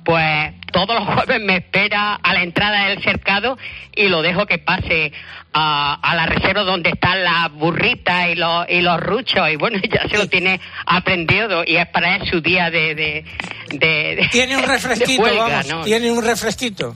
Pues 0.03 0.53
todos 0.73 0.95
los 0.95 1.05
jueves 1.05 1.39
me 1.39 1.57
espera 1.57 2.15
a 2.15 2.33
la 2.33 2.41
entrada 2.41 2.87
del 2.87 3.03
cercado 3.03 3.59
y 3.95 4.07
lo 4.07 4.23
dejo 4.23 4.47
que 4.47 4.57
pase 4.57 5.13
a, 5.53 6.13
la 6.15 6.25
reserva 6.25 6.63
donde 6.63 6.89
están 6.89 7.23
las 7.23 7.51
burritas 7.51 8.29
y 8.29 8.35
los, 8.35 8.67
y 8.69 8.81
los 8.81 8.99
ruchos 8.99 9.49
y 9.51 9.55
bueno, 9.55 9.79
ya 9.89 10.09
se 10.09 10.17
lo 10.17 10.27
tiene 10.27 10.59
aprendido 10.87 11.63
y 11.65 11.77
es 11.77 11.87
para 11.87 12.15
él 12.15 12.27
su 12.27 12.41
día 12.41 12.71
de... 12.71 13.23
de, 13.69 14.27
tiene 14.31 14.57
un 14.57 14.63
refresquito, 14.63 15.23
vamos, 15.23 15.85
tiene 15.85 16.11
un 16.11 16.23
refresquito. 16.23 16.95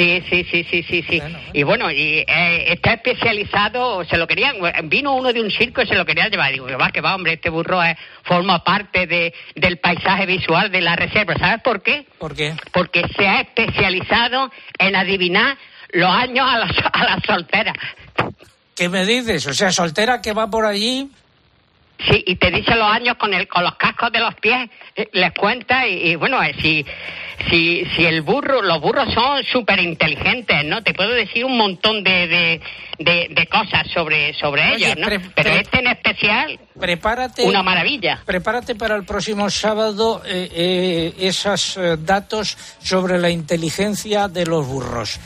Sí, 0.00 0.24
sí, 0.30 0.46
sí, 0.50 0.66
sí, 0.70 0.82
sí, 0.82 1.04
sí. 1.06 1.22
Y 1.52 1.62
bueno, 1.62 1.90
y 1.90 2.24
eh, 2.26 2.72
está 2.72 2.94
especializado, 2.94 4.02
se 4.06 4.16
lo 4.16 4.26
querían, 4.26 4.56
vino 4.84 5.14
uno 5.14 5.30
de 5.30 5.42
un 5.42 5.50
circo 5.50 5.82
y 5.82 5.86
se 5.86 5.94
lo 5.94 6.06
quería 6.06 6.28
llevar. 6.28 6.50
Digo, 6.52 6.66
va, 6.80 6.90
que 6.90 7.02
va, 7.02 7.14
hombre, 7.14 7.34
este 7.34 7.50
burro 7.50 7.80
forma 8.22 8.64
parte 8.64 9.06
de, 9.06 9.34
del 9.56 9.76
paisaje 9.76 10.24
visual 10.24 10.70
de 10.70 10.80
la 10.80 10.96
reserva. 10.96 11.34
¿Sabes 11.38 11.62
por 11.62 11.82
qué? 11.82 12.06
¿Por 12.18 12.34
qué? 12.34 12.54
Porque 12.72 13.04
se 13.14 13.28
ha 13.28 13.42
especializado 13.42 14.50
en 14.78 14.96
adivinar 14.96 15.58
los 15.90 16.10
años 16.10 16.46
a 16.48 16.58
las, 16.60 16.72
a 16.92 17.04
las 17.04 17.22
solteras. 17.26 17.76
¿Qué 18.74 18.88
me 18.88 19.04
dices? 19.04 19.46
O 19.48 19.52
sea, 19.52 19.70
soltera 19.70 20.22
que 20.22 20.32
va 20.32 20.48
por 20.48 20.64
allí 20.64 21.10
Sí, 22.08 22.22
y 22.26 22.36
te 22.36 22.50
dice 22.50 22.74
los 22.76 22.90
años 22.90 23.16
con 23.16 23.34
el 23.34 23.46
con 23.46 23.62
los 23.62 23.74
cascos 23.74 24.10
de 24.10 24.20
los 24.20 24.34
pies, 24.36 24.70
eh, 24.96 25.08
les 25.12 25.32
cuenta 25.32 25.86
y, 25.86 26.10
y 26.12 26.14
bueno, 26.14 26.42
eh, 26.42 26.54
si 26.62 26.84
si 27.50 27.84
si 27.94 28.06
el 28.06 28.22
burro, 28.22 28.62
los 28.62 28.80
burros 28.80 29.12
son 29.12 29.44
súper 29.44 29.80
inteligentes, 29.80 30.64
¿no? 30.64 30.82
Te 30.82 30.94
puedo 30.94 31.10
decir 31.12 31.44
un 31.44 31.58
montón 31.58 32.02
de 32.02 32.26
de, 32.26 32.60
de, 32.98 33.26
de 33.30 33.46
cosas 33.48 33.86
sobre 33.92 34.32
sobre 34.34 34.62
Oye, 34.72 34.86
ellos, 34.86 34.96
¿no? 34.98 35.06
pre- 35.06 35.20
Pero 35.20 35.50
pre- 35.50 35.60
este 35.60 35.78
en 35.80 35.86
especial, 35.88 36.58
Prepárate. 36.78 37.42
una 37.44 37.62
maravilla. 37.62 38.22
Prepárate 38.24 38.74
para 38.76 38.96
el 38.96 39.04
próximo 39.04 39.50
sábado 39.50 40.22
eh, 40.24 40.48
eh, 40.54 41.14
esos 41.18 41.78
datos 41.98 42.56
sobre 42.82 43.18
la 43.18 43.28
inteligencia 43.28 44.28
de 44.28 44.46
los 44.46 44.66
burros. 44.66 45.20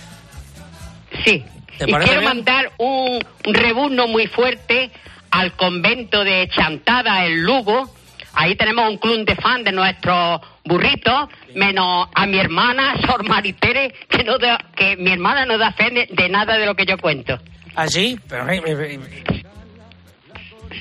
Sí. 1.24 1.44
¿Te 1.78 1.84
Y 1.90 1.92
quiero 1.92 2.20
bien? 2.20 2.24
mandar 2.24 2.70
un, 2.78 3.18
un 3.46 3.54
rebuzno 3.54 4.06
muy 4.06 4.26
fuerte 4.28 4.90
al 5.34 5.52
convento 5.56 6.22
de 6.22 6.48
Chantada, 6.48 7.26
en 7.26 7.42
Lugo. 7.42 7.92
Ahí 8.34 8.54
tenemos 8.56 8.88
un 8.88 8.98
club 8.98 9.24
de 9.24 9.34
fan 9.36 9.64
de 9.64 9.72
nuestros 9.72 10.40
burritos, 10.64 11.28
menos 11.54 12.08
a 12.14 12.26
mi 12.26 12.38
hermana, 12.38 12.94
Sor 13.06 13.28
Maritere, 13.28 13.92
que, 14.08 14.22
no 14.24 14.38
da- 14.38 14.64
que 14.76 14.96
mi 14.96 15.10
hermana 15.12 15.44
no 15.44 15.58
da 15.58 15.72
fe 15.72 15.90
de, 15.90 16.08
de 16.10 16.28
nada 16.28 16.56
de 16.56 16.66
lo 16.66 16.74
que 16.74 16.86
yo 16.86 16.96
cuento. 16.98 17.38
¿Así? 17.74 18.18
Pero, 18.28 18.48
eh, 18.48 18.62
eh, 18.64 18.98
eh, 19.00 19.44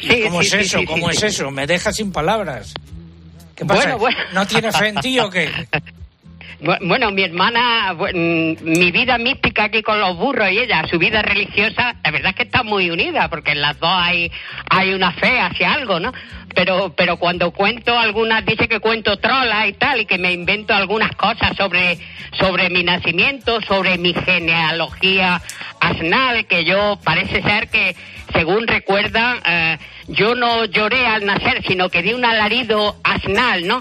¿y 0.02 0.08
Sí, 0.08 0.22
¿Cómo 0.24 0.42
sí, 0.42 0.46
es 0.48 0.52
sí, 0.52 0.58
eso? 0.60 0.80
sí, 0.80 0.86
¿Cómo 0.86 1.10
sí, 1.10 1.14
es 1.16 1.20
sí. 1.20 1.26
eso? 1.28 1.52
¿Me 1.52 1.66
deja 1.68 1.92
sin 1.92 2.12
palabras? 2.12 2.74
¿Qué 3.56 3.66
pasa? 3.66 3.82
Bueno, 3.82 3.98
bueno. 4.00 4.18
¿No 4.34 4.46
tiene 4.48 4.72
fe 4.72 4.88
en 4.90 4.96
ti 4.98 5.20
o 5.20 5.30
qué? 5.30 5.50
Bu- 6.64 6.78
Bueno, 6.88 7.12
mi 7.12 7.24
hermana, 7.24 7.94
mm, 7.94 8.54
mi 8.64 8.92
vida 8.92 9.18
mística 9.18 9.66
aquí 9.66 9.82
con 9.82 10.00
los 10.00 10.16
burros 10.18 10.50
y 10.52 10.60
ella, 10.60 10.84
su 10.90 10.98
vida 10.98 11.22
religiosa, 11.22 11.96
la 12.04 12.12
verdad 12.12 12.30
es 12.30 12.36
que 12.36 12.44
está 12.44 12.64
muy 12.64 12.90
unida, 12.90 13.28
porque 13.30 13.52
en 13.52 13.62
las 13.62 13.78
dos 13.80 13.92
hay, 13.94 14.32
hay 14.70 14.94
una 14.94 15.12
fe 15.12 15.40
hacia 15.42 15.74
algo, 15.74 16.00
¿no? 16.00 16.14
Pero, 16.56 16.94
pero 16.96 17.18
cuando 17.18 17.52
cuento 17.52 17.98
algunas, 17.98 18.46
dice 18.46 18.68
que 18.70 18.80
cuento 18.80 19.18
trolas 19.18 19.68
y 19.68 19.74
tal, 19.74 20.02
y 20.02 20.06
que 20.06 20.18
me 20.18 20.32
invento 20.32 20.74
algunas 20.74 21.12
cosas 21.18 21.56
sobre, 21.58 21.98
sobre 22.40 22.70
mi 22.70 22.84
nacimiento, 22.84 23.60
sobre 23.62 23.98
mi 23.98 24.14
genealogía 24.14 25.42
asnal, 25.82 26.46
que 26.46 26.64
yo 26.64 26.98
parece 27.04 27.42
ser 27.42 27.68
que, 27.70 27.96
según 28.32 28.68
recuerdan, 28.68 29.40
eh, 29.46 29.78
yo 30.08 30.34
no 30.36 30.64
lloré 30.66 31.06
al 31.08 31.26
nacer, 31.26 31.62
sino 31.68 31.90
que 31.90 32.02
di 32.04 32.14
un 32.14 32.24
alarido 32.24 32.96
asnal, 33.04 33.68
¿no? 33.68 33.80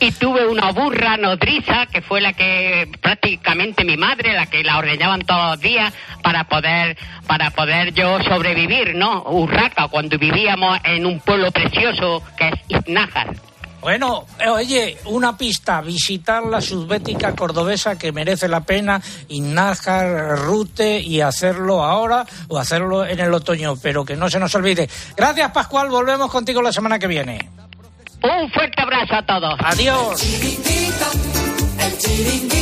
Y 0.00 0.12
tuve 0.12 0.46
una 0.46 0.72
burra 0.72 1.18
nodriza 1.18 1.86
que 1.86 2.00
fue 2.00 2.22
la 2.22 2.32
que 2.32 2.90
prácticamente 3.02 3.84
mi 3.84 3.98
madre 3.98 4.32
la 4.32 4.46
que 4.46 4.64
la 4.64 4.78
ordeñaban 4.78 5.20
todos 5.20 5.50
los 5.50 5.60
días 5.60 5.92
para 6.22 6.44
poder 6.44 6.96
para 7.26 7.50
poder 7.50 7.92
yo 7.92 8.18
sobrevivir 8.22 8.94
no 8.94 9.22
Urraca 9.24 9.88
cuando 9.88 10.18
vivíamos 10.18 10.78
en 10.84 11.04
un 11.04 11.20
pueblo 11.20 11.50
precioso 11.52 12.22
que 12.38 12.48
es 12.48 12.54
Iznájar 12.68 13.36
Bueno, 13.82 14.24
eh, 14.38 14.48
oye, 14.48 14.98
una 15.06 15.36
pista, 15.36 15.82
visitar 15.82 16.44
la 16.44 16.60
subbética 16.60 17.34
cordobesa 17.34 17.98
que 17.98 18.12
merece 18.12 18.46
la 18.46 18.60
pena, 18.60 19.00
Innájar, 19.28 20.38
Rute 20.38 21.00
y 21.00 21.20
hacerlo 21.20 21.82
ahora 21.82 22.26
o 22.48 22.58
hacerlo 22.58 23.06
en 23.06 23.20
el 23.20 23.32
otoño, 23.32 23.76
pero 23.82 24.04
que 24.04 24.16
no 24.16 24.28
se 24.28 24.38
nos 24.38 24.54
olvide. 24.54 24.88
Gracias, 25.16 25.50
Pascual, 25.52 25.88
volvemos 25.88 26.30
contigo 26.30 26.60
la 26.60 26.72
semana 26.72 26.98
que 26.98 27.06
viene. 27.06 27.48
Un 28.22 28.50
fuerte 28.50 28.82
abrazo 28.82 29.14
a 29.14 29.26
todos 29.26 29.54
adiós 29.64 30.22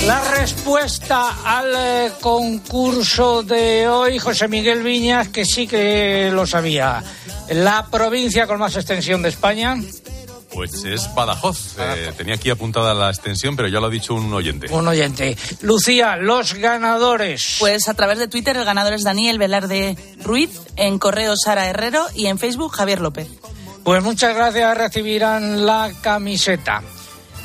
La 0.06 0.20
respuesta 0.36 1.36
al 1.44 1.72
eh, 1.76 2.12
concurso 2.20 3.42
de 3.42 3.86
hoy, 3.88 4.18
José 4.18 4.48
Miguel 4.48 4.82
Viñas, 4.82 5.28
que 5.28 5.44
sí 5.44 5.66
que 5.66 6.30
lo 6.32 6.46
sabía. 6.46 7.02
La 7.50 7.86
provincia 7.90 8.46
con 8.46 8.58
más 8.58 8.74
extensión 8.76 9.20
de 9.20 9.28
España. 9.28 9.76
Pues 10.50 10.82
es 10.84 11.14
Badajoz. 11.14 11.76
Eh, 11.78 12.12
tenía 12.16 12.36
aquí 12.36 12.48
apuntada 12.48 12.94
la 12.94 13.10
extensión, 13.10 13.54
pero 13.54 13.68
ya 13.68 13.80
lo 13.80 13.88
ha 13.88 13.90
dicho 13.90 14.14
un 14.14 14.32
oyente. 14.32 14.68
Un 14.70 14.88
oyente. 14.88 15.36
Lucía, 15.60 16.16
los 16.16 16.54
ganadores. 16.54 17.56
Pues 17.58 17.86
a 17.88 17.94
través 17.94 18.18
de 18.18 18.28
Twitter 18.28 18.56
el 18.56 18.64
ganador 18.64 18.94
es 18.94 19.04
Daniel 19.04 19.38
Velarde 19.38 19.96
Ruiz, 20.22 20.62
en 20.76 20.98
correo 20.98 21.36
Sara 21.36 21.66
Herrero 21.68 22.06
y 22.14 22.26
en 22.26 22.38
Facebook 22.38 22.72
Javier 22.72 23.00
López. 23.00 23.28
Pues 23.88 24.04
muchas 24.04 24.36
gracias, 24.36 24.76
recibirán 24.76 25.64
la 25.64 25.90
camiseta. 26.02 26.82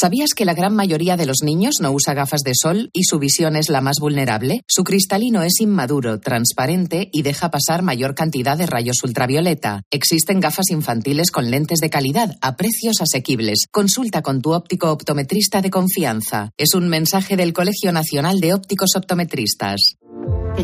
¿Sabías 0.00 0.30
que 0.34 0.46
la 0.46 0.54
gran 0.54 0.74
mayoría 0.74 1.18
de 1.18 1.26
los 1.26 1.42
niños 1.42 1.74
no 1.82 1.92
usa 1.92 2.14
gafas 2.14 2.40
de 2.40 2.52
sol 2.54 2.88
y 2.94 3.04
su 3.04 3.18
visión 3.18 3.54
es 3.54 3.68
la 3.68 3.82
más 3.82 3.96
vulnerable? 4.00 4.62
Su 4.66 4.82
cristalino 4.82 5.42
es 5.42 5.60
inmaduro, 5.60 6.20
transparente 6.20 7.10
y 7.12 7.20
deja 7.20 7.50
pasar 7.50 7.82
mayor 7.82 8.14
cantidad 8.14 8.56
de 8.56 8.64
rayos 8.64 9.04
ultravioleta. 9.04 9.82
Existen 9.90 10.40
gafas 10.40 10.70
infantiles 10.70 11.30
con 11.30 11.50
lentes 11.50 11.80
de 11.80 11.90
calidad 11.90 12.38
a 12.40 12.56
precios 12.56 13.02
asequibles. 13.02 13.66
Consulta 13.70 14.22
con 14.22 14.40
tu 14.40 14.54
óptico 14.54 14.90
optometrista 14.90 15.60
de 15.60 15.68
confianza. 15.68 16.50
Es 16.56 16.72
un 16.72 16.88
mensaje 16.88 17.36
del 17.36 17.52
Colegio 17.52 17.92
Nacional 17.92 18.40
de 18.40 18.54
Ópticos 18.54 18.96
Optometristas. 18.96 19.98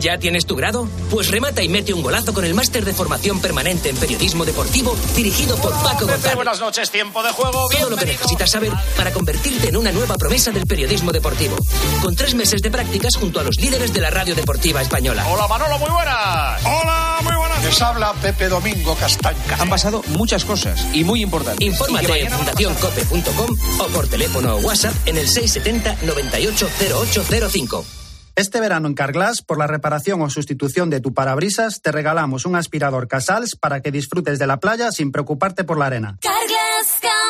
¿Ya 0.01 0.19
tienes 0.19 0.47
tu 0.47 0.57
grado? 0.57 0.89
Pues 1.11 1.31
remata 1.31 1.63
y 1.63 1.69
mete 1.69 1.95
un 1.95 2.03
golazo 2.03 2.35
con 2.35 2.45
el 2.45 2.55
máster 2.55 2.85
de 2.85 2.93
formación 2.93 3.41
permanente 3.41 3.89
en 3.89 3.97
periodismo 3.97 4.45
deportivo 4.45 4.97
dirigido 5.15 5.57
por 5.57 5.73
Paco 5.83 6.07
González. 6.07 6.37
Buenas 6.37 6.61
noches, 6.61 6.91
tiempo 6.91 7.23
de 7.23 7.33
juego. 7.33 7.69
Todo 7.71 7.91
lo 7.91 7.97
que 7.97 8.07
necesitas 8.07 8.51
saber 8.51 8.73
para 8.97 9.13
convertirte 9.13 9.69
en 9.69 9.77
una 9.77 9.93
nueva 9.93 10.17
promesa 10.17 10.51
del 10.51 10.67
periodismo 10.67 11.13
deportivo. 11.13 11.57
Con 12.03 12.15
tres 12.15 12.35
meses 12.35 12.61
de 12.61 12.71
prácticas 12.71 13.17
junto 13.17 13.41
a 13.41 13.43
los 13.43 13.57
líderes 13.57 13.93
de 13.93 14.01
la 14.01 14.11
radio 14.11 14.35
deportiva 14.35 14.83
española. 14.83 15.27
Hola 15.29 15.49
Manolo, 15.49 15.79
muy 15.79 15.91
buenas. 15.91 16.63
Hola, 16.65 17.19
muy 17.23 17.37
buenas. 17.37 17.65
Les 17.65 17.83
habla 17.83 18.13
Pepe 18.21 18.49
Domingo 18.49 18.95
Castaña. 18.97 19.57
Han 19.59 19.71
pasado 19.71 20.03
muchas 20.09 20.45
cosas 20.45 20.87
y 20.93 21.05
muy 21.05 21.23
importantes. 21.23 21.67
Infórmate 21.67 22.25
en 22.25 22.31
fundacioncope.com 22.31 23.57
o 23.81 23.87
por 23.89 24.09
teléfono 24.09 24.57
o 24.57 24.59
WhatsApp 24.59 24.95
en 25.07 25.17
el 25.17 25.29
670 25.29 26.07
980805. 26.07 28.06
Este 28.37 28.61
verano 28.61 28.87
en 28.87 28.93
Carglass, 28.93 29.41
por 29.41 29.57
la 29.57 29.67
reparación 29.67 30.21
o 30.21 30.29
sustitución 30.29 30.91
de 30.91 31.01
tu 31.01 31.15
parabrisas, 31.15 31.81
te 31.81 31.91
regalamos 31.91 32.45
un 32.45 32.55
aspirador 32.55 33.09
Casals 33.09 33.57
para 33.57 33.81
que 33.81 33.91
disfrutes 33.91 34.39
de 34.39 34.47
la 34.47 34.61
playa 34.61 34.93
sin 34.93 35.11
preocuparte 35.11 35.65
por 35.65 35.79
la 35.79 35.87
arena. 35.87 36.19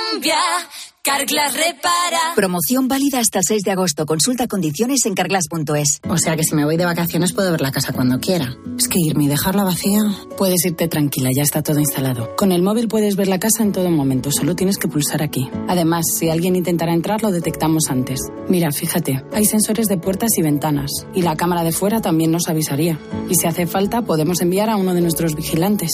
Carglass 0.06 0.12
cambia, 0.12 0.38
Carglass 1.02 1.54
repara. 1.54 2.34
Promoción 2.34 2.88
válida 2.88 3.18
hasta 3.18 3.38
el 3.38 3.44
6 3.46 3.62
de 3.62 3.70
agosto. 3.72 4.06
Consulta 4.06 4.46
condiciones 4.46 5.04
en 5.06 5.14
carglass.es. 5.14 6.00
O 6.08 6.18
sea 6.18 6.36
que 6.36 6.42
si 6.44 6.54
me 6.54 6.64
voy 6.64 6.76
de 6.76 6.84
vacaciones 6.84 7.32
puedo 7.32 7.50
ver 7.50 7.60
la 7.60 7.72
casa 7.72 7.92
cuando 7.92 8.18
quiera. 8.18 8.56
Es 8.78 8.88
que 8.88 8.98
irme 8.98 9.24
y 9.24 9.28
dejarla 9.28 9.64
vacía, 9.64 10.02
puedes 10.36 10.64
irte 10.64 10.88
tranquila, 10.88 11.30
ya 11.34 11.42
está 11.42 11.62
todo 11.62 11.78
instalado. 11.78 12.36
Con 12.36 12.52
el 12.52 12.62
móvil 12.62 12.88
puedes 12.88 13.16
ver 13.16 13.28
la 13.28 13.38
casa 13.38 13.62
en 13.62 13.72
todo 13.72 13.90
momento, 13.90 14.30
solo 14.30 14.54
tienes 14.54 14.78
que 14.78 14.88
pulsar 14.88 15.22
aquí. 15.22 15.48
Además, 15.68 16.04
si 16.18 16.28
alguien 16.28 16.56
intentara 16.56 16.92
entrar, 16.92 17.22
lo 17.22 17.30
detectamos 17.30 17.88
antes. 17.88 18.20
Mira, 18.48 18.70
fíjate, 18.70 19.24
hay 19.32 19.44
sensores 19.44 19.86
de 19.86 19.98
puertas 19.98 20.36
y 20.36 20.42
ventanas, 20.42 20.90
y 21.14 21.22
la 21.22 21.36
cámara 21.36 21.64
de 21.64 21.72
fuera 21.72 22.00
también 22.00 22.30
nos 22.30 22.48
avisaría. 22.48 22.98
Y 23.28 23.34
si 23.34 23.46
hace 23.46 23.66
falta, 23.66 24.02
podemos 24.02 24.40
enviar 24.40 24.70
a 24.70 24.76
uno 24.76 24.94
de 24.94 25.00
nuestros 25.00 25.34
vigilantes. 25.34 25.90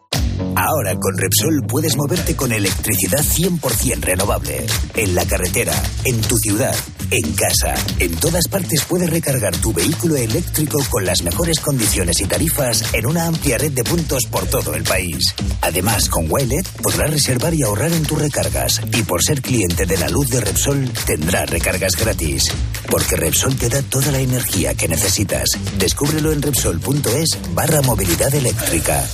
Ahora 0.56 0.98
con 0.98 1.16
Repsol 1.16 1.64
puedes 1.66 1.96
moverte 1.96 2.36
con 2.36 2.52
electricidad 2.52 3.20
100% 3.20 4.00
renovable. 4.00 4.66
En 4.94 5.14
la 5.14 5.24
carretera, 5.24 5.72
en 6.04 6.20
tu 6.20 6.36
ciudad, 6.36 6.74
en 7.12 7.32
casa, 7.34 7.74
en 7.98 8.16
todas 8.16 8.48
partes 8.48 8.84
puedes 8.88 9.10
recargar 9.10 9.54
tu 9.58 9.70
vehículo 9.74 10.16
eléctrico 10.16 10.82
con 10.88 11.04
las 11.04 11.22
mejores 11.22 11.60
condiciones 11.60 12.18
y 12.20 12.24
tarifas 12.24 12.82
en 12.94 13.04
una 13.04 13.26
amplia 13.26 13.58
red 13.58 13.72
de 13.72 13.84
puntos 13.84 14.24
por 14.30 14.46
todo 14.46 14.74
el 14.74 14.82
país. 14.82 15.34
Además, 15.60 16.08
con 16.08 16.30
Wilet 16.30 16.66
podrás 16.82 17.10
reservar 17.10 17.52
y 17.52 17.64
ahorrar 17.64 17.92
en 17.92 18.04
tus 18.04 18.18
recargas. 18.18 18.80
Y 18.94 19.02
por 19.02 19.22
ser 19.22 19.42
cliente 19.42 19.84
de 19.84 19.98
la 19.98 20.08
luz 20.08 20.30
de 20.30 20.40
Repsol, 20.40 20.90
tendrás 21.04 21.50
recargas 21.50 21.96
gratis. 21.96 22.44
Porque 22.90 23.16
Repsol 23.16 23.56
te 23.56 23.68
da 23.68 23.82
toda 23.82 24.10
la 24.10 24.20
energía 24.20 24.74
que 24.74 24.88
necesitas. 24.88 25.50
Descúbrelo 25.78 26.32
en 26.32 26.40
Repsol.es 26.40 27.38
barra 27.54 27.82
movilidad 27.82 28.34
eléctrica. 28.34 29.04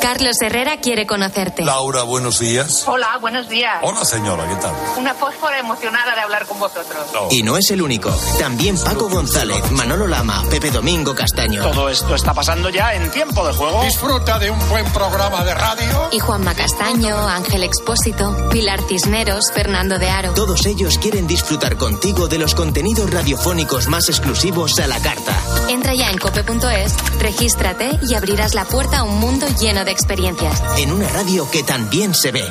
Carlos 0.00 0.36
Herrera 0.40 0.78
quiere 0.78 1.06
conocerte. 1.06 1.64
Laura, 1.64 2.02
buenos 2.02 2.38
días. 2.38 2.84
Hola, 2.86 3.18
buenos 3.20 3.48
días. 3.48 3.78
Hola, 3.82 4.04
señora, 4.04 4.48
¿qué 4.48 4.54
tal? 4.56 4.72
Una 4.96 5.14
fósfora 5.14 5.58
emocionada 5.58 6.14
de 6.14 6.20
hablar 6.20 6.46
con 6.46 6.58
vosotros. 6.58 7.06
Y 7.30 7.42
no 7.42 7.56
es 7.56 7.70
el 7.70 7.82
único. 7.82 8.10
También 8.38 8.76
Paco 8.78 9.08
González, 9.08 9.70
Manolo 9.72 10.06
Lama, 10.06 10.44
Pepe 10.50 10.70
Domingo 10.70 11.14
Castaño. 11.14 11.62
Todo 11.62 11.88
esto 11.88 12.14
está 12.14 12.32
pasando 12.32 12.70
ya 12.70 12.94
en 12.94 13.10
tiempo 13.10 13.46
de 13.46 13.52
juego. 13.52 13.82
Disfruta 13.82 14.38
de 14.38 14.50
un 14.50 14.68
buen 14.68 14.84
programa 14.92 15.44
de 15.44 15.54
radio. 15.54 16.08
Y 16.12 16.18
Juanma 16.20 16.54
Castaño, 16.54 17.16
Ángel 17.28 17.64
Expósito, 17.64 18.48
Pilar 18.50 18.80
Cisneros, 18.88 19.50
Fernando 19.52 19.98
de 19.98 20.08
Aro. 20.08 20.32
Todos 20.34 20.64
ellos 20.66 20.98
quieren 20.98 21.26
disfrutar 21.26 21.76
contigo 21.76 22.28
de 22.28 22.38
los 22.38 22.54
contenidos 22.54 23.10
radiofónicos 23.10 23.88
más 23.88 24.08
exclusivos 24.08 24.78
a 24.78 24.86
la 24.86 25.00
carta. 25.00 25.36
Entra 25.68 25.94
ya 25.94 26.10
en 26.10 26.18
cope.es, 26.18 26.94
regístrate 27.18 27.98
y 28.08 28.14
abrirás 28.14 28.54
la 28.54 28.64
puerta 28.64 28.98
a 28.98 29.02
un 29.02 29.18
mundo 29.18 29.46
lleno 29.60 29.84
experiencias. 29.88 30.62
En 30.78 30.92
una 30.92 31.08
radio 31.08 31.50
que 31.50 31.62
también 31.62 32.14
se 32.14 32.32
ve. 32.32 32.44